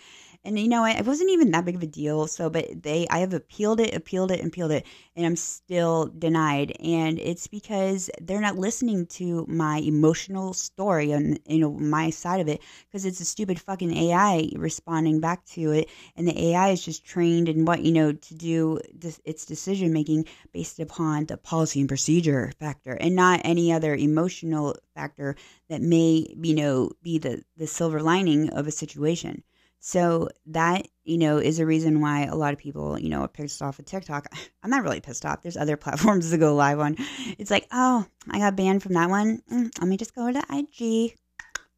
and 0.48 0.58
you 0.58 0.70
know, 0.70 0.86
it 0.86 1.06
wasn't 1.06 1.30
even 1.32 1.52
that 1.52 1.66
big 1.66 1.76
of 1.76 1.84
a 1.84 1.88
deal. 1.88 2.26
So, 2.26 2.50
but 2.50 2.82
they, 2.82 3.06
I 3.10 3.20
have 3.20 3.34
appealed 3.34 3.82
it, 3.82 3.94
appealed 3.94 4.32
it, 4.32 4.40
and 4.40 4.48
appealed 4.48 4.72
it, 4.72 4.86
and 5.14 5.26
I'm 5.26 5.36
still 5.36 6.06
denied. 6.06 6.72
And 6.80 7.20
it's 7.20 7.48
because 7.48 8.10
they're 8.22 8.40
not 8.40 8.56
listening 8.56 9.08
to 9.08 9.46
my 9.50 9.80
emotional 9.80 10.54
story 10.54 11.12
and, 11.12 11.38
you 11.46 11.60
know, 11.60 11.72
my 11.72 12.12
side 12.12 12.40
of 12.40 12.48
it 12.48 12.62
because 12.88 13.04
it's 13.04 13.20
a 13.20 13.26
stupid 13.26 13.60
fucking 13.60 13.94
AI 13.94 14.50
responding 14.56 15.20
back 15.20 15.44
to 15.48 15.74
it. 15.74 15.90
And 16.16 16.26
the 16.26 16.52
AI 16.52 16.70
is 16.70 16.86
just 16.86 17.06
trained 17.06 17.50
in 17.50 17.66
what, 17.66 17.82
you 17.82 17.92
know, 17.92 18.14
to 18.14 18.34
do 18.34 18.80
this, 18.94 19.20
its 19.26 19.46
decision 19.46 19.92
making 19.92 20.28
based 20.54 20.80
upon 20.80 21.26
the 21.26 21.36
policy 21.36 21.82
and 21.82 21.90
procedure 21.90 22.54
factor 22.58 22.94
and 22.94 23.18
not 23.18 23.42
any 23.44 23.74
other 23.74 23.94
emotional 23.94 24.78
factor 24.96 25.36
that 25.68 25.82
may, 25.82 26.26
you 26.42 26.56
know, 26.56 26.92
be 27.04 27.18
the, 27.18 27.44
the 27.58 27.68
silver 27.68 28.00
lining 28.00 28.50
of 28.52 28.66
a 28.66 28.72
situation. 28.72 29.44
So 29.80 30.30
that, 30.48 30.88
you 31.04 31.18
know, 31.18 31.38
is 31.38 31.60
a 31.60 31.66
reason 31.66 32.02
why 32.02 32.24
a 32.26 32.36
lot 32.36 32.54
of 32.54 32.60
people, 32.60 33.00
you 33.00 33.10
know, 33.10 33.22
are 33.22 33.28
pissed 33.28 33.62
off 33.62 33.78
with 33.78 33.86
TikTok. 33.86 34.28
I'm 34.64 34.70
not 34.70 34.84
really 34.84 35.02
pissed 35.02 35.26
off. 35.26 35.42
There's 35.42 35.58
other 35.58 35.78
platforms 35.78 36.32
to 36.32 36.38
go 36.38 36.56
live 36.56 36.80
on. 36.80 36.96
It's 37.38 37.52
like, 37.52 37.68
oh, 37.72 38.06
I 38.30 38.40
got 38.40 38.56
banned 38.56 38.84
from 38.84 38.94
that 38.94 39.10
one. 39.10 39.42
Mm, 39.52 39.72
let 39.80 39.88
me 39.88 39.98
just 39.98 40.16
go 40.16 40.32
to 40.32 40.44
IG 40.52 41.16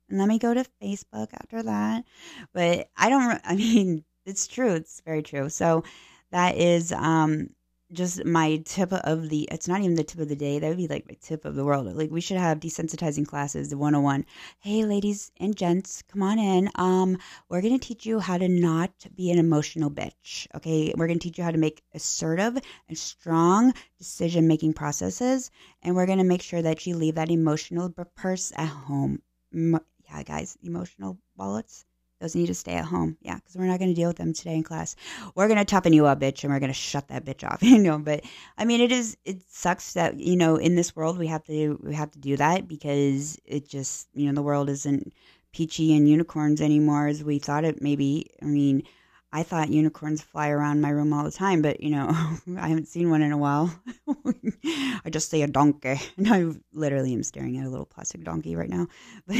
and 0.10 0.18
let 0.20 0.28
me 0.28 0.40
go 0.40 0.54
to 0.54 0.66
Facebook 0.82 1.30
after 1.34 1.64
that. 1.64 2.06
But 2.54 2.90
I 2.98 3.10
don't, 3.10 3.42
I 3.46 3.56
mean, 3.56 4.04
it's 4.26 4.48
true. 4.48 4.74
It's 4.74 5.02
very 5.06 5.22
true. 5.22 5.50
So 5.50 5.84
that 6.32 6.58
is, 6.58 6.92
um, 6.92 7.50
just 7.92 8.24
my 8.24 8.58
tip 8.66 8.94
of 8.94 9.30
the 9.30 9.48
it's 9.52 9.68
not 9.68 9.82
even 9.82 9.96
the 9.96 10.04
tip 10.04 10.20
of 10.20 10.30
the 10.30 10.36
day 10.36 10.60
that 10.60 10.68
would 10.68 10.78
be 10.78 10.88
like 10.88 11.08
my 11.08 11.18
tip 11.22 11.46
of 11.46 11.56
the 11.56 11.66
world. 11.66 11.88
Like 11.96 12.12
we 12.12 12.22
should 12.22 12.38
have 12.38 12.60
desensitizing 12.60 13.28
classes 13.28 13.70
the 13.70 13.78
101 13.78 14.26
hey 14.60 14.86
ladies 14.86 15.32
and 15.38 15.56
gents 15.56 16.04
come 16.12 16.22
on 16.22 16.38
in. 16.38 16.70
Um 16.76 17.18
we're 17.50 17.62
going 17.62 17.80
to 17.80 17.88
teach 17.88 18.06
you 18.06 18.20
how 18.20 18.38
to 18.38 18.48
not 18.48 18.92
be 19.16 19.32
an 19.32 19.40
emotional 19.40 19.90
bitch 19.90 20.48
okay? 20.56 20.94
We're 20.96 21.08
going 21.08 21.20
to 21.20 21.24
teach 21.24 21.38
you 21.38 21.44
how 21.44 21.52
to 21.52 21.58
make 21.58 21.84
assertive 21.94 22.58
and 22.88 22.98
strong 22.98 23.74
decision 23.98 24.48
making 24.48 24.74
processes 24.74 25.50
and 25.82 25.96
we're 25.96 26.06
going 26.06 26.20
to 26.20 26.24
make 26.24 26.42
sure 26.42 26.62
that 26.62 26.86
you 26.86 26.96
leave 26.96 27.16
that 27.16 27.32
emotional 27.32 27.90
purse 28.16 28.52
at 28.56 28.68
home. 28.68 29.22
Yeah 29.52 30.24
guys 30.24 30.58
emotional 30.64 31.18
wallets 31.36 31.86
those 32.20 32.36
need 32.36 32.48
to 32.48 32.54
stay 32.54 32.74
at 32.74 32.86
home. 32.86 33.18
Yeah, 33.22 33.36
because 33.36 33.56
we're 33.56 33.66
not 33.66 33.80
going 33.80 33.92
to 33.92 33.96
deal 33.96 34.10
with 34.10 34.18
them 34.18 34.34
today 34.34 34.56
in 34.56 34.64
class. 34.64 34.96
We're 35.36 35.48
going 35.48 35.60
to 35.60 35.66
toughen 35.66 35.94
you 35.94 36.06
up, 36.06 36.20
bitch, 36.20 36.44
and 36.44 36.52
we're 36.52 36.60
going 36.60 36.72
to 36.72 36.74
shut 36.74 37.08
that 37.08 37.26
bitch 37.26 37.50
off. 37.50 37.64
You 37.70 37.78
know, 37.78 38.00
but 38.00 38.26
I 38.58 38.66
mean, 38.66 38.82
it 38.82 38.92
is. 38.92 39.16
It 39.26 39.44
sucks 39.48 39.94
that 39.94 40.20
you 40.20 40.36
know 40.36 40.56
in 40.56 40.76
this 40.76 40.96
world 40.96 41.20
we 41.20 41.28
have 41.28 41.44
to 41.46 41.80
we 41.84 41.94
have 41.94 42.10
to 42.12 42.20
do 42.20 42.36
that 42.38 42.68
because 42.68 43.40
it 43.46 43.70
just 43.70 44.08
you 44.16 44.26
know 44.26 44.34
the 44.34 44.42
world 44.42 44.70
isn't 44.70 45.14
peachy 45.54 45.96
and 45.96 46.10
unicorns 46.10 46.62
anymore 46.62 47.08
as 47.08 47.24
we 47.24 47.40
thought 47.40 47.64
it 47.64 47.82
maybe. 47.82 48.32
I 48.42 48.46
mean. 48.46 48.84
I 49.32 49.44
thought 49.44 49.70
unicorns 49.70 50.24
fly 50.24 50.50
around 50.50 50.82
my 50.82 50.90
room 50.90 51.14
all 51.14 51.24
the 51.24 51.30
time, 51.30 51.62
but 51.62 51.82
you 51.82 51.92
know, 51.92 52.10
I 52.58 52.68
haven't 52.68 52.88
seen 52.88 53.12
one 53.12 53.22
in 53.22 53.32
a 53.32 53.38
while. 53.38 53.72
I 54.66 55.12
just 55.12 55.30
see 55.30 55.44
a 55.44 55.48
donkey, 55.48 56.02
and 56.18 56.28
I 56.28 56.48
literally 56.74 57.14
am 57.14 57.22
staring 57.22 57.60
at 57.60 57.66
a 57.68 57.70
little 57.70 57.86
plastic 57.86 58.24
donkey 58.24 58.56
right 58.56 58.72
now. 58.72 58.88
But 59.28 59.38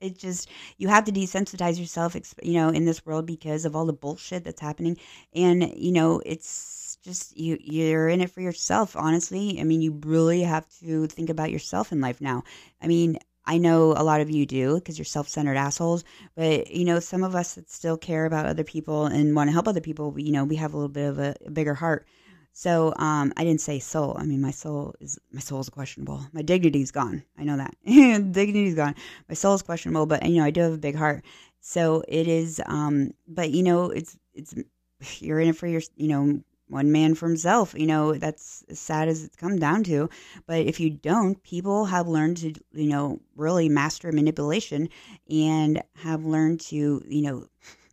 it 0.00 0.18
just 0.18 0.48
you 0.78 0.88
have 0.88 1.04
to 1.04 1.12
desensitize 1.12 1.78
yourself 1.78 2.16
you 2.42 2.54
know 2.54 2.68
in 2.68 2.84
this 2.84 3.04
world 3.06 3.26
because 3.26 3.64
of 3.64 3.74
all 3.74 3.86
the 3.86 3.92
bullshit 3.92 4.44
that's 4.44 4.60
happening. 4.60 4.96
And 5.34 5.72
you 5.76 5.92
know 5.92 6.22
it's 6.24 6.98
just 7.02 7.36
you 7.36 7.58
you're 7.60 8.08
in 8.08 8.20
it 8.20 8.30
for 8.30 8.40
yourself 8.40 8.96
honestly. 8.96 9.60
I 9.60 9.64
mean 9.64 9.80
you 9.80 10.00
really 10.04 10.42
have 10.42 10.66
to 10.80 11.06
think 11.06 11.30
about 11.30 11.50
yourself 11.50 11.92
in 11.92 12.00
life 12.00 12.20
now. 12.20 12.44
I 12.82 12.86
mean 12.86 13.18
I 13.46 13.58
know 13.58 13.92
a 13.96 14.02
lot 14.02 14.20
of 14.20 14.28
you 14.28 14.44
do 14.44 14.74
because 14.74 14.98
you're 14.98 15.04
self 15.04 15.28
centered 15.28 15.56
assholes, 15.56 16.04
but 16.34 16.70
you 16.70 16.84
know, 16.84 16.98
some 16.98 17.22
of 17.22 17.34
us 17.36 17.54
that 17.54 17.70
still 17.70 17.96
care 17.96 18.26
about 18.26 18.46
other 18.46 18.64
people 18.64 19.06
and 19.06 19.36
want 19.36 19.48
to 19.48 19.52
help 19.52 19.68
other 19.68 19.80
people, 19.80 20.18
you 20.18 20.32
know, 20.32 20.44
we 20.44 20.56
have 20.56 20.74
a 20.74 20.76
little 20.76 20.88
bit 20.88 21.08
of 21.08 21.18
a, 21.18 21.36
a 21.46 21.50
bigger 21.50 21.74
heart. 21.74 22.06
So 22.58 22.94
um, 22.96 23.34
I 23.36 23.44
didn't 23.44 23.60
say 23.60 23.78
soul. 23.78 24.16
I 24.18 24.24
mean, 24.24 24.40
my 24.40 24.50
soul 24.50 24.94
is 24.98 25.18
my 25.30 25.40
soul 25.40 25.60
is 25.60 25.68
questionable. 25.68 26.26
My 26.32 26.40
dignity's 26.40 26.90
gone. 26.90 27.22
I 27.36 27.44
know 27.44 27.58
that 27.58 27.76
dignity's 27.84 28.74
gone. 28.74 28.94
My 29.28 29.34
soul 29.34 29.56
is 29.56 29.60
questionable, 29.60 30.06
but 30.06 30.26
you 30.26 30.38
know 30.38 30.44
I 30.46 30.50
do 30.50 30.62
have 30.62 30.72
a 30.72 30.78
big 30.78 30.96
heart. 30.96 31.22
So 31.60 32.02
it 32.08 32.26
is. 32.26 32.62
Um, 32.64 33.10
but 33.28 33.50
you 33.50 33.62
know, 33.62 33.90
it's 33.90 34.16
it's 34.32 34.54
you're 35.18 35.38
in 35.38 35.48
it 35.48 35.56
for 35.58 35.66
your 35.66 35.82
you 35.96 36.08
know 36.08 36.40
one 36.68 36.90
man 36.90 37.14
for 37.14 37.28
himself. 37.28 37.74
You 37.76 37.88
know 37.88 38.14
that's 38.14 38.64
as 38.70 38.78
sad 38.80 39.08
as 39.08 39.22
it's 39.22 39.36
come 39.36 39.58
down 39.58 39.84
to. 39.84 40.08
But 40.46 40.60
if 40.60 40.80
you 40.80 40.88
don't, 40.88 41.42
people 41.42 41.84
have 41.84 42.08
learned 42.08 42.38
to 42.38 42.54
you 42.72 42.88
know 42.88 43.20
really 43.36 43.68
master 43.68 44.12
manipulation 44.12 44.88
and 45.28 45.82
have 45.96 46.24
learned 46.24 46.60
to 46.72 47.04
you 47.06 47.20
know 47.20 47.48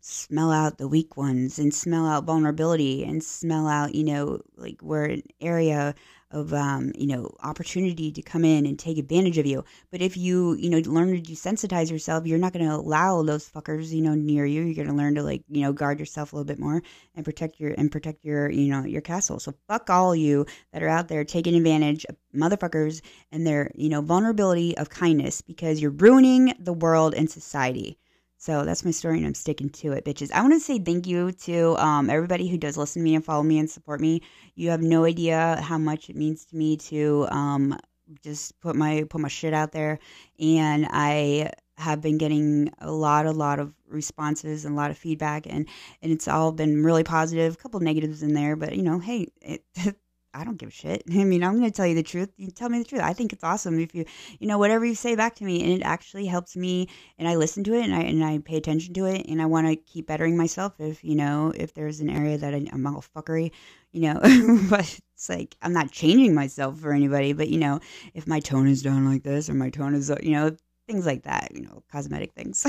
smell 0.06 0.52
out 0.52 0.78
the 0.78 0.88
weak 0.88 1.16
ones 1.16 1.58
and 1.58 1.74
smell 1.74 2.06
out 2.06 2.26
vulnerability 2.26 3.06
and 3.06 3.24
smell 3.24 3.68
out, 3.68 3.96
you 3.96 4.04
know, 4.04 4.42
like 4.58 4.82
where 4.82 5.06
an 5.06 5.24
area 5.40 5.96
of 6.34 6.52
um, 6.54 6.92
you 6.96 7.08
know 7.08 7.30
opportunity 7.42 8.12
to 8.12 8.22
come 8.22 8.44
in 8.44 8.66
and 8.66 8.78
take 8.78 8.98
advantage 8.98 9.38
of 9.38 9.46
you. 9.46 9.64
But 9.92 10.02
if 10.02 10.18
you 10.18 10.56
you 10.56 10.70
know 10.70 10.80
learn 10.80 11.14
to 11.14 11.22
desensitize 11.22 11.90
yourself, 11.90 12.26
you're 12.26 12.40
not 12.40 12.52
going 12.54 12.66
to 12.66 12.76
allow 12.76 13.22
those 13.22 13.50
fuckers 13.50 13.92
you 13.92 14.02
know 14.02 14.16
near 14.16 14.46
you. 14.46 14.64
You're 14.64 14.76
going 14.76 14.88
to 14.88 14.94
learn 15.02 15.16
to 15.16 15.24
like 15.24 15.44
you 15.50 15.62
know 15.62 15.72
guard 15.72 16.00
yourself 16.00 16.34
a 16.34 16.36
little 16.36 16.48
bit 16.48 16.60
more 16.60 16.82
and 17.16 17.24
protect 17.24 17.60
your 17.60 17.74
and 17.78 17.92
protect 17.92 18.26
your 18.26 18.50
you 18.50 18.70
know 18.72 18.84
your 18.84 19.02
castle. 19.02 19.40
So 19.40 19.54
fuck 19.68 19.90
all 19.90 20.16
you 20.16 20.46
that 20.74 20.84
are 20.84 20.90
out 20.90 21.08
there 21.08 21.24
taking 21.24 21.56
advantage 21.56 22.06
of 22.06 22.18
motherfuckers 22.36 23.02
and 23.32 23.48
their 23.48 23.72
you 23.76 23.90
know 23.90 24.02
vulnerability 24.02 24.76
of 24.78 24.90
kindness 24.90 25.42
because 25.42 25.82
you're 25.82 25.92
ruining 25.92 26.56
the 26.60 26.74
world 26.74 27.14
and 27.14 27.30
society. 27.30 27.98
So 28.44 28.66
that's 28.66 28.84
my 28.84 28.92
story, 28.92 29.20
and 29.20 29.26
I'm 29.26 29.36
sticking 29.36 29.70
to 29.70 29.94
it, 29.94 30.04
bitches. 30.04 30.30
I 30.34 30.42
want 30.42 30.52
to 30.54 30.60
say 30.60 30.78
thank 30.78 31.08
you 31.08 31.32
to 31.32 31.78
um, 31.78 32.10
everybody 32.10 32.50
who 32.50 32.58
does 32.58 32.76
listen 32.76 33.00
to 33.00 33.04
me 33.06 33.16
and 33.16 33.24
follow 33.24 33.42
me 33.42 33.58
and 33.58 33.72
support 33.72 34.02
me. 34.02 34.22
You 34.56 34.70
have 34.72 34.82
no 34.82 35.06
idea 35.06 35.62
how 35.64 35.78
much 35.78 36.10
it 36.10 36.18
means 36.18 36.44
to 36.48 36.58
me 36.58 36.76
to 36.76 37.26
um, 37.32 37.80
just 38.22 38.60
put 38.60 38.76
my 38.76 39.06
put 39.10 39.22
my 39.22 39.30
shit 39.30 39.54
out 39.54 39.72
there, 39.72 39.98
and 40.38 40.86
I 40.92 41.52
have 41.78 42.02
been 42.02 42.18
getting 42.18 42.70
a 42.80 42.92
lot, 42.92 43.28
a 43.28 43.32
lot 43.32 43.60
of 43.60 43.74
responses 43.88 44.66
and 44.66 44.74
a 44.74 44.78
lot 44.78 44.92
of 44.92 44.98
feedback, 44.98 45.48
and 45.48 45.66
and 46.02 46.12
it's 46.12 46.28
all 46.28 46.52
been 46.52 46.84
really 46.84 47.06
positive. 47.06 47.54
A 47.54 47.58
couple 47.58 47.80
negatives 47.80 48.24
in 48.24 48.34
there, 48.34 48.58
but 48.58 48.76
you 48.76 48.84
know, 48.84 49.00
hey, 49.00 49.28
it, 49.42 49.64
I 50.34 50.44
don't 50.44 50.58
give 50.58 50.70
a 50.70 50.72
shit. 50.72 51.04
I 51.12 51.24
mean, 51.24 51.44
I'm 51.44 51.58
going 51.58 51.70
to 51.70 51.76
tell 51.76 51.88
you 51.88 51.96
the 51.96 52.04
truth. 52.04 52.30
You 52.38 52.50
tell 52.50 52.70
me 52.70 52.80
the 52.80 52.86
truth. 52.86 53.02
I 53.02 53.14
think 53.14 53.34
it's 53.34 53.44
awesome 53.44 53.80
if 53.80 53.94
you, 53.94 54.06
you 54.40 54.48
know, 54.48 54.58
whatever 54.58 54.86
you 54.86 54.96
say 54.96 55.16
back 55.16 55.36
to 55.36 55.44
me, 55.44 55.64
and 55.64 55.72
it 55.72 55.84
actually 55.84 56.26
helps 56.26 56.56
me, 56.56 56.90
and 57.18 57.28
I 57.28 57.36
listen 57.36 57.64
to 57.66 57.74
it, 57.74 57.84
and 57.84 57.94
I 57.94 58.02
and 58.02 58.24
I 58.24 58.40
pay 58.40 58.58
attention 58.58 58.94
to 58.96 59.06
it, 59.06 59.26
and 59.28 59.42
I 59.42 59.46
want 59.46 59.68
to 59.68 59.76
keep 59.76 60.08
bettering 60.08 60.38
myself. 60.38 60.74
If 60.80 61.04
you 61.04 61.16
know, 61.16 61.54
if 61.56 61.74
there's 61.74 62.00
an 62.00 62.10
area 62.10 62.38
that 62.38 62.54
I, 62.54 62.66
I'm 62.72 62.88
all 62.88 63.04
fuckery, 63.16 63.52
you 63.92 64.02
know, 64.02 64.20
but 64.70 65.00
it's 65.16 65.30
like 65.30 65.56
I'm 65.62 65.74
not 65.74 65.92
changing 65.92 66.34
myself 66.34 66.80
for 66.80 66.94
anybody, 66.94 67.34
but 67.34 67.50
you 67.50 67.60
know, 67.60 67.80
if 68.14 68.28
my 68.28 68.40
tone 68.40 68.68
is 68.68 68.82
down 68.82 69.06
like 69.06 69.24
this, 69.24 69.50
or 69.50 69.54
my 69.54 69.70
tone 69.70 69.94
is, 69.94 70.12
you 70.22 70.32
know, 70.32 70.56
things 70.88 71.06
like 71.06 71.24
that, 71.24 71.52
you 71.54 71.62
know, 71.62 71.84
cosmetic 71.92 72.34
things, 72.34 72.66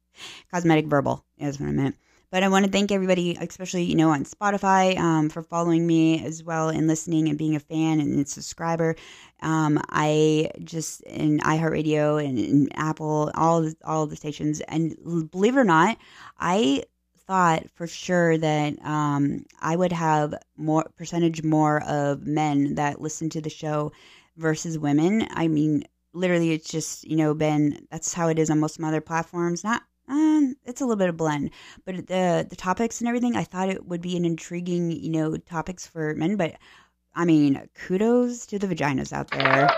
cosmetic 0.50 0.86
verbal 0.86 1.24
is 1.38 1.60
what 1.60 1.68
I 1.68 1.72
meant. 1.72 1.96
But 2.32 2.42
I 2.42 2.48
want 2.48 2.64
to 2.64 2.70
thank 2.72 2.90
everybody, 2.90 3.36
especially 3.38 3.82
you 3.82 3.94
know 3.94 4.08
on 4.08 4.24
Spotify, 4.24 4.98
um, 4.98 5.28
for 5.28 5.42
following 5.42 5.86
me 5.86 6.24
as 6.24 6.42
well 6.42 6.70
and 6.70 6.86
listening 6.88 7.28
and 7.28 7.36
being 7.36 7.54
a 7.54 7.60
fan 7.60 8.00
and 8.00 8.26
subscriber. 8.26 8.96
Um, 9.42 9.78
I 9.90 10.50
just 10.64 11.02
in 11.02 11.40
iHeartRadio 11.40 12.24
and, 12.24 12.38
and 12.38 12.72
Apple, 12.74 13.30
all 13.34 13.70
all 13.84 14.06
the 14.06 14.16
stations, 14.16 14.62
and 14.62 14.96
believe 15.30 15.58
it 15.58 15.60
or 15.60 15.64
not, 15.64 15.98
I 16.38 16.84
thought 17.26 17.68
for 17.74 17.86
sure 17.86 18.38
that 18.38 18.82
um, 18.82 19.44
I 19.60 19.76
would 19.76 19.92
have 19.92 20.34
more 20.56 20.90
percentage 20.96 21.42
more 21.42 21.82
of 21.82 22.26
men 22.26 22.76
that 22.76 22.98
listen 23.02 23.28
to 23.30 23.42
the 23.42 23.50
show 23.50 23.92
versus 24.38 24.78
women. 24.78 25.28
I 25.32 25.48
mean, 25.48 25.84
literally, 26.14 26.52
it's 26.52 26.70
just 26.70 27.04
you 27.04 27.16
know 27.16 27.34
been 27.34 27.86
that's 27.90 28.14
how 28.14 28.28
it 28.28 28.38
is 28.38 28.48
on 28.48 28.58
most 28.58 28.76
of 28.76 28.80
my 28.80 28.88
other 28.88 29.02
platforms. 29.02 29.62
Not 29.62 29.82
um, 30.08 30.54
it's 30.64 30.80
a 30.80 30.84
little 30.84 30.96
bit 30.96 31.08
of 31.08 31.16
blend, 31.16 31.50
but 31.84 32.06
the 32.08 32.46
the 32.48 32.56
topics 32.56 33.00
and 33.00 33.08
everything, 33.08 33.36
I 33.36 33.44
thought 33.44 33.68
it 33.68 33.86
would 33.86 34.02
be 34.02 34.16
an 34.16 34.24
intriguing, 34.24 34.90
you 34.90 35.10
know, 35.10 35.36
topics 35.36 35.86
for 35.86 36.14
men. 36.14 36.36
But 36.36 36.56
I 37.14 37.24
mean, 37.26 37.68
kudos 37.74 38.46
to 38.46 38.58
the 38.58 38.68
vaginas 38.68 39.12
out 39.12 39.32
there. 39.32 39.72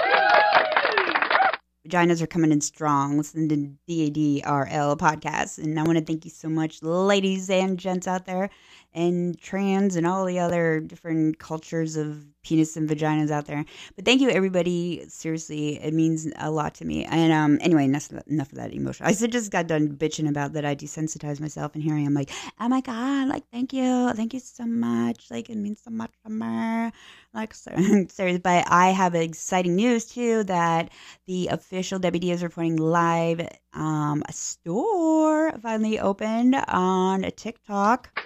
Vaginas 1.86 2.22
are 2.22 2.26
coming 2.26 2.50
in 2.50 2.60
strong. 2.62 3.18
Listen 3.18 3.48
to 3.48 3.56
DADRL 3.88 4.96
podcast, 4.96 5.58
and 5.58 5.78
I 5.78 5.82
want 5.82 5.98
to 5.98 6.04
thank 6.04 6.24
you 6.24 6.30
so 6.30 6.48
much, 6.48 6.82
ladies 6.82 7.50
and 7.50 7.78
gents 7.78 8.06
out 8.06 8.24
there, 8.24 8.48
and 8.94 9.38
trans 9.38 9.96
and 9.96 10.06
all 10.06 10.24
the 10.24 10.38
other 10.38 10.80
different 10.80 11.38
cultures 11.38 11.96
of 11.96 12.24
penis 12.42 12.76
and 12.76 12.88
vaginas 12.88 13.30
out 13.30 13.46
there. 13.46 13.64
But 13.96 14.04
thank 14.04 14.22
you, 14.22 14.30
everybody. 14.30 15.04
Seriously, 15.08 15.82
it 15.82 15.92
means 15.92 16.26
a 16.38 16.50
lot 16.50 16.74
to 16.76 16.84
me. 16.86 17.04
And 17.04 17.32
um, 17.32 17.58
anyway, 17.60 17.84
enough 17.84 18.10
enough 18.28 18.52
of 18.52 18.58
that 18.58 18.72
emotion. 18.72 19.04
I 19.04 19.12
just 19.12 19.50
got 19.50 19.66
done 19.66 19.88
bitching 19.88 20.28
about 20.28 20.54
that. 20.54 20.64
I 20.64 20.74
desensitized 20.74 21.40
myself, 21.40 21.74
and 21.74 21.82
here 21.82 21.94
I 21.94 22.00
am, 22.00 22.14
like, 22.14 22.30
oh 22.60 22.68
my 22.68 22.80
god, 22.80 23.28
like, 23.28 23.44
thank 23.52 23.74
you, 23.74 24.10
thank 24.14 24.32
you 24.32 24.40
so 24.40 24.64
much. 24.64 25.30
Like, 25.30 25.50
it 25.50 25.56
means 25.56 25.82
so 25.82 25.90
much 25.90 26.12
to 26.24 26.30
me. 26.30 26.92
Like, 27.34 27.52
sorry, 27.52 28.38
but 28.42 28.64
I 28.68 28.90
have 28.90 29.14
exciting 29.14 29.74
news 29.74 30.06
too 30.06 30.44
that 30.44 30.90
the 31.26 31.48
official 31.48 31.73
Debbie 31.74 32.20
Diaz 32.20 32.42
reporting 32.44 32.76
live 32.76 33.48
um, 33.72 34.22
a 34.28 34.32
store 34.32 35.50
finally 35.60 35.98
opened 35.98 36.54
on 36.54 37.22
TikTok. 37.36 38.16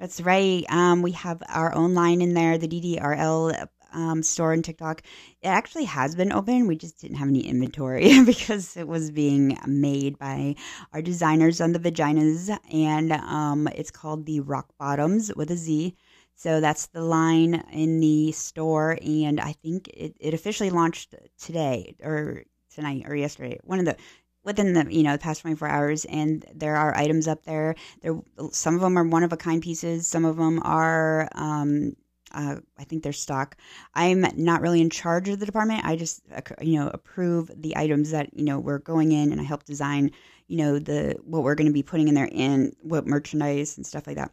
That's 0.00 0.22
right. 0.22 0.64
Um, 0.70 1.02
we 1.02 1.12
have 1.12 1.42
our 1.48 1.74
own 1.74 1.92
line 1.92 2.22
in 2.22 2.32
there, 2.32 2.56
the 2.56 2.66
DDRL 2.66 3.68
um, 3.92 4.22
store 4.22 4.54
in 4.54 4.62
TikTok. 4.62 5.02
It 5.42 5.48
actually 5.48 5.84
has 5.84 6.14
been 6.14 6.32
open. 6.32 6.66
We 6.66 6.76
just 6.76 6.98
didn't 6.98 7.18
have 7.18 7.28
any 7.28 7.46
inventory 7.46 8.22
because 8.24 8.74
it 8.78 8.88
was 8.88 9.10
being 9.10 9.58
made 9.66 10.18
by 10.18 10.54
our 10.94 11.02
designers 11.02 11.60
on 11.60 11.72
the 11.72 11.78
vaginas, 11.78 12.56
and 12.72 13.12
um, 13.12 13.68
it's 13.74 13.90
called 13.90 14.24
the 14.24 14.40
Rock 14.40 14.68
Bottoms 14.78 15.30
with 15.36 15.50
a 15.50 15.56
Z. 15.56 15.94
So 16.38 16.60
that's 16.60 16.86
the 16.86 17.02
line 17.02 17.64
in 17.72 17.98
the 17.98 18.30
store, 18.30 18.96
and 19.04 19.40
I 19.40 19.54
think 19.54 19.88
it, 19.88 20.14
it 20.20 20.34
officially 20.34 20.70
launched 20.70 21.16
today 21.36 21.96
or 22.00 22.44
tonight 22.72 23.06
or 23.08 23.16
yesterday. 23.16 23.58
One 23.64 23.80
of 23.80 23.86
the 23.86 23.96
within 24.44 24.72
the 24.72 24.86
you 24.88 25.02
know 25.02 25.14
the 25.14 25.18
past 25.18 25.40
24 25.42 25.66
hours 25.66 26.04
and 26.04 26.46
there 26.54 26.76
are 26.76 26.96
items 26.96 27.26
up 27.26 27.42
there 27.42 27.74
there 28.02 28.16
some 28.52 28.76
of 28.76 28.80
them 28.80 28.96
are 28.96 29.02
one 29.02 29.24
of 29.24 29.32
a 29.32 29.36
kind 29.36 29.60
pieces 29.60 30.06
some 30.06 30.24
of 30.24 30.36
them 30.36 30.60
are 30.62 31.28
um, 31.34 31.94
uh, 32.32 32.56
I 32.78 32.84
think 32.84 33.02
they're 33.02 33.12
stock. 33.12 33.56
I'm 33.94 34.24
not 34.36 34.60
really 34.60 34.80
in 34.80 34.90
charge 34.90 35.28
of 35.28 35.40
the 35.40 35.46
department. 35.46 35.84
I 35.84 35.96
just, 35.96 36.22
you 36.60 36.78
know, 36.78 36.88
approve 36.88 37.50
the 37.56 37.76
items 37.76 38.10
that 38.10 38.30
you 38.32 38.44
know 38.44 38.58
we're 38.60 38.78
going 38.78 39.12
in, 39.12 39.32
and 39.32 39.40
I 39.40 39.44
help 39.44 39.64
design, 39.64 40.10
you 40.46 40.58
know, 40.58 40.78
the 40.78 41.16
what 41.24 41.42
we're 41.42 41.54
going 41.54 41.68
to 41.68 41.72
be 41.72 41.82
putting 41.82 42.06
in 42.06 42.14
there 42.14 42.28
and 42.32 42.76
what 42.82 43.06
merchandise 43.06 43.76
and 43.76 43.86
stuff 43.86 44.06
like 44.06 44.16
that 44.16 44.30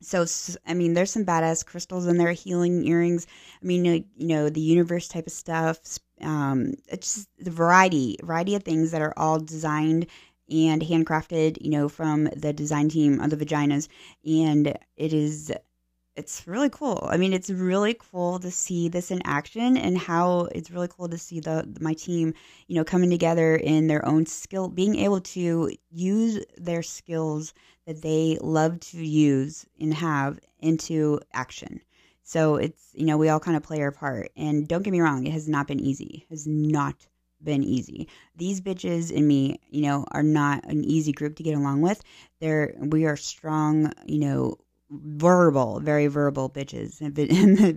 so 0.00 0.26
I 0.66 0.74
mean, 0.74 0.94
there's 0.94 1.10
some 1.10 1.24
badass 1.24 1.64
crystals 1.64 2.06
in 2.06 2.18
there, 2.18 2.32
healing 2.32 2.86
earrings. 2.86 3.26
I 3.62 3.66
mean, 3.66 3.84
you 3.84 4.04
know, 4.16 4.48
the 4.48 4.60
universe 4.60 5.08
type 5.08 5.26
of 5.26 5.32
stuff. 5.32 5.78
Um, 6.20 6.74
it's 6.88 7.14
just 7.14 7.28
the 7.38 7.50
variety, 7.50 8.16
variety 8.22 8.54
of 8.54 8.62
things 8.62 8.90
that 8.90 9.02
are 9.02 9.14
all 9.16 9.38
designed 9.38 10.06
and 10.50 10.82
handcrafted. 10.82 11.58
You 11.60 11.70
know, 11.70 11.88
from 11.88 12.24
the 12.36 12.52
design 12.52 12.88
team 12.88 13.20
of 13.20 13.30
the 13.30 13.36
vaginas, 13.36 13.88
and 14.24 14.78
it 14.96 15.12
is 15.12 15.52
it's 16.16 16.46
really 16.46 16.70
cool. 16.70 17.06
I 17.10 17.18
mean, 17.18 17.32
it's 17.32 17.50
really 17.50 17.94
cool 17.94 18.38
to 18.38 18.50
see 18.50 18.88
this 18.88 19.10
in 19.10 19.20
action 19.24 19.76
and 19.76 19.98
how 19.98 20.48
it's 20.52 20.70
really 20.70 20.88
cool 20.88 21.08
to 21.08 21.18
see 21.18 21.40
the 21.40 21.68
my 21.80 21.92
team, 21.94 22.34
you 22.68 22.76
know, 22.76 22.84
coming 22.84 23.10
together 23.10 23.56
in 23.56 23.86
their 23.86 24.04
own 24.06 24.26
skill, 24.26 24.68
being 24.68 24.96
able 24.96 25.20
to 25.20 25.70
use 25.90 26.44
their 26.56 26.82
skills 26.82 27.52
that 27.86 28.02
they 28.02 28.38
love 28.40 28.80
to 28.80 29.04
use 29.04 29.66
and 29.80 29.92
have 29.94 30.38
into 30.60 31.20
action. 31.32 31.80
So 32.22 32.56
it's, 32.56 32.90
you 32.94 33.04
know, 33.04 33.18
we 33.18 33.28
all 33.28 33.38
kind 33.38 33.56
of 33.56 33.62
play 33.62 33.80
our 33.82 33.92
part. 33.92 34.32
And 34.36 34.66
don't 34.66 34.82
get 34.82 34.90
me 34.92 35.00
wrong, 35.00 35.26
it 35.26 35.32
has 35.32 35.48
not 35.48 35.68
been 35.68 35.80
easy. 35.80 36.24
It 36.28 36.32
has 36.32 36.46
not 36.46 37.06
been 37.42 37.62
easy. 37.62 38.08
These 38.34 38.60
bitches 38.60 39.14
and 39.14 39.28
me, 39.28 39.60
you 39.70 39.82
know, 39.82 40.06
are 40.10 40.22
not 40.22 40.64
an 40.64 40.82
easy 40.84 41.12
group 41.12 41.36
to 41.36 41.42
get 41.42 41.56
along 41.56 41.82
with. 41.82 42.02
They're 42.40 42.74
we 42.80 43.04
are 43.04 43.16
strong, 43.16 43.92
you 44.06 44.18
know, 44.18 44.56
verbal, 44.90 45.80
very 45.80 46.06
verbal 46.06 46.48
bitches. 46.50 47.00
And, 47.00 47.14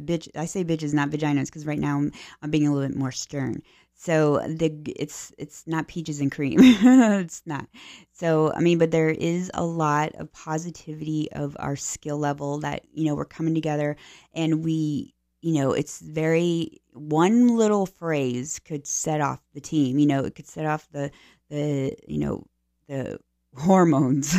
bitch, 0.07 0.27
I 0.35 0.45
say 0.45 0.63
bitches, 0.63 0.93
not 0.93 1.09
vaginas, 1.09 1.45
because 1.45 1.65
right 1.65 1.79
now 1.79 1.97
I'm, 1.97 2.11
I'm 2.41 2.51
being 2.51 2.67
a 2.67 2.73
little 2.73 2.87
bit 2.87 2.97
more 2.97 3.11
stern. 3.11 3.61
So 3.95 4.39
the 4.47 4.71
it's 4.85 5.33
it's 5.37 5.67
not 5.67 5.89
peaches 5.89 6.21
and 6.21 6.31
cream. 6.31 6.59
it's 6.61 7.41
not. 7.45 7.67
So 8.13 8.53
I 8.53 8.61
mean, 8.61 8.77
but 8.77 8.91
there 8.91 9.09
is 9.09 9.51
a 9.53 9.65
lot 9.65 10.15
of 10.15 10.31
positivity 10.31 11.29
of 11.33 11.57
our 11.59 11.75
skill 11.75 12.17
level 12.17 12.59
that 12.59 12.85
you 12.93 13.03
know 13.03 13.13
we're 13.13 13.25
coming 13.25 13.53
together, 13.53 13.97
and 14.33 14.63
we 14.63 15.13
you 15.41 15.53
know 15.55 15.73
it's 15.73 15.99
very 15.99 16.81
one 16.93 17.57
little 17.57 17.85
phrase 17.85 18.59
could 18.59 18.87
set 18.87 19.19
off 19.19 19.41
the 19.53 19.59
team. 19.59 19.99
You 19.99 20.07
know, 20.07 20.23
it 20.23 20.33
could 20.33 20.47
set 20.47 20.65
off 20.65 20.87
the 20.93 21.11
the 21.49 21.93
you 22.07 22.19
know 22.19 22.45
the 22.87 23.19
hormones 23.57 24.33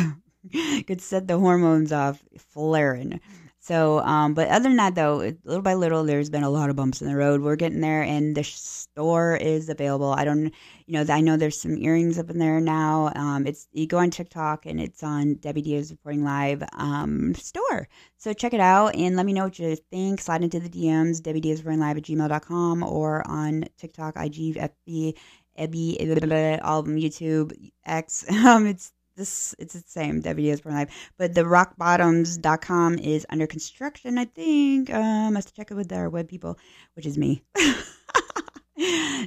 could 0.87 1.01
set 1.01 1.27
the 1.27 1.37
hormones 1.37 1.91
off 1.91 2.23
flaring. 2.37 3.19
So, 3.63 3.99
um, 3.99 4.33
but 4.33 4.47
other 4.47 4.69
than 4.69 4.77
that, 4.77 4.95
though, 4.95 5.17
little 5.43 5.61
by 5.61 5.75
little, 5.75 6.03
there's 6.03 6.31
been 6.31 6.41
a 6.41 6.49
lot 6.49 6.71
of 6.71 6.75
bumps 6.75 6.99
in 6.99 7.07
the 7.07 7.15
road. 7.15 7.41
We're 7.41 7.55
getting 7.55 7.79
there, 7.79 8.01
and 8.01 8.35
the 8.35 8.43
store 8.43 9.35
is 9.35 9.69
available. 9.69 10.09
I 10.09 10.25
don't, 10.25 10.51
you 10.87 10.93
know, 10.93 11.13
I 11.13 11.21
know 11.21 11.37
there's 11.37 11.61
some 11.61 11.77
earrings 11.77 12.17
up 12.17 12.31
in 12.31 12.39
there 12.39 12.59
now. 12.59 13.11
Um, 13.15 13.45
it's 13.45 13.67
you 13.71 13.85
go 13.85 13.99
on 13.99 14.09
TikTok 14.09 14.65
and 14.65 14.81
it's 14.81 15.03
on 15.03 15.35
Debbie 15.35 15.61
Diaz 15.61 15.91
reporting 15.91 16.23
live 16.23 16.63
um, 16.73 17.35
store. 17.35 17.87
So 18.17 18.33
check 18.33 18.55
it 18.55 18.59
out 18.59 18.95
and 18.95 19.15
let 19.15 19.27
me 19.27 19.33
know 19.33 19.43
what 19.43 19.59
you 19.59 19.75
think. 19.75 20.21
Slide 20.21 20.43
into 20.43 20.59
the 20.59 20.67
DMs, 20.67 21.21
Debbie 21.21 21.41
Diaz 21.41 21.59
reporting 21.59 21.81
live 21.81 21.97
at 21.97 22.03
gmail.com 22.03 22.81
or 22.81 23.21
on 23.27 23.65
TikTok, 23.77 24.15
IG, 24.17 24.55
FB, 24.55 25.15
Ebby, 25.59 26.59
all 26.63 26.79
of 26.79 26.85
them, 26.85 26.97
YouTube, 26.97 27.53
X. 27.85 28.25
Um, 28.31 28.65
it's 28.65 28.91
this 29.21 29.55
it's 29.59 29.73
the 29.73 29.83
same 29.85 30.21
Debbie 30.21 30.43
Diaz 30.43 30.59
Reporting 30.59 30.79
Live, 30.79 31.11
but 31.17 31.33
the 31.35 31.43
rockbottoms.com 31.43 32.97
is 32.97 33.25
under 33.29 33.47
construction. 33.47 34.17
I 34.17 34.25
think 34.25 34.91
um, 34.91 35.35
I 35.35 35.37
have 35.37 35.45
to 35.45 35.53
check 35.53 35.71
it 35.71 35.75
with 35.75 35.93
our 35.93 36.09
web 36.09 36.27
people, 36.27 36.57
which 36.95 37.05
is 37.05 37.17
me. 37.17 37.43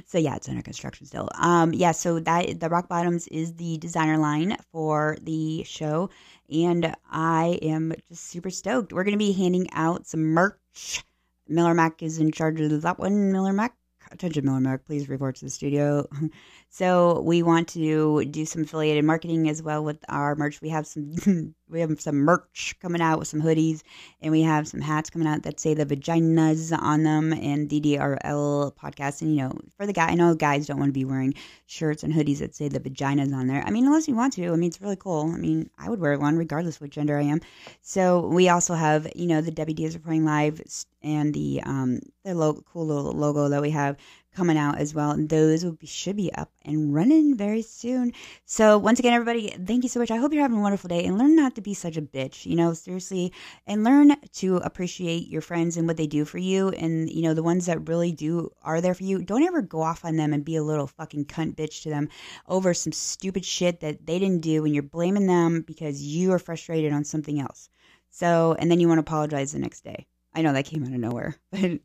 so 0.05 0.17
yeah, 0.17 0.35
it's 0.35 0.49
under 0.49 0.61
construction 0.61 1.07
still. 1.07 1.29
Um, 1.39 1.73
yeah, 1.73 1.93
so 1.93 2.19
that 2.19 2.59
the 2.59 2.69
Rock 2.69 2.89
Bottoms 2.89 3.27
is 3.29 3.53
the 3.53 3.77
designer 3.77 4.17
line 4.17 4.57
for 4.71 5.17
the 5.21 5.63
show, 5.63 6.09
and 6.51 6.93
I 7.09 7.57
am 7.61 7.93
just 8.09 8.25
super 8.25 8.49
stoked. 8.49 8.91
We're 8.91 9.05
gonna 9.05 9.17
be 9.17 9.31
handing 9.31 9.71
out 9.71 10.07
some 10.07 10.21
merch. 10.21 11.03
Miller 11.47 11.73
Mac 11.73 12.03
is 12.03 12.19
in 12.19 12.31
charge 12.31 12.59
of 12.59 12.81
that 12.81 12.99
one. 12.99 13.31
Miller 13.31 13.53
Mac, 13.53 13.75
attention, 14.11 14.45
Miller 14.45 14.59
Mac, 14.59 14.85
please 14.85 15.09
report 15.09 15.35
to 15.37 15.45
the 15.45 15.51
studio. 15.51 16.07
So 16.69 17.21
we 17.21 17.41
want 17.41 17.69
to 17.69 18.25
do 18.25 18.45
some 18.45 18.63
affiliated 18.63 19.05
marketing 19.05 19.47
as 19.47 19.63
well 19.63 19.81
with 19.81 20.03
our 20.09 20.35
merch. 20.35 20.59
We 20.61 20.67
have 20.69 20.85
some 20.85 21.15
we 21.69 21.79
have 21.79 21.99
some 21.99 22.17
merch 22.17 22.75
coming 22.81 23.01
out 23.01 23.19
with 23.19 23.27
some 23.27 23.41
hoodies, 23.41 23.81
and 24.21 24.31
we 24.31 24.41
have 24.41 24.67
some 24.67 24.81
hats 24.81 25.09
coming 25.09 25.27
out 25.27 25.43
that 25.43 25.59
say 25.59 25.73
the 25.73 25.85
vaginas 25.85 26.77
on 26.77 27.03
them 27.03 27.33
and 27.33 27.69
DDRL 27.69 28.75
podcast. 28.75 29.21
And 29.21 29.35
you 29.35 29.43
know, 29.43 29.51
for 29.77 29.85
the 29.85 29.93
guy, 29.93 30.07
I 30.09 30.15
know 30.15 30.35
guys 30.35 30.67
don't 30.67 30.79
want 30.79 30.89
to 30.89 30.93
be 30.93 31.05
wearing 31.05 31.33
shirts 31.65 32.03
and 32.03 32.13
hoodies 32.13 32.39
that 32.39 32.55
say 32.55 32.67
the 32.67 32.79
vaginas 32.79 33.33
on 33.33 33.47
there. 33.47 33.63
I 33.65 33.71
mean, 33.71 33.85
unless 33.85 34.07
you 34.07 34.15
want 34.15 34.33
to. 34.33 34.47
I 34.51 34.55
mean, 34.55 34.67
it's 34.67 34.81
really 34.81 34.95
cool. 34.95 35.31
I 35.33 35.37
mean, 35.37 35.69
I 35.77 35.89
would 35.89 35.99
wear 35.99 36.17
one 36.19 36.37
regardless 36.37 36.79
what 36.79 36.91
gender 36.91 37.17
I 37.17 37.23
am. 37.23 37.41
So 37.81 38.27
we 38.27 38.49
also 38.49 38.73
have 38.75 39.07
you 39.15 39.27
know 39.27 39.41
the 39.41 39.51
WDs 39.51 39.95
are 39.95 39.99
playing 39.99 40.25
live 40.25 40.61
and 41.01 41.33
the 41.33 41.61
um 41.65 41.99
the 42.23 42.35
lo- 42.35 42.63
cool 42.71 42.87
little 42.87 43.11
logo 43.11 43.49
that 43.49 43.61
we 43.61 43.71
have 43.71 43.97
coming 44.35 44.57
out 44.57 44.77
as 44.77 44.93
well. 44.93 45.11
And 45.11 45.29
those 45.29 45.63
will 45.63 45.73
be, 45.73 45.87
should 45.87 46.17
be 46.17 46.33
up 46.33 46.51
and 46.63 46.93
running 46.93 47.35
very 47.35 47.61
soon. 47.61 48.11
So 48.45 48.77
once 48.77 48.99
again, 48.99 49.13
everybody, 49.13 49.49
thank 49.49 49.83
you 49.83 49.89
so 49.89 49.99
much. 49.99 50.11
I 50.11 50.17
hope 50.17 50.33
you're 50.33 50.41
having 50.41 50.57
a 50.57 50.61
wonderful 50.61 50.87
day 50.87 51.05
and 51.05 51.17
learn 51.17 51.35
not 51.35 51.55
to 51.55 51.61
be 51.61 51.73
such 51.73 51.97
a 51.97 52.01
bitch, 52.01 52.45
you 52.45 52.55
know, 52.55 52.73
seriously, 52.73 53.31
and 53.65 53.83
learn 53.83 54.15
to 54.33 54.57
appreciate 54.57 55.27
your 55.27 55.41
friends 55.41 55.77
and 55.77 55.87
what 55.87 55.97
they 55.97 56.07
do 56.07 56.25
for 56.25 56.37
you. 56.37 56.69
And, 56.69 57.09
you 57.09 57.21
know, 57.21 57.33
the 57.33 57.43
ones 57.43 57.65
that 57.67 57.87
really 57.87 58.11
do 58.11 58.51
are 58.61 58.81
there 58.81 58.93
for 58.93 59.03
you. 59.03 59.23
Don't 59.23 59.43
ever 59.43 59.61
go 59.61 59.81
off 59.81 60.05
on 60.05 60.17
them 60.17 60.33
and 60.33 60.43
be 60.43 60.55
a 60.57 60.63
little 60.63 60.87
fucking 60.87 61.25
cunt 61.25 61.55
bitch 61.55 61.83
to 61.83 61.89
them 61.89 62.09
over 62.47 62.73
some 62.73 62.93
stupid 62.93 63.45
shit 63.45 63.79
that 63.79 64.05
they 64.05 64.19
didn't 64.19 64.41
do 64.41 64.65
and 64.65 64.73
you're 64.73 64.83
blaming 64.83 65.27
them 65.27 65.61
because 65.61 66.01
you 66.01 66.31
are 66.33 66.39
frustrated 66.39 66.91
on 66.91 67.03
something 67.03 67.39
else. 67.39 67.69
So, 68.09 68.55
and 68.59 68.71
then 68.71 68.79
you 68.79 68.87
want 68.87 68.99
to 68.99 69.01
apologize 69.01 69.51
the 69.51 69.59
next 69.59 69.83
day. 69.83 70.07
I 70.33 70.41
know 70.41 70.53
that 70.53 70.65
came 70.65 70.83
out 70.83 70.93
of 70.93 70.99
nowhere, 70.99 71.35
but 71.51 71.79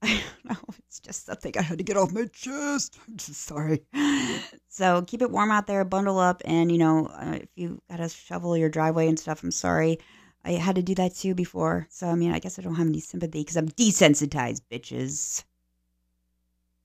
I 0.02 0.22
don't 0.44 0.44
know. 0.44 0.74
It's 0.86 1.00
just 1.00 1.26
something 1.26 1.52
I 1.58 1.62
had 1.62 1.78
to 1.78 1.84
get 1.84 1.96
off 1.96 2.12
my 2.12 2.26
chest. 2.26 2.98
I'm 3.06 3.16
just 3.16 3.42
sorry. 3.42 3.84
So 4.72 5.02
keep 5.02 5.20
it 5.20 5.30
warm 5.32 5.50
out 5.50 5.66
there, 5.66 5.84
bundle 5.84 6.18
up, 6.18 6.42
and 6.44 6.70
you 6.70 6.78
know, 6.78 7.06
uh, 7.06 7.38
if 7.42 7.48
you 7.56 7.82
got 7.90 7.96
to 7.98 8.08
shovel 8.08 8.56
your 8.56 8.68
driveway 8.68 9.08
and 9.08 9.18
stuff, 9.18 9.42
I'm 9.42 9.50
sorry. 9.50 9.98
I 10.44 10.52
had 10.52 10.76
to 10.76 10.82
do 10.82 10.94
that 10.94 11.14
too 11.14 11.34
before. 11.34 11.86
So, 11.90 12.08
I 12.08 12.14
mean, 12.14 12.32
I 12.32 12.38
guess 12.38 12.58
I 12.58 12.62
don't 12.62 12.76
have 12.76 12.86
any 12.86 13.00
sympathy 13.00 13.40
because 13.40 13.56
I'm 13.56 13.68
desensitized, 13.68 14.62
bitches. 14.72 15.42